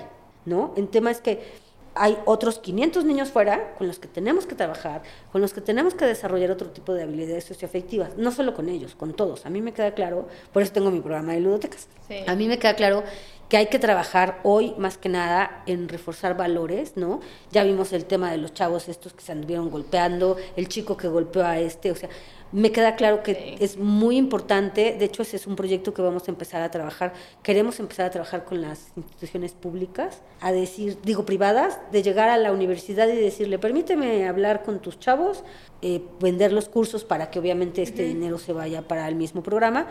¿no? 0.43 0.73
En 0.75 0.87
tema 0.87 1.11
es 1.11 1.21
que 1.21 1.68
hay 1.99 2.17
otros 2.23 2.59
500 2.59 3.03
niños 3.03 3.29
fuera 3.29 3.73
con 3.77 3.85
los 3.85 3.99
que 3.99 4.07
tenemos 4.07 4.45
que 4.45 4.55
trabajar, 4.55 5.03
con 5.33 5.41
los 5.41 5.53
que 5.53 5.59
tenemos 5.59 5.93
que 5.93 6.05
desarrollar 6.05 6.49
otro 6.49 6.69
tipo 6.69 6.93
de 6.93 7.03
habilidades 7.03 7.43
socioafectivas, 7.43 8.15
no 8.17 8.31
solo 8.31 8.53
con 8.53 8.69
ellos, 8.69 8.95
con 8.95 9.13
todos. 9.13 9.45
A 9.45 9.49
mí 9.49 9.61
me 9.61 9.73
queda 9.73 9.93
claro, 9.93 10.27
por 10.53 10.63
eso 10.63 10.71
tengo 10.71 10.91
mi 10.91 11.01
programa 11.01 11.33
de 11.33 11.41
ludotecas, 11.41 11.89
a 12.25 12.35
mí 12.35 12.47
me 12.47 12.57
queda 12.57 12.75
claro 12.75 13.03
que 13.49 13.57
hay 13.57 13.65
que 13.65 13.79
trabajar 13.79 14.39
hoy 14.43 14.75
más 14.77 14.97
que 14.97 15.09
nada 15.09 15.63
en 15.65 15.89
reforzar 15.89 16.37
valores, 16.37 16.95
¿no? 16.95 17.19
Ya 17.51 17.63
vimos 17.63 17.91
el 17.91 18.05
tema 18.05 18.31
de 18.31 18.37
los 18.37 18.53
chavos 18.53 18.87
estos 18.87 19.13
que 19.13 19.23
se 19.23 19.31
anduvieron 19.31 19.69
golpeando, 19.69 20.37
el 20.55 20.69
chico 20.69 20.95
que 20.95 21.07
golpeó 21.07 21.43
a 21.43 21.59
este, 21.59 21.91
o 21.91 21.95
sea, 21.95 22.09
me 22.51 22.71
queda 22.71 22.95
claro 22.95 23.21
que 23.23 23.57
es 23.59 23.77
muy 23.77 24.17
importante, 24.17 24.95
de 24.97 25.05
hecho 25.05 25.21
ese 25.21 25.37
es 25.37 25.47
un 25.47 25.55
proyecto 25.55 25.93
que 25.93 26.01
vamos 26.01 26.27
a 26.27 26.31
empezar 26.31 26.61
a 26.61 26.71
trabajar, 26.71 27.13
queremos 27.43 27.79
empezar 27.79 28.07
a 28.07 28.09
trabajar 28.09 28.45
con 28.45 28.61
las 28.61 28.91
instituciones 28.95 29.53
públicas, 29.53 30.21
a 30.41 30.51
decir, 30.51 30.97
digo 31.03 31.25
privadas, 31.25 31.79
de 31.91 32.01
llegar 32.01 32.29
a 32.29 32.37
la 32.37 32.51
universidad 32.51 33.07
y 33.07 33.15
decirle, 33.15 33.59
permíteme 33.59 34.27
hablar 34.27 34.63
con 34.63 34.79
tus 34.79 34.99
chavos, 34.99 35.43
eh, 35.81 36.01
vender 36.19 36.51
los 36.51 36.69
cursos 36.69 37.03
para 37.03 37.29
que 37.29 37.39
obviamente 37.39 37.81
este 37.81 38.03
dinero 38.03 38.37
se 38.37 38.53
vaya 38.53 38.81
para 38.81 39.07
el 39.07 39.15
mismo 39.15 39.43
programa. 39.43 39.87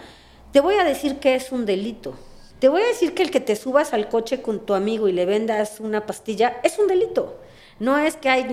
Te 0.53 0.61
voy 0.61 0.75
a 0.75 0.85
decir 0.85 1.19
que 1.19 1.35
es 1.35 1.53
un 1.53 1.65
delito, 1.67 2.15
te 2.59 2.69
voy 2.69 2.83
a 2.83 2.87
decir 2.87 3.15
que 3.15 3.23
el 3.23 3.31
que 3.31 3.41
te 3.41 3.55
subas 3.55 3.93
al 3.93 4.09
coche 4.09 4.43
con 4.43 4.67
tu 4.67 4.75
amigo 4.75 5.07
y 5.09 5.13
le 5.13 5.27
vendas 5.27 5.79
una 5.79 6.07
pastilla 6.07 6.57
es 6.65 6.79
un 6.79 6.89
delito. 6.89 7.37
No 7.79 7.97
es 7.97 8.17
que 8.17 8.29
ay, 8.29 8.45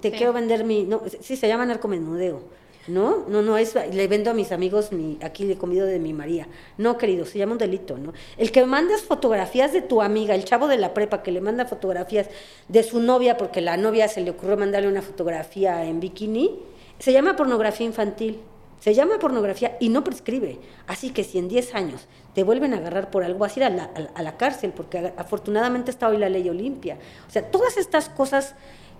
te 0.00 0.10
quiero 0.10 0.32
vender 0.32 0.64
mi. 0.64 0.82
No, 0.82 1.02
sí, 1.20 1.36
se 1.36 1.46
llama 1.46 1.64
narcomenudeo. 1.64 2.42
¿No? 2.88 3.24
No, 3.28 3.42
no 3.42 3.58
es. 3.58 3.74
Le 3.74 4.08
vendo 4.08 4.30
a 4.30 4.34
mis 4.34 4.50
amigos, 4.50 4.92
mi, 4.92 5.18
aquí 5.22 5.44
le 5.44 5.58
comido 5.58 5.86
de 5.86 5.98
mi 5.98 6.14
María. 6.14 6.48
No, 6.78 6.96
querido, 6.96 7.26
se 7.26 7.38
llama 7.38 7.52
un 7.52 7.58
delito, 7.58 7.98
¿no? 7.98 8.14
El 8.38 8.50
que 8.50 8.64
mandas 8.64 9.02
fotografías 9.02 9.74
de 9.74 9.82
tu 9.82 10.00
amiga, 10.00 10.34
el 10.34 10.44
chavo 10.44 10.68
de 10.68 10.78
la 10.78 10.94
prepa 10.94 11.22
que 11.22 11.30
le 11.30 11.42
manda 11.42 11.66
fotografías 11.66 12.28
de 12.68 12.82
su 12.82 13.00
novia 13.00 13.36
porque 13.36 13.60
la 13.60 13.76
novia 13.76 14.08
se 14.08 14.22
le 14.22 14.30
ocurrió 14.30 14.56
mandarle 14.56 14.88
una 14.88 15.02
fotografía 15.02 15.84
en 15.84 16.00
bikini, 16.00 16.58
se 16.98 17.12
llama 17.12 17.36
pornografía 17.36 17.86
infantil. 17.86 18.40
Se 18.80 18.94
llama 18.94 19.18
pornografía 19.18 19.76
y 19.80 19.88
no 19.88 20.04
prescribe. 20.04 20.60
Así 20.86 21.10
que 21.10 21.24
si 21.24 21.38
en 21.38 21.48
10 21.48 21.74
años 21.74 22.06
te 22.32 22.44
vuelven 22.44 22.74
a 22.74 22.76
agarrar 22.76 23.10
por 23.10 23.24
algo, 23.24 23.40
vas 23.40 23.56
a 23.56 23.60
ir 23.60 23.64
a 23.64 23.70
la, 23.70 23.90
a 24.14 24.22
la 24.22 24.36
cárcel, 24.36 24.72
porque 24.74 25.12
afortunadamente 25.16 25.90
está 25.90 26.08
hoy 26.08 26.16
la 26.16 26.28
ley 26.28 26.48
Olimpia. 26.48 26.96
O 27.26 27.30
sea, 27.30 27.50
todas 27.50 27.76
estas 27.76 28.08
cosas 28.08 28.54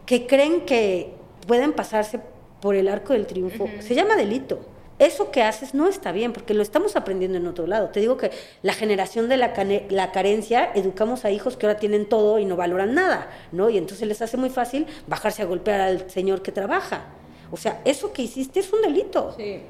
que 0.05 0.27
creen 0.27 0.67
que 0.67 1.15
pueden 1.47 1.73
pasarse 1.73 2.21
por 2.61 2.75
el 2.75 2.89
arco 2.89 3.13
del 3.13 3.27
triunfo, 3.27 3.69
se 3.81 3.95
llama 3.95 4.17
delito. 4.17 4.61
Eso 4.99 5.31
que 5.31 5.43
haces 5.43 5.75
no 5.75 5.87
está 5.87 6.11
bien, 6.11 6.33
porque 6.33 6.55
lo 6.55 6.63
estamos 6.63 6.97
aprendiendo 6.97 7.39
en 7.39 7.47
otro 7.47 7.69
lado. 7.69 7.91
Te 7.91 8.01
digo 8.01 8.17
que 8.17 8.33
la 8.63 8.73
generación 8.73 9.29
de 9.29 9.37
la, 9.37 9.53
la 9.91 10.11
carencia, 10.11 10.73
educamos 10.75 11.25
a 11.25 11.31
hijos 11.31 11.57
que 11.57 11.67
ahora 11.67 11.79
tienen 11.79 12.09
todo 12.09 12.41
y 12.41 12.45
no 12.45 12.57
valoran 12.57 12.95
nada, 12.95 13.31
¿no? 13.53 13.71
Y 13.71 13.79
entonces 13.79 14.09
les 14.09 14.21
hace 14.23 14.37
muy 14.37 14.51
fácil 14.51 14.87
bajarse 15.07 15.43
a 15.43 15.45
golpear 15.45 15.81
al 15.81 16.11
señor 16.11 16.43
que 16.43 16.51
trabaja. 16.51 17.05
O 17.53 17.57
sea, 17.57 17.81
eso 17.85 18.13
que 18.13 18.23
hiciste 18.23 18.59
es 18.59 18.73
un 18.73 18.83
delito. 18.83 19.35
Sí. 19.37 19.63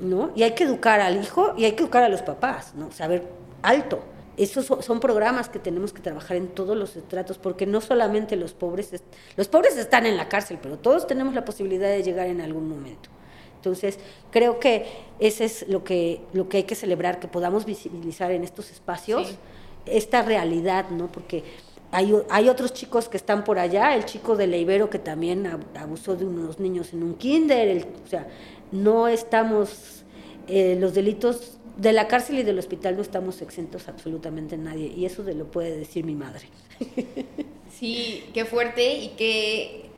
¿No? 0.00 0.32
Y 0.34 0.42
hay 0.42 0.52
que 0.52 0.64
educar 0.64 1.00
al 1.00 1.22
hijo 1.22 1.54
y 1.56 1.66
hay 1.66 1.72
que 1.72 1.82
educar 1.82 2.02
a 2.02 2.08
los 2.08 2.22
papás, 2.22 2.74
¿no? 2.74 2.90
Saber 2.90 3.22
alto. 3.62 4.00
Esos 4.36 4.66
son, 4.66 5.00
programas 5.00 5.48
que 5.48 5.60
tenemos 5.60 5.92
que 5.92 6.02
trabajar 6.02 6.36
en 6.36 6.48
todos 6.48 6.76
los 6.76 6.96
estratos, 6.96 7.38
porque 7.38 7.66
no 7.66 7.80
solamente 7.80 8.34
los 8.34 8.52
pobres, 8.52 8.90
los 9.36 9.48
pobres 9.48 9.76
están 9.76 10.06
en 10.06 10.16
la 10.16 10.28
cárcel, 10.28 10.58
pero 10.60 10.76
todos 10.76 11.06
tenemos 11.06 11.34
la 11.34 11.44
posibilidad 11.44 11.88
de 11.88 12.02
llegar 12.02 12.26
en 12.26 12.40
algún 12.40 12.68
momento. 12.68 13.10
Entonces, 13.56 13.98
creo 14.30 14.58
que 14.58 14.86
ese 15.20 15.44
es 15.44 15.68
lo 15.68 15.84
que, 15.84 16.20
lo 16.32 16.48
que 16.48 16.58
hay 16.58 16.62
que 16.64 16.74
celebrar, 16.74 17.20
que 17.20 17.28
podamos 17.28 17.64
visibilizar 17.64 18.30
en 18.32 18.44
estos 18.44 18.70
espacios 18.70 19.38
esta 19.86 20.22
realidad, 20.22 20.90
¿no? 20.90 21.10
Porque 21.10 21.44
hay, 21.90 22.12
hay, 22.28 22.48
otros 22.48 22.72
chicos 22.72 23.08
que 23.08 23.16
están 23.16 23.44
por 23.44 23.58
allá, 23.58 23.94
el 23.94 24.04
chico 24.04 24.36
de 24.36 24.46
Leibero 24.46 24.90
que 24.90 24.98
también 24.98 25.46
abusó 25.78 26.16
de 26.16 26.24
unos 26.24 26.58
niños 26.58 26.92
en 26.92 27.02
un 27.02 27.14
kinder, 27.14 27.86
o 28.04 28.08
sea, 28.08 28.26
no 28.72 29.06
estamos, 29.06 30.04
eh, 30.48 30.76
los 30.80 30.92
delitos 30.92 31.58
de 31.76 31.92
la 31.92 32.08
cárcel 32.08 32.38
y 32.38 32.42
del 32.42 32.58
hospital 32.58 32.96
no 32.96 33.02
estamos 33.02 33.42
exentos 33.42 33.88
absolutamente 33.88 34.56
nadie, 34.56 34.86
y 34.86 35.06
eso 35.06 35.22
de 35.22 35.34
lo 35.34 35.50
puede 35.50 35.76
decir 35.76 36.04
mi 36.04 36.14
madre. 36.14 36.48
Sí, 37.74 38.30
qué 38.32 38.44
fuerte 38.44 38.94
y 38.94 39.08
qué, 39.16 39.90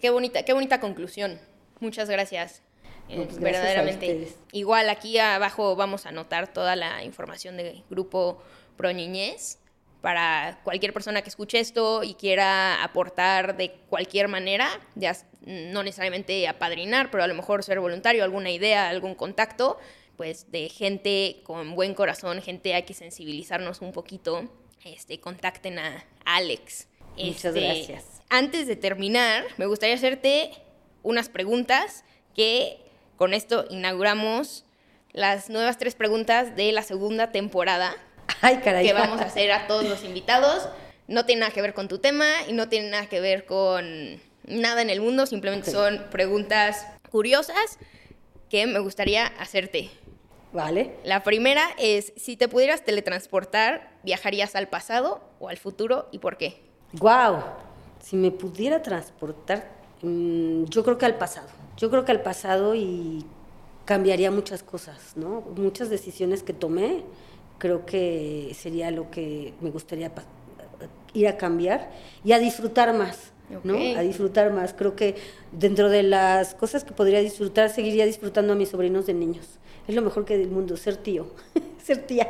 qué, 0.00 0.10
bonita, 0.10 0.44
qué 0.44 0.52
bonita 0.52 0.80
conclusión. 0.80 1.38
Muchas 1.78 2.10
gracias. 2.10 2.62
Eh, 3.08 3.24
pues 3.24 3.38
verdaderamente. 3.38 4.28
Igual 4.50 4.88
aquí 4.88 5.18
abajo 5.18 5.76
vamos 5.76 6.04
a 6.04 6.08
anotar 6.08 6.52
toda 6.52 6.74
la 6.74 7.04
información 7.04 7.56
del 7.56 7.84
grupo 7.88 8.42
Pro 8.76 8.92
Niñez 8.92 9.58
para 10.00 10.58
cualquier 10.64 10.92
persona 10.92 11.22
que 11.22 11.28
escuche 11.28 11.60
esto 11.60 12.02
y 12.02 12.14
quiera 12.14 12.82
aportar 12.82 13.56
de 13.56 13.70
cualquier 13.88 14.26
manera, 14.26 14.68
no 15.46 15.84
necesariamente 15.84 16.48
apadrinar, 16.48 17.10
pero 17.12 17.22
a 17.22 17.28
lo 17.28 17.34
mejor 17.34 17.62
ser 17.62 17.78
voluntario, 17.78 18.24
alguna 18.24 18.50
idea, 18.50 18.88
algún 18.88 19.14
contacto, 19.14 19.78
pues 20.16 20.50
de 20.50 20.68
gente 20.68 21.40
con 21.44 21.74
buen 21.74 21.94
corazón, 21.94 22.42
gente 22.42 22.74
hay 22.74 22.84
que 22.84 22.94
sensibilizarnos 22.94 23.80
un 23.80 23.92
poquito, 23.92 24.48
este, 24.84 25.20
contacten 25.20 25.78
a 25.78 26.04
Alex. 26.24 26.88
Muchas 27.16 27.44
este, 27.44 27.60
gracias. 27.60 28.04
Antes 28.28 28.66
de 28.66 28.76
terminar, 28.76 29.44
me 29.56 29.66
gustaría 29.66 29.94
hacerte 29.94 30.50
unas 31.02 31.28
preguntas 31.28 32.04
que 32.34 32.78
con 33.16 33.34
esto 33.34 33.66
inauguramos 33.70 34.64
las 35.12 35.50
nuevas 35.50 35.78
tres 35.78 35.94
preguntas 35.94 36.56
de 36.56 36.72
la 36.72 36.82
segunda 36.82 37.32
temporada 37.32 37.94
Ay, 38.40 38.58
caray. 38.58 38.86
que 38.86 38.92
vamos 38.92 39.20
a 39.20 39.24
hacer 39.24 39.52
a 39.52 39.66
todos 39.66 39.84
los 39.84 40.04
invitados. 40.04 40.68
No 41.08 41.26
tiene 41.26 41.40
nada 41.40 41.52
que 41.52 41.60
ver 41.60 41.74
con 41.74 41.88
tu 41.88 41.98
tema 41.98 42.26
y 42.48 42.52
no 42.52 42.68
tiene 42.68 42.90
nada 42.90 43.06
que 43.06 43.20
ver 43.20 43.44
con 43.44 44.20
nada 44.44 44.82
en 44.82 44.90
el 44.90 45.00
mundo, 45.00 45.26
simplemente 45.26 45.70
son 45.70 46.06
preguntas 46.10 46.86
curiosas 47.10 47.78
que 48.48 48.66
me 48.66 48.78
gustaría 48.78 49.26
hacerte. 49.26 49.90
Vale. 50.52 50.96
La 51.04 51.22
primera 51.22 51.62
es, 51.78 52.12
si 52.16 52.36
te 52.36 52.48
pudieras 52.48 52.84
teletransportar, 52.84 53.90
¿viajarías 54.02 54.54
al 54.54 54.68
pasado 54.68 55.22
o 55.40 55.48
al 55.48 55.56
futuro 55.56 56.08
y 56.12 56.18
por 56.18 56.36
qué? 56.36 56.62
Wow. 56.94 57.38
Si 58.00 58.16
me 58.16 58.30
pudiera 58.30 58.82
transportar, 58.82 59.68
mm, 60.02 60.64
yo 60.64 60.84
creo 60.84 60.98
que 60.98 61.06
al 61.06 61.16
pasado. 61.16 61.48
Yo 61.76 61.90
creo 61.90 62.04
que 62.04 62.12
al 62.12 62.22
pasado 62.22 62.74
y 62.74 63.24
cambiaría 63.84 64.30
muchas 64.30 64.62
cosas, 64.62 65.16
¿no? 65.16 65.40
Muchas 65.56 65.88
decisiones 65.88 66.42
que 66.42 66.52
tomé 66.52 67.02
creo 67.58 67.86
que 67.86 68.54
sería 68.58 68.90
lo 68.90 69.10
que 69.10 69.54
me 69.60 69.70
gustaría 69.70 70.10
ir 71.14 71.28
a 71.28 71.36
cambiar 71.36 71.90
y 72.24 72.32
a 72.32 72.38
disfrutar 72.38 72.92
más. 72.92 73.32
¿No? 73.64 73.74
A 73.96 74.02
disfrutar 74.02 74.52
más. 74.52 74.74
Creo 74.74 74.96
que 74.96 75.16
dentro 75.52 75.88
de 75.88 76.02
las 76.02 76.54
cosas 76.54 76.84
que 76.84 76.92
podría 76.92 77.20
disfrutar, 77.20 77.70
seguiría 77.70 78.06
disfrutando 78.06 78.52
a 78.52 78.56
mis 78.56 78.70
sobrinos 78.70 79.06
de 79.06 79.14
niños. 79.14 79.58
Es 79.88 79.94
lo 79.94 80.02
mejor 80.02 80.24
que 80.24 80.38
del 80.38 80.50
mundo, 80.50 80.76
ser 80.76 80.96
tío, 80.96 81.26
ser 81.82 81.98
tía. 82.06 82.28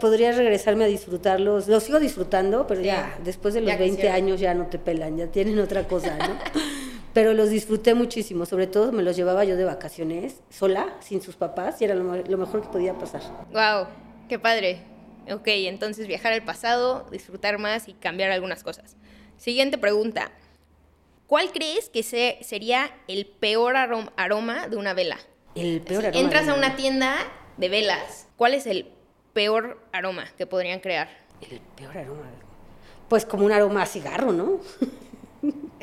podría 0.00 0.32
regresarme 0.32 0.84
a 0.84 0.86
disfrutarlos. 0.86 1.68
Los 1.68 1.82
sigo 1.84 1.98
disfrutando, 1.98 2.66
pero 2.66 2.80
ya, 2.80 3.18
después 3.24 3.54
de 3.54 3.62
los 3.62 3.78
20 3.78 4.08
años 4.08 4.40
ya 4.40 4.54
no 4.54 4.66
te 4.66 4.78
pelan, 4.78 5.16
ya 5.16 5.26
tienen 5.26 5.58
otra 5.58 5.86
cosa, 5.86 6.16
¿no? 6.16 6.38
pero 7.18 7.34
los 7.34 7.50
disfruté 7.50 7.94
muchísimo, 7.94 8.46
sobre 8.46 8.68
todo 8.68 8.92
me 8.92 9.02
los 9.02 9.16
llevaba 9.16 9.44
yo 9.44 9.56
de 9.56 9.64
vacaciones, 9.64 10.40
sola, 10.50 10.94
sin 11.00 11.20
sus 11.20 11.34
papás, 11.34 11.80
y 11.80 11.84
era 11.84 11.96
lo, 11.96 12.04
mejor 12.04 12.62
que 12.62 12.68
podía 12.68 12.94
pasar. 12.94 13.22
¡Wow! 13.52 13.88
¡Qué 14.28 14.38
padre! 14.38 14.82
Ok, 15.28 15.48
entonces 15.48 16.06
viajar 16.06 16.32
al 16.32 16.44
pasado, 16.44 17.06
disfrutar 17.10 17.58
más 17.58 17.88
y 17.88 17.94
cambiar 17.94 18.30
algunas 18.30 18.62
cosas. 18.62 18.96
Siguiente 19.38 19.78
pregunta. 19.78 20.30
¿Cuál 21.26 21.52
crees 21.52 21.88
que 21.88 22.02
sería 22.02 22.90
el 23.06 23.26
peor 23.26 23.76
aroma 23.76 24.66
de 24.68 24.76
una 24.76 24.94
vela? 24.94 25.18
El 25.54 25.80
peor 25.80 26.06
aroma. 26.06 26.20
Entras 26.20 26.48
a 26.48 26.54
una 26.54 26.74
tienda 26.76 27.16
de 27.56 27.68
velas. 27.68 28.26
¿Cuál 28.36 28.54
es 28.54 28.66
el 28.66 28.90
peor 29.32 29.80
aroma 29.92 30.26
que 30.36 30.46
podrían 30.46 30.80
crear? 30.80 31.08
El 31.48 31.60
peor 31.76 31.96
aroma. 31.96 32.30
Pues 33.08 33.24
como 33.24 33.44
un 33.44 33.52
aroma 33.52 33.82
a 33.82 33.86
cigarro, 33.86 34.32
¿no? 34.32 34.60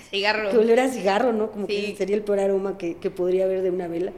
Cigarro. 0.09 0.51
Que 0.51 0.57
olera 0.57 0.85
a 0.85 0.89
cigarro, 0.89 1.31
¿no? 1.31 1.51
Como 1.51 1.67
que 1.67 1.95
sería 1.97 2.15
el 2.15 2.23
peor 2.23 2.39
aroma 2.39 2.77
que, 2.77 2.95
podría 3.09 3.45
haber 3.45 3.61
de 3.61 3.69
una 3.69 3.87
vela. 3.87 4.11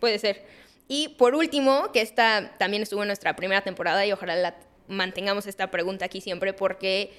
Puede 0.00 0.18
ser. 0.18 0.44
Y 0.86 1.08
por 1.18 1.34
último, 1.34 1.90
que 1.92 2.00
esta 2.00 2.56
también 2.58 2.82
estuvo 2.82 3.02
en 3.02 3.08
nuestra 3.08 3.34
primera 3.36 3.62
temporada 3.62 4.06
y 4.06 4.12
ojalá 4.12 4.36
la 4.36 4.54
mantengamos 4.88 5.46
esta 5.46 5.70
pregunta 5.70 6.06
aquí 6.06 6.20
siempre 6.20 6.52
porque 6.52 7.12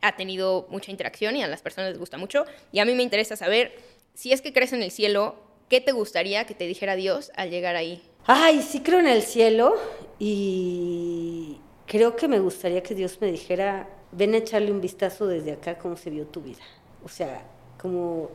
ha 0.00 0.16
tenido 0.16 0.66
mucha 0.70 0.90
interacción 0.90 1.36
y 1.36 1.42
a 1.42 1.48
las 1.48 1.62
personas 1.62 1.90
les 1.90 1.98
gusta 1.98 2.18
mucho. 2.18 2.44
Y 2.72 2.78
a 2.78 2.84
mí 2.84 2.94
me 2.94 3.02
interesa 3.02 3.36
saber, 3.36 3.74
si 4.14 4.32
es 4.32 4.42
que 4.42 4.52
crees 4.52 4.72
en 4.72 4.82
el 4.82 4.90
cielo, 4.90 5.36
¿qué 5.68 5.80
te 5.80 5.92
gustaría 5.92 6.44
que 6.44 6.54
te 6.54 6.66
dijera 6.66 6.96
Dios 6.96 7.32
al 7.34 7.50
llegar 7.50 7.76
ahí? 7.76 8.02
Ay, 8.26 8.62
sí 8.62 8.80
creo 8.80 9.00
en 9.00 9.08
el 9.08 9.22
cielo 9.22 9.74
y 10.18 11.58
creo 11.86 12.16
que 12.16 12.28
me 12.28 12.38
gustaría 12.38 12.82
que 12.82 12.94
Dios 12.94 13.18
me 13.20 13.30
dijera, 13.30 13.88
ven 14.12 14.34
a 14.34 14.38
echarle 14.38 14.70
un 14.70 14.80
vistazo 14.80 15.26
desde 15.26 15.52
acá 15.52 15.78
cómo 15.78 15.96
se 15.96 16.10
vio 16.10 16.26
tu 16.26 16.40
vida. 16.40 16.62
O 17.04 17.08
sea, 17.08 17.44
como 17.78 18.30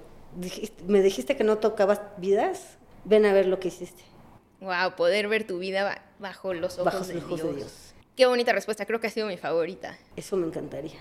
me 0.88 1.02
dijiste 1.02 1.36
que 1.36 1.44
no 1.44 1.58
tocabas 1.58 2.02
vidas, 2.18 2.78
ven 3.06 3.26
a 3.26 3.34
ver 3.34 3.48
lo 3.48 3.60
que 3.60 3.70
hiciste. 3.70 4.04
Wow, 4.62 4.96
poder 4.96 5.28
ver 5.28 5.48
tu 5.48 5.58
vida 5.58 6.04
bajo 6.20 6.54
los 6.54 6.78
ojos, 6.80 7.08
de, 7.08 7.22
Dios. 7.22 7.89
Qué 8.20 8.26
bonita 8.26 8.52
respuesta, 8.52 8.86
creo 8.86 9.00
que 9.00 9.08
ha 9.08 9.10
sido 9.10 9.28
mi 9.28 9.38
favorita. 9.38 9.98
Eso 10.18 10.36
me 10.36 10.46
encantaría. 10.46 11.00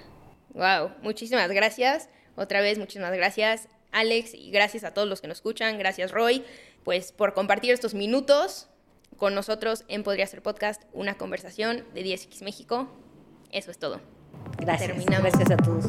Wow, 0.51 0.93
muchísimas 1.03 1.51
gracias. 1.51 2.09
Otra 2.37 2.61
vez, 2.61 2.79
muchísimas 2.79 3.13
gracias, 3.13 3.67
Alex, 3.91 4.35
y 4.35 4.53
gracias 4.53 4.85
a 4.85 4.95
todos 4.95 5.09
los 5.09 5.21
que 5.21 5.27
nos 5.27 5.39
escuchan. 5.39 5.79
Gracias, 5.79 6.13
Roy, 6.13 6.45
pues 6.85 7.11
por 7.11 7.35
compartir 7.35 7.73
estos 7.73 7.93
minutos 7.93 8.69
con 9.17 9.35
nosotros 9.35 9.85
en 9.89 10.05
Podría 10.05 10.29
Ser 10.29 10.43
Podcast, 10.43 10.85
una 10.93 11.19
conversación 11.19 11.85
de 11.93 12.05
10X 12.05 12.45
México. 12.45 12.89
Eso 13.51 13.73
es 13.73 13.79
todo. 13.79 14.01
Gracias. 14.59 14.93
Terminamos. 14.93 15.33
Gracias 15.33 15.51
a 15.51 15.57
todos. 15.57 15.87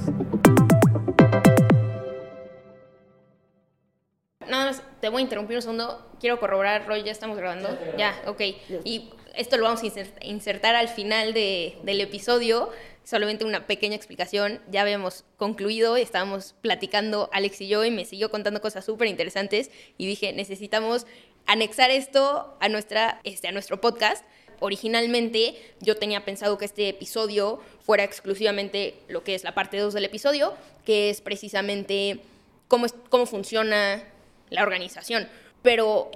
nada 4.50 4.66
más 4.66 4.84
te 5.00 5.10
voy 5.10 5.20
a 5.20 5.24
interrumpir 5.24 5.58
un 5.58 5.62
segundo. 5.62 6.10
Quiero 6.20 6.40
corroborar, 6.40 6.88
Roy, 6.88 7.04
ya 7.04 7.12
estamos 7.12 7.38
grabando. 7.38 7.70
Ya, 7.98 8.20
ok. 8.26 8.42
Y 8.84 9.12
esto 9.36 9.58
lo 9.58 9.64
vamos 9.64 9.82
a 9.84 10.26
insertar 10.26 10.76
al 10.76 10.90
final 10.90 11.34
del 11.34 12.02
episodio. 12.02 12.70
Solamente 13.04 13.46
una 13.46 13.66
pequeña 13.66 13.96
explicación. 13.96 14.62
Ya 14.70 14.82
habíamos 14.82 15.26
concluido, 15.38 15.98
estábamos 15.98 16.56
platicando 16.62 17.30
Alex 17.34 17.62
y 17.62 17.68
yo 17.68 17.84
y 17.84 17.92
me 17.92 18.06
siguió 18.06 18.30
contando 18.30 18.62
cosas 18.62 18.86
súper 18.86 19.08
interesantes 19.08 19.72
y 19.98 20.06
dije, 20.06 20.34
necesitamos 20.34 21.08
anexar 21.48 21.90
esto 21.90 22.56
a, 22.60 22.70
nuestra, 22.70 23.22
este, 23.24 23.48
a 23.48 23.52
nuestro 23.52 23.82
podcast. 23.82 24.24
Originalmente 24.60 25.56
yo 25.80 25.96
tenía 25.96 26.26
pensado 26.26 26.58
que 26.58 26.66
este 26.66 26.90
episodio 26.90 27.62
fuera 27.82 28.04
exclusivamente 28.04 28.96
lo 29.08 29.24
que 29.24 29.34
es 29.34 29.44
la 29.44 29.56
parte 29.56 29.78
2 29.78 29.94
del 29.94 30.06
episodio, 30.06 30.54
que 30.86 31.10
es 31.10 31.22
precisamente 31.22 32.20
cómo, 32.68 32.86
cómo 33.10 33.26
funciona 33.26 34.04
la 34.50 34.64
organización. 34.64 35.28
Pero 35.62 36.12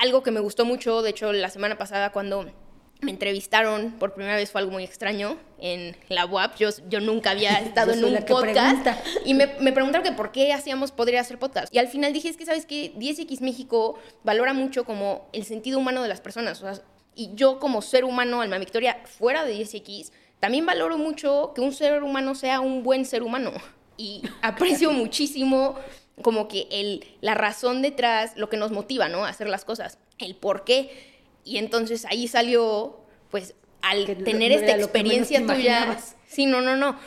algo 0.00 0.22
que 0.22 0.30
me 0.30 0.40
gustó 0.40 0.64
mucho, 0.64 1.02
de 1.02 1.10
hecho 1.10 1.32
la 1.32 1.50
semana 1.50 1.78
pasada 1.78 2.10
cuando 2.12 2.46
me 3.00 3.10
entrevistaron 3.10 3.92
por 3.92 4.14
primera 4.14 4.36
vez 4.36 4.50
fue 4.50 4.60
algo 4.60 4.72
muy 4.72 4.84
extraño 4.84 5.36
en 5.58 5.96
la 6.08 6.26
UAP. 6.26 6.56
Yo, 6.56 6.70
yo 6.88 7.00
nunca 7.00 7.30
había 7.30 7.52
estado 7.60 7.92
en 7.92 8.04
un 8.04 8.16
podcast. 8.24 8.86
Y 9.24 9.34
me, 9.34 9.46
me, 9.60 9.72
preguntaron 9.72 10.06
que 10.06 10.12
por 10.12 10.32
qué 10.32 10.52
hacíamos, 10.52 10.92
podría 10.92 11.20
hacer 11.20 11.38
podcast. 11.38 11.74
Y 11.74 11.78
al 11.78 11.88
final 11.88 12.12
dije, 12.12 12.28
es 12.28 12.36
que 12.36 12.46
sabes 12.46 12.66
que 12.66 12.94
10X 12.94 13.40
México 13.40 13.98
valora 14.24 14.52
mucho 14.52 14.84
como 14.84 15.28
el 15.32 15.44
sentido 15.44 15.78
humano 15.78 16.02
de 16.02 16.08
las 16.08 16.20
personas. 16.20 16.62
y 17.14 17.30
yo 17.34 17.58
como 17.58 17.82
ser 17.82 18.04
humano, 18.04 18.40
Alma 18.40 18.58
Victoria, 18.58 18.98
fuera 19.04 19.44
de 19.44 19.56
10X, 19.58 20.10
también 20.40 20.66
valoro 20.66 20.98
mucho 20.98 21.52
que 21.54 21.60
un 21.60 21.72
ser 21.72 22.02
humano 22.02 22.34
sea 22.34 22.60
un 22.60 22.82
buen 22.82 23.04
ser 23.04 23.22
humano. 23.22 23.52
Y 23.96 24.22
aprecio 24.42 24.90
muchísimo 24.92 25.76
como 26.22 26.48
que 26.48 26.66
el, 26.70 27.04
la 27.20 27.34
razón 27.34 27.82
detrás, 27.82 28.32
lo 28.36 28.48
que 28.48 28.56
nos 28.56 28.72
motiva, 28.72 29.08
¿no? 29.08 29.24
A 29.24 29.28
hacer 29.28 29.48
las 29.48 29.64
cosas, 29.64 29.98
el 30.18 30.34
por 30.34 30.64
qué. 30.64 31.14
Y 31.44 31.58
entonces 31.58 32.04
ahí 32.06 32.26
salió, 32.28 33.00
pues, 33.30 33.54
al 33.82 34.06
tener 34.24 34.52
esta 34.52 34.72
experiencia 34.72 35.46
tuya. 35.46 35.98
Sí, 36.26 36.46
no, 36.46 36.60
no, 36.60 36.76
no. 36.76 36.98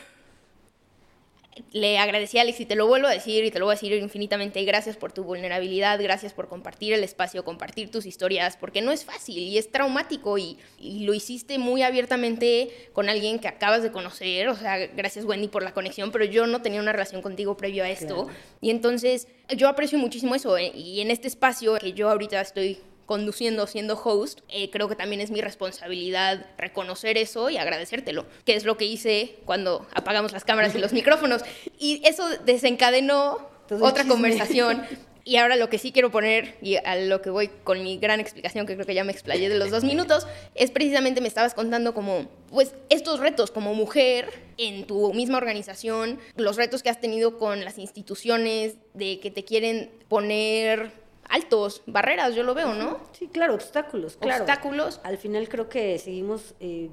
Le 1.72 1.98
agradecí 1.98 2.38
a 2.38 2.42
Alex 2.42 2.60
y 2.60 2.66
te 2.66 2.76
lo 2.76 2.88
vuelvo 2.88 3.08
a 3.08 3.12
decir 3.12 3.44
y 3.44 3.52
te 3.52 3.60
lo 3.60 3.66
voy 3.66 3.74
a 3.74 3.76
decir 3.76 3.94
infinitamente. 3.94 4.64
Gracias 4.64 4.98
por 4.98 5.12
tu 5.12 5.24
vulnerabilidad, 5.24 6.02
gracias 6.02 6.34
por 6.34 6.48
compartir 6.48 6.94
el 6.94 7.04
espacio, 7.04 7.44
compartir 7.44 7.92
tus 7.92 8.06
historias, 8.06 8.58
porque 8.58 8.82
no 8.82 8.92
es 8.92 9.06
fácil 9.06 9.38
y 9.38 9.58
es 9.58 9.72
traumático 9.72 10.38
y, 10.38 10.58
lo 10.80 11.14
hiciste 11.14 11.58
muy 11.58 11.82
abiertamente 11.84 12.90
con 12.94 13.10
alguien 13.10 13.40
que 13.40 13.48
acabas 13.48 13.84
de 13.84 13.92
conocer. 13.92 14.50
O 14.50 14.56
sea, 14.56 14.78
gracias 14.88 15.26
Wendy 15.26 15.48
por 15.48 15.64
la 15.64 15.74
conexión, 15.74 16.12
pero 16.12 16.26
yo 16.26 16.48
no 16.48 16.62
tenía 16.62 16.80
una 16.80 16.92
relación 16.92 17.22
contigo 17.22 17.58
previo 17.58 17.84
a 17.84 17.90
esto. 17.90 18.28
Y 18.62 18.70
entonces 18.70 19.28
yo 19.56 19.68
aprecio 19.68 19.98
muchísimo 19.98 20.36
eso 20.36 20.58
eh, 20.58 20.72
y 20.74 21.02
en 21.02 21.12
este 21.12 21.28
espacio 21.28 21.76
que 21.78 21.94
yo 21.94 22.10
ahorita 22.10 22.40
estoy 22.42 22.80
conduciendo, 23.10 23.66
siendo 23.66 24.00
host, 24.00 24.42
eh, 24.50 24.70
creo 24.70 24.88
que 24.88 24.96
también 24.96 25.20
es 25.20 25.32
mi 25.32 25.42
responsabilidad 25.42 26.46
reconocer 26.60 27.18
eso 27.18 27.50
y 27.50 27.58
agradecértelo, 27.58 28.28
que 28.46 28.56
es 28.56 28.66
lo 28.66 28.78
que 28.78 28.86
hice 28.86 29.38
cuando 29.46 29.88
apagamos 29.96 30.32
las 30.32 30.44
cámaras 30.44 30.76
y 30.76 30.78
los 30.78 30.94
micrófonos. 30.94 31.42
Y 31.80 32.04
eso 32.08 32.30
desencadenó 32.46 33.40
otra 33.82 34.06
conversación. 34.06 34.84
Y 35.26 35.36
ahora 35.36 35.58
lo 35.58 35.70
que 35.70 35.78
sí 35.78 35.92
quiero 35.92 36.10
poner, 36.10 36.56
y 36.60 36.78
a 36.78 36.96
lo 36.96 37.22
que 37.22 37.30
voy 37.30 37.50
con 37.64 37.84
mi 37.84 38.00
gran 38.00 38.20
explicación, 38.20 38.66
que 38.66 38.74
creo 38.74 38.88
que 38.88 38.96
ya 38.96 39.04
me 39.04 39.12
explayé 39.12 39.48
de 39.48 39.60
los 39.60 39.70
dos 39.70 39.84
minutos, 39.84 40.26
es 40.56 40.72
precisamente 40.72 41.22
me 41.22 41.28
estabas 41.28 41.54
contando 41.54 41.94
como, 41.94 42.28
pues, 42.50 42.74
estos 42.90 43.20
retos 43.20 43.52
como 43.52 43.76
mujer 43.76 44.32
en 44.58 44.88
tu 44.88 45.14
misma 45.14 45.38
organización, 45.38 46.18
los 46.36 46.56
retos 46.56 46.82
que 46.82 46.90
has 46.90 47.00
tenido 47.00 47.38
con 47.38 47.64
las 47.64 47.78
instituciones, 47.78 48.78
de 48.96 49.20
que 49.20 49.30
te 49.30 49.44
quieren 49.44 49.92
poner 50.08 50.94
altos, 51.30 51.84
barreras, 51.86 52.36
yo 52.36 52.44
lo 52.44 52.54
veo, 52.54 52.74
¿no? 52.74 53.00
Sí, 53.12 53.28
claro, 53.28 53.54
obstáculos, 53.54 54.18
claro. 54.18 54.44
Obstáculos. 54.44 55.00
Al 55.04 55.18
final 55.18 55.48
creo 55.48 55.70
que 55.70 55.98
seguimos 56.00 56.56
eh, 56.60 56.90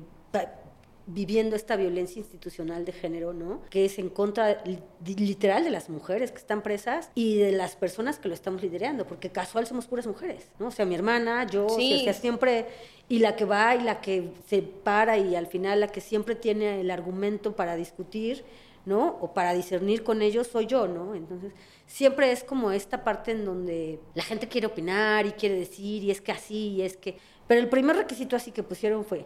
viviendo 1.06 1.54
esta 1.54 1.76
violencia 1.76 2.18
institucional 2.18 2.84
de 2.84 2.92
género, 2.92 3.32
¿no? 3.32 3.62
Que 3.70 3.84
es 3.84 3.98
en 3.98 4.08
contra 4.08 4.62
literal 5.04 5.62
de 5.64 5.70
las 5.70 5.88
mujeres 5.88 6.32
que 6.32 6.38
están 6.38 6.62
presas 6.62 7.10
y 7.14 7.38
de 7.38 7.52
las 7.52 7.76
personas 7.76 8.18
que 8.18 8.28
lo 8.28 8.34
estamos 8.34 8.60
liderando, 8.60 9.06
porque 9.06 9.30
casual 9.30 9.66
somos 9.66 9.86
puras 9.86 10.06
mujeres, 10.06 10.50
¿no? 10.58 10.66
O 10.66 10.70
sea, 10.72 10.84
mi 10.84 10.96
hermana, 10.96 11.46
yo, 11.46 11.66
o 11.66 11.78
sea, 11.78 12.12
siempre, 12.12 12.66
y 13.08 13.20
la 13.20 13.36
que 13.36 13.44
va 13.44 13.76
y 13.76 13.82
la 13.82 14.00
que 14.00 14.32
se 14.48 14.62
para 14.62 15.16
y 15.16 15.36
al 15.36 15.46
final 15.46 15.80
la 15.80 15.88
que 15.88 16.00
siempre 16.00 16.34
tiene 16.34 16.80
el 16.80 16.90
argumento 16.90 17.54
para 17.54 17.76
discutir, 17.76 18.44
¿no? 18.84 19.16
O 19.20 19.32
para 19.32 19.54
discernir 19.54 20.02
con 20.02 20.22
ellos 20.22 20.48
soy 20.48 20.66
yo, 20.66 20.88
¿no? 20.88 21.14
Entonces 21.14 21.52
siempre 21.86 22.32
es 22.32 22.44
como 22.44 22.72
esta 22.72 23.04
parte 23.04 23.30
en 23.30 23.44
donde 23.44 24.00
la 24.14 24.22
gente 24.22 24.48
quiere 24.48 24.66
opinar 24.66 25.26
y 25.26 25.32
quiere 25.32 25.56
decir, 25.56 26.02
y 26.02 26.10
es 26.10 26.20
que 26.20 26.32
así, 26.32 26.68
y 26.68 26.82
es 26.82 26.96
que... 26.96 27.18
Pero 27.46 27.60
el 27.60 27.68
primer 27.68 27.96
requisito 27.96 28.36
así 28.36 28.50
que 28.50 28.62
pusieron 28.62 29.04
fue, 29.04 29.24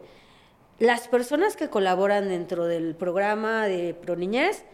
las 0.79 1.09
personas 1.09 1.57
que 1.57 1.69
colaboran 1.69 2.29
dentro 2.29 2.67
del 2.67 2.95
programa 2.95 3.67
de 3.67 3.95
Proniñez 3.95 4.65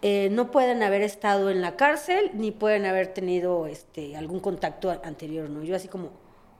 eh, 0.00 0.28
no 0.30 0.50
pueden 0.50 0.82
haber 0.82 1.02
estado 1.02 1.50
en 1.50 1.60
la 1.60 1.76
cárcel 1.76 2.30
ni 2.34 2.50
pueden 2.52 2.86
haber 2.86 3.08
tenido 3.08 3.66
este, 3.66 4.16
algún 4.16 4.40
contacto 4.40 4.90
anterior, 5.04 5.50
¿no? 5.50 5.62
Yo 5.62 5.76
así 5.76 5.88
como, 5.88 6.10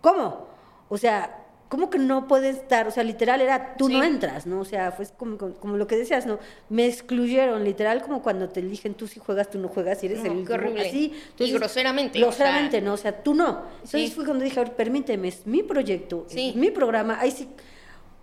¿cómo? 0.03 0.47
O 0.91 0.99
sea, 0.99 1.42
¿cómo 1.73 1.89
que 1.89 1.99
no 1.99 2.29
puedes 2.29 2.57
estar? 2.57 2.87
O 2.87 2.91
sea, 2.91 3.03
literal 3.03 3.41
era, 3.41 3.77
tú 3.79 3.89
no 3.89 4.05
entras, 4.05 4.47
¿no? 4.47 4.61
O 4.61 4.65
sea, 4.67 4.93
fue 4.93 5.07
como, 5.17 5.39
como, 5.39 5.79
lo 5.79 5.87
que 5.87 5.97
decías, 5.97 6.27
¿no? 6.27 6.39
Me 6.69 6.85
excluyeron, 6.85 7.65
literal, 7.65 8.03
como 8.03 8.21
cuando 8.23 8.51
te 8.51 8.61
eligen 8.61 8.93
tú 8.93 9.07
si 9.07 9.19
juegas, 9.19 9.49
tú 9.49 9.59
no 9.59 9.69
juegas, 9.69 10.03
y 10.03 10.07
eres 10.09 10.23
el... 10.23 10.47
Qué 10.47 10.53
horrible. 10.53 10.87
Así, 10.87 11.15
y 11.39 11.51
groseramente. 11.51 12.19
Groseramente, 12.19 12.83
¿no? 12.83 12.93
O 12.93 12.97
sea, 12.99 13.23
tú 13.23 13.33
no. 13.33 13.63
Entonces 13.77 14.13
fue 14.13 14.27
cuando 14.27 14.45
dije, 14.45 14.61
a 14.61 14.65
ver, 14.65 14.75
permíteme, 14.75 15.29
es 15.29 15.47
mi 15.47 15.63
proyecto, 15.63 16.27
es 16.29 16.55
mi 16.55 16.71
programa, 16.71 17.19
ahí 17.19 17.31
sí, 17.31 17.49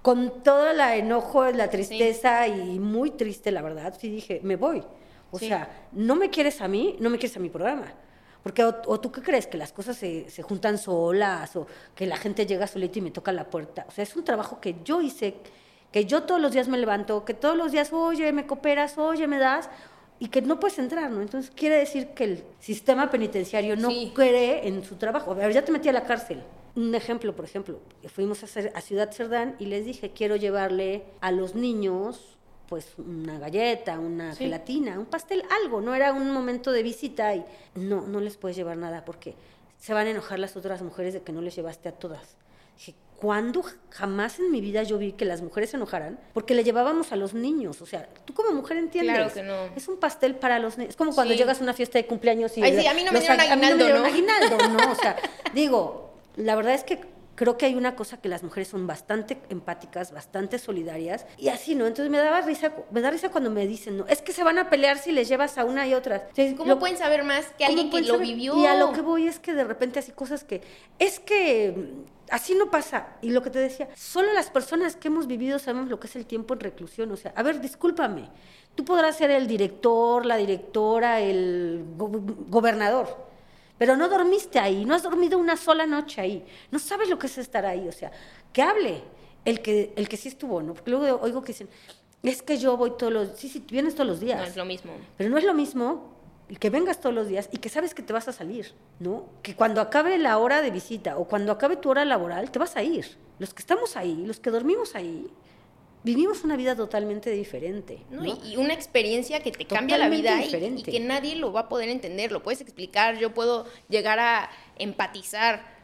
con 0.03 0.43
todo 0.43 0.69
el 0.69 0.79
enojo, 0.79 1.49
la 1.49 1.71
tristeza 1.71 2.47
y 2.47 2.77
muy 2.77 3.09
triste, 3.09 3.51
la 3.51 3.63
verdad, 3.63 3.95
sí 3.99 4.09
dije, 4.09 4.41
me 4.43 4.57
voy. 4.57 4.83
O 5.31 5.39
sea, 5.39 5.87
no 5.91 6.15
me 6.15 6.29
quieres 6.29 6.61
a 6.61 6.67
mí, 6.67 6.97
no 6.99 7.09
me 7.09 7.17
quieres 7.17 7.35
a 7.35 7.39
mi 7.39 7.49
programa. 7.49 7.95
Porque, 8.43 8.63
o, 8.63 8.99
tú 8.99 9.11
qué 9.11 9.21
crees, 9.21 9.47
que 9.47 9.57
las 9.57 9.73
cosas 9.73 9.97
se, 9.97 10.29
se, 10.29 10.41
juntan 10.43 10.77
solas, 10.77 11.55
o 11.55 11.67
que 11.95 12.05
la 12.05 12.15
gente 12.15 12.45
llega 12.45 12.67
solita 12.67 12.99
y 12.99 13.01
me 13.01 13.11
toca 13.11 13.31
la 13.31 13.49
puerta. 13.49 13.85
O 13.87 13.91
sea, 13.91 14.03
es 14.03 14.15
un 14.15 14.23
trabajo 14.23 14.61
que 14.61 14.75
yo 14.83 15.01
hice, 15.01 15.35
que 15.91 16.05
yo 16.05 16.23
todos 16.23 16.39
los 16.39 16.53
días 16.53 16.67
me 16.67 16.77
levanto, 16.77 17.25
que 17.25 17.33
todos 17.33 17.57
los 17.57 17.71
días, 17.71 17.91
oye, 17.91 18.31
me 18.31 18.47
cooperas, 18.47 18.97
oye, 18.97 19.27
me 19.27 19.39
das, 19.39 19.69
y 20.19 20.27
que 20.27 20.41
no 20.41 20.59
puedes 20.59 20.79
entrar, 20.79 21.11
¿no? 21.11 21.21
Entonces 21.21 21.51
quiere 21.53 21.77
decir 21.77 22.09
que 22.09 22.23
el 22.25 22.43
sistema 22.59 23.09
penitenciario 23.09 23.75
no 23.75 23.89
cree 24.13 24.67
en 24.67 24.83
su 24.83 24.95
trabajo. 24.95 25.31
A 25.31 25.35
ver, 25.35 25.53
ya 25.53 25.63
te 25.63 25.71
metí 25.71 25.89
a 25.89 25.93
la 25.93 26.03
cárcel. 26.03 26.43
Un 26.75 26.93
ejemplo, 26.95 27.35
por 27.35 27.45
ejemplo, 27.45 27.79
fuimos 28.07 28.43
a, 28.43 28.47
a 28.73 28.81
Ciudad 28.81 29.11
Cerdán 29.11 29.55
y 29.59 29.65
les 29.65 29.85
dije, 29.85 30.11
quiero 30.11 30.35
llevarle 30.35 31.03
a 31.19 31.31
los 31.31 31.55
niños 31.55 32.38
pues 32.69 32.93
una 32.99 33.39
galleta, 33.39 33.99
una 33.99 34.35
gelatina, 34.35 34.99
un 34.99 35.07
pastel, 35.07 35.43
algo, 35.63 35.81
no 35.81 35.95
era 35.95 36.13
un 36.13 36.29
momento 36.29 36.71
de 36.71 36.83
visita 36.83 37.33
y 37.33 37.43
no, 37.73 38.01
no 38.01 38.19
les 38.19 38.37
puedes 38.37 38.55
llevar 38.55 38.77
nada 38.77 39.03
porque 39.03 39.33
se 39.79 39.91
van 39.91 40.05
a 40.05 40.11
enojar 40.11 40.37
las 40.37 40.55
otras 40.55 40.83
mujeres 40.83 41.15
de 41.15 41.21
que 41.23 41.31
no 41.31 41.41
les 41.41 41.55
llevaste 41.55 41.89
a 41.89 41.93
todas. 41.93 42.35
Dije, 42.77 42.93
¿cuándo 43.15 43.63
jamás 43.89 44.37
en 44.37 44.51
mi 44.51 44.61
vida 44.61 44.83
yo 44.83 44.99
vi 44.99 45.13
que 45.13 45.25
las 45.25 45.41
mujeres 45.41 45.71
se 45.71 45.77
enojaran? 45.77 46.19
Porque 46.31 46.53
le 46.53 46.63
llevábamos 46.63 47.11
a 47.11 47.15
los 47.15 47.33
niños, 47.33 47.81
o 47.81 47.87
sea, 47.87 48.07
tú 48.25 48.35
como 48.35 48.53
mujer 48.53 48.77
entiendes. 48.77 49.15
Claro 49.15 49.33
que 49.33 49.41
no. 49.41 49.75
Es 49.75 49.87
un 49.87 49.97
pastel 49.97 50.35
para 50.35 50.59
los 50.59 50.77
niños. 50.77 50.91
Es 50.91 50.95
como 50.95 51.15
cuando 51.15 51.33
llegas 51.33 51.61
a 51.61 51.63
una 51.63 51.73
fiesta 51.73 51.97
de 51.97 52.05
cumpleaños 52.05 52.55
y... 52.55 52.61
Ay, 52.61 52.79
sí, 52.79 52.85
a 52.85 52.93
mí 52.93 53.03
no 53.03 53.11
me 53.11 53.19
dieron 53.19 53.39
aguinaldo, 53.39 53.89
¿no? 53.97 54.05
aguinaldo, 54.05 54.57
¿no? 54.69 54.91
O 54.91 54.95
sea, 54.95 55.15
digo, 55.55 56.13
la 56.35 56.55
verdad 56.55 56.75
es 56.75 56.83
que 56.83 56.99
creo 57.39 57.57
que 57.57 57.65
hay 57.65 57.75
una 57.75 57.95
cosa 57.95 58.17
que 58.17 58.27
las 58.27 58.43
mujeres 58.43 58.67
son 58.67 58.85
bastante 58.85 59.37
empáticas, 59.47 60.11
bastante 60.11 60.59
solidarias 60.59 61.25
y 61.37 61.47
así, 61.47 61.73
¿no? 61.73 61.87
Entonces 61.87 62.11
me 62.11 62.17
daba 62.17 62.41
risa, 62.41 62.73
me 62.91 62.99
da 62.99 63.11
risa 63.11 63.29
cuando 63.29 63.49
me 63.49 63.65
dicen, 63.65 63.95
no, 63.95 64.05
es 64.07 64.21
que 64.21 64.33
se 64.33 64.43
van 64.43 64.57
a 64.57 64.69
pelear 64.69 64.97
si 64.97 65.13
les 65.13 65.29
llevas 65.29 65.57
a 65.57 65.63
una 65.63 65.87
y 65.87 65.93
otra. 65.93 66.27
¿Cómo 66.57 66.79
pueden 66.79 66.97
saber 66.97 67.23
más 67.23 67.45
que 67.57 67.63
alguien 67.63 67.89
que 67.89 68.01
lo 68.01 68.19
vivió? 68.19 68.57
Y 68.57 68.65
a 68.65 68.75
lo 68.75 68.91
que 68.91 68.99
voy 68.99 69.25
es 69.25 69.39
que 69.39 69.53
de 69.53 69.63
repente 69.63 69.99
así 69.99 70.11
cosas 70.11 70.43
que, 70.43 70.61
es 70.99 71.21
que 71.21 71.71
mm, 71.77 72.31
así 72.31 72.55
no 72.55 72.69
pasa. 72.69 73.07
Y 73.21 73.29
lo 73.29 73.41
que 73.41 73.51
te 73.51 73.59
decía, 73.59 73.87
solo 73.95 74.33
las 74.33 74.49
personas 74.49 74.97
que 74.97 75.07
hemos 75.07 75.25
vivido 75.25 75.59
sabemos 75.59 75.87
lo 75.87 75.97
que 75.97 76.07
es 76.07 76.17
el 76.17 76.25
tiempo 76.25 76.55
en 76.55 76.59
reclusión. 76.59 77.09
O 77.09 77.15
sea, 77.15 77.31
a 77.37 77.41
ver, 77.41 77.61
discúlpame, 77.61 78.29
tú 78.75 78.83
podrás 78.83 79.15
ser 79.15 79.31
el 79.31 79.47
director, 79.47 80.25
la 80.25 80.35
directora, 80.35 81.21
el 81.21 81.85
gobernador 81.95 83.28
pero 83.79 83.97
no 83.97 84.07
dormiste 84.07 84.59
ahí, 84.59 84.85
no 84.85 84.93
has 84.93 85.01
dormido 85.01 85.39
una 85.39 85.57
sola 85.57 85.87
noche 85.87 86.21
ahí, 86.21 86.45
no 86.69 86.77
sabes 86.77 87.09
lo 87.09 87.17
que 87.17 87.25
es 87.25 87.37
estar 87.39 87.65
ahí, 87.65 87.87
o 87.87 87.91
sea, 87.91 88.11
que 88.53 88.61
hable 88.61 89.01
el 89.45 89.61
que, 89.61 89.93
el 89.95 90.07
que 90.07 90.17
sí 90.17 90.27
estuvo, 90.27 90.61
¿no? 90.61 90.75
Porque 90.75 90.91
luego 90.91 91.19
oigo 91.23 91.41
que 91.41 91.53
dicen, 91.53 91.69
es 92.21 92.43
que 92.43 92.57
yo 92.57 92.77
voy 92.77 92.91
todos 92.91 93.11
los, 93.11 93.29
sí, 93.37 93.49
sí, 93.49 93.65
vienes 93.67 93.95
todos 93.95 94.07
los 94.07 94.19
días. 94.19 94.39
No 94.39 94.45
es 94.45 94.57
lo 94.57 94.65
mismo. 94.65 94.91
Pero 95.17 95.29
no 95.29 95.37
es 95.37 95.45
lo 95.45 95.53
mismo 95.53 96.19
que 96.59 96.69
vengas 96.69 96.99
todos 96.99 97.15
los 97.15 97.27
días 97.27 97.47
y 97.51 97.59
que 97.59 97.69
sabes 97.69 97.93
que 97.93 98.01
te 98.01 98.11
vas 98.11 98.27
a 98.27 98.33
salir, 98.33 98.73
¿no? 98.99 99.25
Que 99.41 99.55
cuando 99.55 99.81
acabe 99.81 100.17
la 100.17 100.37
hora 100.39 100.61
de 100.61 100.71
visita 100.71 101.17
o 101.17 101.25
cuando 101.25 101.51
acabe 101.51 101.77
tu 101.77 101.89
hora 101.89 102.03
laboral, 102.03 102.51
te 102.51 102.59
vas 102.59 102.75
a 102.75 102.83
ir. 102.83 103.17
Los 103.37 103.53
que 103.53 103.61
estamos 103.61 103.95
ahí, 103.95 104.25
los 104.25 104.39
que 104.39 104.49
dormimos 104.49 104.95
ahí, 104.95 105.31
vivimos 106.03 106.43
una 106.43 106.55
vida 106.55 106.75
totalmente 106.75 107.31
diferente. 107.31 107.99
Y 108.45 108.57
una 108.57 108.73
experiencia 108.73 109.41
que 109.41 109.51
te 109.51 109.65
cambia 109.65 109.97
la 109.97 110.09
vida 110.09 110.43
y, 110.43 110.83
que 110.83 110.99
nadie 110.99 111.35
lo 111.35 111.51
va 111.51 111.61
a 111.61 111.69
poder 111.69 111.89
entender, 111.89 112.31
lo 112.31 112.43
puedes 112.43 112.61
explicar, 112.61 113.17
yo 113.17 113.33
puedo 113.33 113.65
llegar 113.89 114.19
a 114.19 114.49
empatizar, 114.77 115.79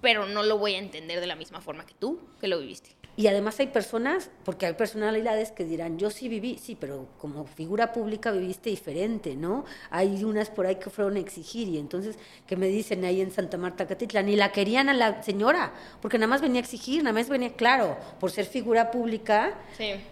pero 0.00 0.26
no 0.26 0.42
lo 0.42 0.58
voy 0.58 0.74
a 0.74 0.78
entender 0.78 1.20
de 1.20 1.26
la 1.26 1.36
misma 1.36 1.60
forma 1.60 1.86
que 1.86 1.94
tú, 1.94 2.20
que 2.40 2.48
lo 2.48 2.58
viviste. 2.58 2.95
Y 3.16 3.28
además 3.28 3.58
hay 3.60 3.68
personas, 3.68 4.30
porque 4.44 4.66
hay 4.66 4.74
personalidades 4.74 5.50
que 5.50 5.64
dirán, 5.64 5.98
yo 5.98 6.10
sí 6.10 6.28
viví, 6.28 6.58
sí, 6.58 6.76
pero 6.78 7.06
como 7.18 7.46
figura 7.46 7.92
pública 7.92 8.30
viviste 8.30 8.68
diferente, 8.68 9.36
¿no? 9.36 9.64
Hay 9.90 10.22
unas 10.22 10.50
por 10.50 10.66
ahí 10.66 10.76
que 10.76 10.90
fueron 10.90 11.16
a 11.16 11.20
exigir 11.20 11.68
y 11.68 11.78
entonces 11.78 12.18
que 12.46 12.56
me 12.56 12.66
dicen 12.66 13.04
ahí 13.04 13.22
en 13.22 13.30
Santa 13.30 13.56
Marta 13.56 13.86
Catitla, 13.86 14.22
ni 14.22 14.36
la 14.36 14.52
querían 14.52 14.90
a 14.90 14.94
la 14.94 15.22
señora, 15.22 15.72
porque 16.02 16.18
nada 16.18 16.28
más 16.28 16.42
venía 16.42 16.60
a 16.60 16.64
exigir, 16.64 17.02
nada 17.02 17.14
más 17.14 17.30
venía, 17.30 17.54
claro, 17.54 17.96
por 18.20 18.30
ser 18.30 18.44
figura 18.44 18.90
pública, 18.90 19.54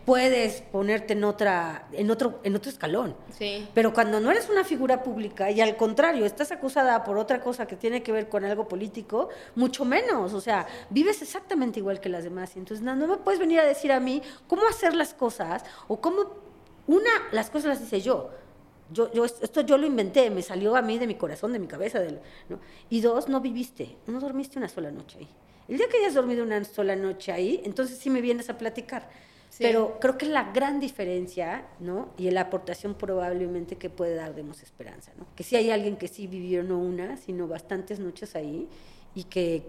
puedes 0.07 0.63
ponerte 0.63 1.13
en 1.13 1.25
otra, 1.25 1.89
en 1.93 2.11
otro, 2.11 2.41
en 2.43 2.57
otro 2.57 2.71
escalón. 2.71 3.15
Sí. 3.39 3.69
Pero 3.75 3.93
cuando 3.93 4.19
no 4.19 4.31
eres 4.31 4.49
una 4.49 4.65
figura 4.65 5.03
pública 5.03 5.51
y 5.51 5.61
al 5.61 5.77
contrario, 5.77 6.25
estás 6.25 6.53
acusada 6.53 7.05
por 7.05 7.19
otra 7.19 7.41
cosa 7.41 7.67
que 7.67 7.77
tiene 7.77 8.03
que 8.03 8.13
ver 8.13 8.31
con 8.31 8.45
algo 8.45 8.67
político, 8.67 9.29
mucho 9.55 9.85
menos, 9.85 10.33
o 10.33 10.41
sea, 10.41 10.67
vives 10.89 11.21
exactamente 11.21 11.81
igual 11.81 12.01
que 12.01 12.09
las 12.09 12.25
demás. 12.25 12.57
Y 12.57 12.61
entonces, 12.61 12.83
no, 12.95 13.07
me 13.07 13.17
puedes 13.19 13.41
venir 13.41 13.61
a 13.61 13.65
decir 13.65 13.93
a 13.93 14.01
mí 14.01 14.23
cómo 14.47 14.67
hacer 14.69 14.95
las 14.95 15.15
cosas 15.15 15.65
o 15.89 16.01
cómo, 16.01 16.25
una, 16.87 17.11
las 17.33 17.51
cosas 17.51 17.67
las 17.67 17.83
hice 17.83 18.01
yo. 18.01 18.31
Yo, 18.93 19.11
yo, 19.13 19.25
esto 19.25 19.63
yo 19.63 19.79
lo 19.79 19.87
inventé, 19.87 20.31
me 20.31 20.43
salió 20.43 20.77
a 20.77 20.83
mí 20.83 20.99
de 20.99 21.07
mi 21.07 21.15
corazón, 21.15 21.53
de 21.53 21.59
mi 21.59 21.67
cabeza. 21.67 22.01
Del, 22.01 22.21
¿no? 22.49 22.61
Y 22.91 23.01
dos, 23.01 23.29
no 23.29 23.41
viviste, 23.41 23.97
no 24.07 24.21
dormiste 24.21 24.59
una 24.59 24.69
sola 24.69 24.91
noche 24.91 25.19
ahí. 25.21 25.29
El 25.69 25.79
día 25.79 25.89
que 25.89 25.99
hayas 25.99 26.15
dormido 26.15 26.45
una 26.45 26.63
sola 26.65 26.95
noche 26.95 27.33
ahí, 27.33 27.63
entonces 27.65 27.99
sí 27.99 28.11
me 28.11 28.21
vienes 28.21 28.51
a 28.51 28.59
platicar. 28.59 29.09
Pero 29.59 29.99
creo 30.01 30.19
que 30.19 30.27
la 30.27 30.53
gran 30.53 30.81
diferencia, 30.81 31.65
¿no? 31.79 32.09
Y 32.19 32.31
la 32.31 32.43
aportación 32.43 32.95
probablemente 32.95 33.77
que 33.77 33.89
puede 33.89 34.15
dar 34.17 34.35
Demos 34.35 34.63
Esperanza, 34.63 35.13
¿no? 35.17 35.27
Que 35.37 35.45
sí 35.45 35.55
hay 35.55 35.71
alguien 35.71 35.97
que 35.97 36.09
sí 36.09 36.27
vivió 36.27 36.65
no 36.65 36.79
una, 36.79 37.17
sino 37.17 37.47
bastantes 37.47 38.01
noches 38.01 38.35
ahí 38.35 38.69
y 39.15 39.25
que 39.25 39.65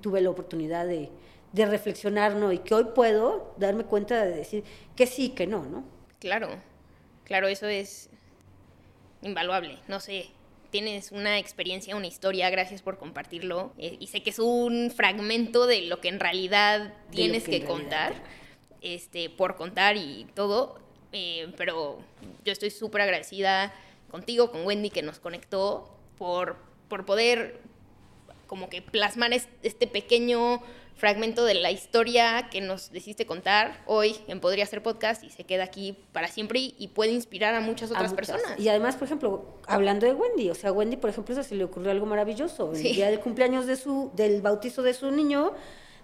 tuve 0.00 0.20
la 0.20 0.30
oportunidad 0.30 0.86
de, 0.86 1.10
de 1.52 1.66
reflexionar, 1.66 2.36
¿no? 2.36 2.52
Y 2.52 2.58
que 2.58 2.74
hoy 2.74 2.86
puedo 2.94 3.54
darme 3.58 3.84
cuenta 3.84 4.24
de 4.24 4.36
decir 4.36 4.64
que 4.96 5.06
sí, 5.06 5.30
que 5.30 5.46
no, 5.46 5.64
¿no? 5.64 5.84
Claro, 6.18 6.48
Claro, 7.30 7.46
eso 7.46 7.68
es 7.68 8.10
invaluable. 9.22 9.78
No 9.86 10.00
sé, 10.00 10.26
tienes 10.72 11.12
una 11.12 11.38
experiencia, 11.38 11.94
una 11.94 12.08
historia, 12.08 12.50
gracias 12.50 12.82
por 12.82 12.98
compartirlo. 12.98 13.72
Eh, 13.78 13.98
y 14.00 14.08
sé 14.08 14.24
que 14.24 14.30
es 14.30 14.40
un 14.40 14.90
fragmento 14.90 15.68
de 15.68 15.82
lo 15.82 16.00
que 16.00 16.08
en 16.08 16.18
realidad 16.18 16.92
tienes 17.12 17.44
que, 17.44 17.64
contar, 17.64 18.14
este, 18.80 19.30
por 19.30 19.54
contar 19.54 19.96
y 19.96 20.26
todo. 20.34 20.80
Eh, 21.12 21.54
pero 21.56 22.00
yo 22.44 22.52
estoy 22.52 22.70
súper 22.70 23.02
agradecida 23.02 23.72
contigo, 24.10 24.50
con 24.50 24.66
Wendy, 24.66 24.90
que 24.90 25.02
nos 25.02 25.20
conectó, 25.20 25.96
por, 26.18 26.56
por 26.88 27.06
poder 27.06 27.60
como 28.50 28.68
que 28.68 28.82
plasmar 28.82 29.30
este 29.32 29.86
pequeño 29.86 30.60
fragmento 30.96 31.44
de 31.44 31.54
la 31.54 31.70
historia 31.70 32.48
que 32.50 32.60
nos 32.60 32.90
decidiste 32.90 33.24
contar 33.24 33.80
hoy 33.86 34.16
en 34.26 34.40
Podría 34.40 34.66
Ser 34.66 34.82
Podcast 34.82 35.22
y 35.22 35.30
se 35.30 35.44
queda 35.44 35.62
aquí 35.62 35.96
para 36.10 36.26
siempre 36.26 36.58
y, 36.76 36.88
puede 36.88 37.12
inspirar 37.12 37.54
a 37.54 37.60
muchas 37.60 37.92
otras 37.92 38.12
personas. 38.12 38.58
Y 38.58 38.68
además, 38.68 38.96
por 38.96 39.06
ejemplo, 39.06 39.60
hablando 39.68 40.04
de 40.04 40.14
Wendy, 40.14 40.50
o 40.50 40.56
sea, 40.56 40.72
Wendy, 40.72 40.96
por 40.96 41.10
ejemplo, 41.10 41.32
eso 41.32 41.44
se 41.44 41.54
le 41.54 41.62
ocurrió 41.62 41.92
algo 41.92 42.06
maravilloso. 42.06 42.72
El 42.74 42.82
día 42.82 43.08
del 43.08 43.20
cumpleaños 43.20 43.66
de 43.66 43.76
su, 43.76 44.10
del 44.16 44.42
bautizo 44.42 44.82
de 44.82 44.94
su 44.94 45.12
niño, 45.12 45.52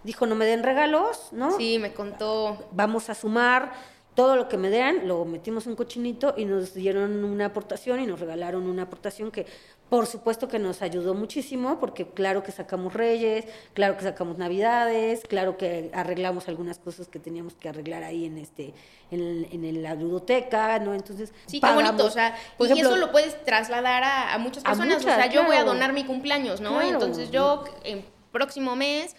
dijo, 0.04 0.24
no 0.26 0.36
me 0.36 0.44
den 0.44 0.62
regalos, 0.62 1.30
¿no? 1.32 1.56
Sí, 1.56 1.80
me 1.80 1.94
contó. 1.94 2.68
Vamos 2.70 3.10
a 3.10 3.16
sumar 3.16 3.72
todo 4.16 4.34
lo 4.34 4.48
que 4.48 4.56
me 4.56 4.70
den, 4.70 5.06
lo 5.06 5.24
metimos 5.26 5.66
en 5.66 5.72
un 5.72 5.76
cochinito 5.76 6.34
y 6.36 6.46
nos 6.46 6.74
dieron 6.74 7.22
una 7.22 7.46
aportación 7.46 8.00
y 8.00 8.06
nos 8.06 8.18
regalaron 8.18 8.66
una 8.66 8.84
aportación 8.84 9.30
que 9.30 9.46
por 9.88 10.06
supuesto 10.06 10.48
que 10.48 10.58
nos 10.58 10.82
ayudó 10.82 11.14
muchísimo, 11.14 11.78
porque 11.78 12.06
claro 12.06 12.42
que 12.42 12.50
sacamos 12.50 12.92
Reyes, 12.94 13.44
claro 13.72 13.96
que 13.96 14.02
sacamos 14.02 14.36
Navidades, 14.36 15.22
claro 15.28 15.56
que 15.56 15.90
arreglamos 15.94 16.48
algunas 16.48 16.78
cosas 16.78 17.06
que 17.06 17.20
teníamos 17.20 17.54
que 17.54 17.68
arreglar 17.68 18.02
ahí 18.02 18.24
en 18.24 18.38
este 18.38 18.74
en, 19.12 19.82
la 19.82 19.94
ludoteca, 19.94 20.78
¿no? 20.80 20.94
Entonces, 20.94 21.32
sí, 21.46 21.60
qué 21.60 21.72
bonito, 21.72 22.04
o 22.04 22.10
sea, 22.10 22.36
y 22.58 22.80
eso 22.80 22.96
lo 22.96 23.12
puedes 23.12 23.44
trasladar 23.44 24.02
a, 24.04 24.36
muchas 24.38 24.64
personas, 24.64 24.98
o 24.98 25.00
sea, 25.00 25.26
yo 25.26 25.44
voy 25.44 25.56
a 25.56 25.64
donar 25.64 25.92
mi 25.92 26.04
cumpleaños, 26.04 26.60
¿no? 26.60 26.82
Entonces 26.82 27.30
yo 27.30 27.64
en 27.84 28.15
próximo 28.32 28.76
mes 28.76 29.16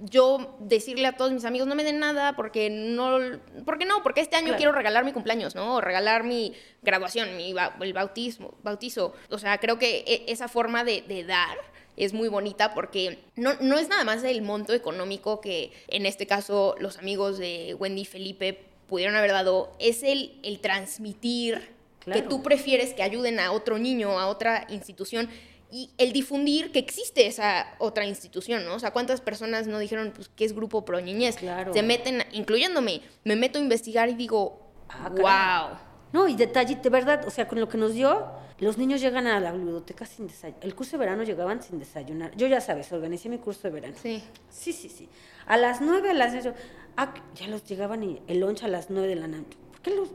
yo 0.00 0.56
decirle 0.58 1.06
a 1.06 1.16
todos 1.16 1.32
mis 1.32 1.44
amigos 1.44 1.68
no 1.68 1.74
me 1.74 1.84
den 1.84 1.98
nada 1.98 2.34
porque 2.34 2.70
no, 2.70 3.18
porque 3.66 3.84
no, 3.84 4.02
porque 4.02 4.22
este 4.22 4.36
año 4.36 4.54
quiero 4.56 4.72
regalar 4.72 5.04
mi 5.04 5.12
cumpleaños, 5.12 5.54
¿no? 5.54 5.76
O 5.76 5.80
regalar 5.80 6.24
mi 6.24 6.54
graduación, 6.82 7.36
mi 7.36 7.54
el 7.80 7.92
bautismo, 7.92 8.54
bautizo. 8.62 9.14
O 9.30 9.38
sea, 9.38 9.58
creo 9.58 9.78
que 9.78 10.04
e, 10.06 10.24
esa 10.32 10.48
forma 10.48 10.82
de, 10.84 11.24
dar 11.26 11.58
es 11.96 12.12
muy 12.12 12.28
bonita 12.28 12.74
porque 12.74 13.18
no, 13.36 13.54
no 13.60 13.78
es 13.78 13.88
nada 13.88 14.04
más 14.04 14.24
el 14.24 14.42
monto 14.42 14.72
económico 14.72 15.40
que 15.40 15.72
en 15.88 16.06
este 16.06 16.26
caso 16.26 16.74
los 16.80 16.98
amigos 16.98 17.38
de 17.38 17.76
Wendy 17.78 18.02
y 18.02 18.06
Felipe 18.06 18.64
pudieron 18.88 19.14
haber 19.14 19.32
dado, 19.32 19.72
es 19.78 20.02
el, 20.02 20.38
el 20.42 20.60
transmitir 20.60 21.74
que 22.12 22.22
tú 22.22 22.42
prefieres 22.42 22.92
que 22.92 23.02
ayuden 23.02 23.40
a 23.40 23.52
otro 23.52 23.78
niño, 23.78 24.18
a 24.18 24.26
otra 24.26 24.66
institución 24.68 25.28
y 25.74 25.90
el 25.98 26.12
difundir 26.12 26.70
que 26.70 26.78
existe 26.78 27.26
esa 27.26 27.66
otra 27.80 28.06
institución, 28.06 28.64
¿no? 28.64 28.76
O 28.76 28.78
sea, 28.78 28.92
¿cuántas 28.92 29.20
personas 29.20 29.66
no 29.66 29.80
dijeron, 29.80 30.12
pues, 30.14 30.28
qué 30.28 30.44
es 30.44 30.52
Grupo 30.52 30.84
Pro 30.84 31.00
Niñez? 31.00 31.34
Claro. 31.34 31.74
Se 31.74 31.82
meten, 31.82 32.22
incluyéndome, 32.30 33.00
me 33.24 33.34
meto 33.34 33.58
a 33.58 33.62
investigar 33.62 34.08
y 34.08 34.14
digo, 34.14 34.70
wow. 35.16 35.76
No, 36.12 36.28
y 36.28 36.36
detalle, 36.36 36.76
de 36.76 36.90
verdad, 36.90 37.26
o 37.26 37.30
sea, 37.32 37.48
con 37.48 37.58
lo 37.58 37.68
que 37.68 37.76
nos 37.76 37.92
dio, 37.92 38.24
los 38.60 38.78
niños 38.78 39.00
llegan 39.00 39.26
a 39.26 39.40
la 39.40 39.50
biblioteca 39.50 40.06
sin 40.06 40.28
desayunar. 40.28 40.64
El 40.64 40.76
curso 40.76 40.92
de 40.92 40.98
verano 40.98 41.24
llegaban 41.24 41.60
sin 41.60 41.80
desayunar. 41.80 42.36
Yo 42.36 42.46
ya 42.46 42.60
sabes, 42.60 42.92
organicé 42.92 43.28
mi 43.28 43.38
curso 43.38 43.62
de 43.62 43.70
verano. 43.70 43.96
Sí. 44.00 44.22
Sí, 44.48 44.72
sí, 44.72 44.88
sí. 44.88 45.08
A 45.44 45.56
las 45.56 45.80
nueve, 45.80 46.10
a 46.10 46.14
las 46.14 46.34
diez, 46.34 46.50
ah, 46.96 47.14
ya 47.34 47.48
los 47.48 47.64
llegaban 47.64 48.04
y 48.04 48.22
el 48.28 48.38
lunch 48.38 48.62
a 48.62 48.68
las 48.68 48.90
nueve 48.90 49.08
de 49.08 49.16
la 49.16 49.26
noche. 49.26 49.58
¿Por 49.72 49.80
qué 49.80 49.90
los 49.90 50.10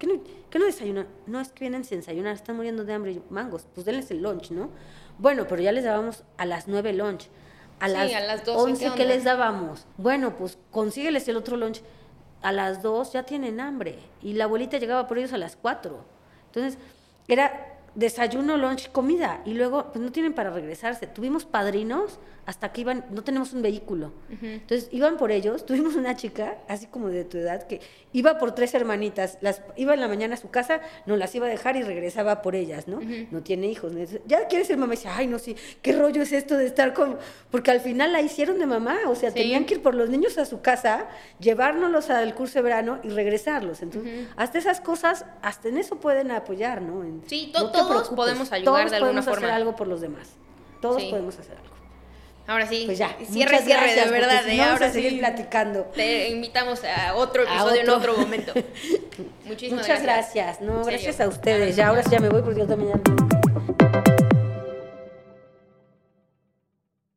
¿Qué 0.00 0.06
no, 0.06 0.14
¿Qué 0.48 0.58
no 0.58 0.64
desayunan? 0.64 1.06
No, 1.26 1.40
es 1.40 1.50
que 1.50 1.60
vienen 1.60 1.84
sin 1.84 1.98
desayunar, 1.98 2.34
están 2.34 2.56
muriendo 2.56 2.84
de 2.84 2.94
hambre. 2.94 3.20
Mangos, 3.28 3.66
pues 3.74 3.84
denles 3.84 4.10
el 4.10 4.22
lunch, 4.22 4.50
¿no? 4.50 4.70
Bueno, 5.18 5.46
pero 5.46 5.60
ya 5.60 5.72
les 5.72 5.84
dábamos 5.84 6.24
a 6.38 6.46
las 6.46 6.66
9 6.66 6.94
lunch. 6.94 7.28
A 7.80 7.86
las, 7.86 8.12
a 8.12 8.20
las 8.20 8.48
11, 8.48 8.92
¿qué, 8.96 9.04
les 9.04 9.24
dábamos? 9.24 9.86
Bueno, 9.98 10.36
pues 10.36 10.58
consígueles 10.70 11.28
el 11.28 11.36
otro 11.36 11.58
lunch. 11.58 11.82
A 12.40 12.50
las 12.50 12.82
2 12.82 13.12
ya 13.12 13.24
tienen 13.24 13.60
hambre. 13.60 13.98
Y 14.22 14.32
la 14.32 14.44
abuelita 14.44 14.78
llegaba 14.78 15.06
por 15.06 15.18
ellos 15.18 15.34
a 15.34 15.38
las 15.38 15.56
4. 15.56 16.02
Entonces, 16.46 16.78
era 17.28 17.78
desayuno, 18.00 18.56
lunch, 18.56 18.90
comida. 18.90 19.42
Y 19.44 19.52
luego, 19.54 19.92
pues 19.92 20.02
no 20.02 20.10
tienen 20.10 20.32
para 20.32 20.50
regresarse. 20.50 21.06
Tuvimos 21.06 21.44
padrinos 21.44 22.18
hasta 22.46 22.72
que 22.72 22.80
iban, 22.80 23.04
no 23.10 23.22
tenemos 23.22 23.52
un 23.52 23.62
vehículo. 23.62 24.12
Entonces 24.42 24.88
iban 24.90 25.16
por 25.18 25.30
ellos, 25.30 25.64
tuvimos 25.66 25.94
una 25.94 26.16
chica, 26.16 26.58
así 26.66 26.86
como 26.86 27.08
de 27.08 27.24
tu 27.24 27.38
edad, 27.38 27.64
que 27.68 27.80
iba 28.12 28.38
por 28.38 28.56
tres 28.56 28.74
hermanitas, 28.74 29.38
las 29.40 29.62
iba 29.76 29.94
en 29.94 30.00
la 30.00 30.08
mañana 30.08 30.34
a 30.34 30.36
su 30.36 30.50
casa, 30.50 30.80
no 31.06 31.16
las 31.16 31.32
iba 31.34 31.46
a 31.46 31.48
dejar 31.48 31.76
y 31.76 31.82
regresaba 31.82 32.42
por 32.42 32.56
ellas, 32.56 32.88
¿no? 32.88 33.00
No 33.30 33.42
tiene 33.42 33.68
hijos. 33.68 33.92
Ya 34.26 34.48
quiere 34.48 34.64
ser 34.64 34.78
mamá 34.78 34.94
y 34.94 34.96
dice, 34.96 35.08
ay, 35.08 35.28
no, 35.28 35.38
sí, 35.38 35.54
qué 35.80 35.92
rollo 35.92 36.22
es 36.22 36.32
esto 36.32 36.56
de 36.56 36.66
estar 36.66 36.92
con... 36.92 37.18
Porque 37.52 37.70
al 37.70 37.80
final 37.80 38.12
la 38.12 38.20
hicieron 38.20 38.58
de 38.58 38.66
mamá, 38.66 38.98
o 39.06 39.14
sea, 39.14 39.30
tenían 39.30 39.64
que 39.64 39.74
ir 39.74 39.82
por 39.82 39.94
los 39.94 40.08
niños 40.08 40.36
a 40.38 40.44
su 40.44 40.60
casa, 40.60 41.06
llevárnoslos 41.38 42.10
al 42.10 42.34
curso 42.34 42.54
de 42.54 42.62
verano 42.62 42.98
y 43.04 43.10
regresarlos. 43.10 43.82
Entonces, 43.82 44.26
hasta 44.36 44.58
esas 44.58 44.80
cosas, 44.80 45.24
hasta 45.42 45.68
en 45.68 45.78
eso 45.78 46.00
pueden 46.00 46.32
apoyar, 46.32 46.82
¿no? 46.82 47.04
sí, 47.26 47.52
todos 47.94 48.08
podemos 48.08 48.52
ayudar 48.52 48.90
de 48.90 48.96
alguna 48.96 49.22
forma. 49.22 49.38
hacer 49.38 49.50
algo 49.50 49.76
por 49.76 49.88
los 49.88 50.00
demás. 50.00 50.28
Todos 50.80 51.02
podemos 51.04 51.38
hacer 51.38 51.56
algo. 51.56 51.70
Ahora 52.46 52.66
sí, 52.66 52.82
pues 52.86 52.98
ya. 52.98 53.16
Cierre, 53.30 53.58
cierre, 53.58 53.94
de 53.94 54.10
verdad. 54.10 54.42
Si 54.44 54.58
¿eh? 54.58 54.62
ahora 54.62 54.86
a 54.86 54.90
seguir 54.90 55.20
platicando. 55.20 55.82
Te 55.94 56.30
invitamos 56.30 56.82
a 56.82 57.14
otro 57.14 57.44
episodio 57.44 57.82
en 57.82 57.90
otro 57.90 58.16
momento. 58.16 58.52
Muchísimas 59.44 59.86
Muchas 59.86 60.02
gracias. 60.02 60.60
No, 60.60 60.84
gracias 60.84 61.20
a 61.20 61.28
ustedes. 61.28 61.76
Ya, 61.76 61.88
ahora 61.88 62.02
sí 62.02 62.10
ya 62.10 62.18
me 62.18 62.28
voy 62.28 62.42
porque 62.42 62.60
yo 62.60 62.66
también 62.66 62.92
ya 62.92 64.29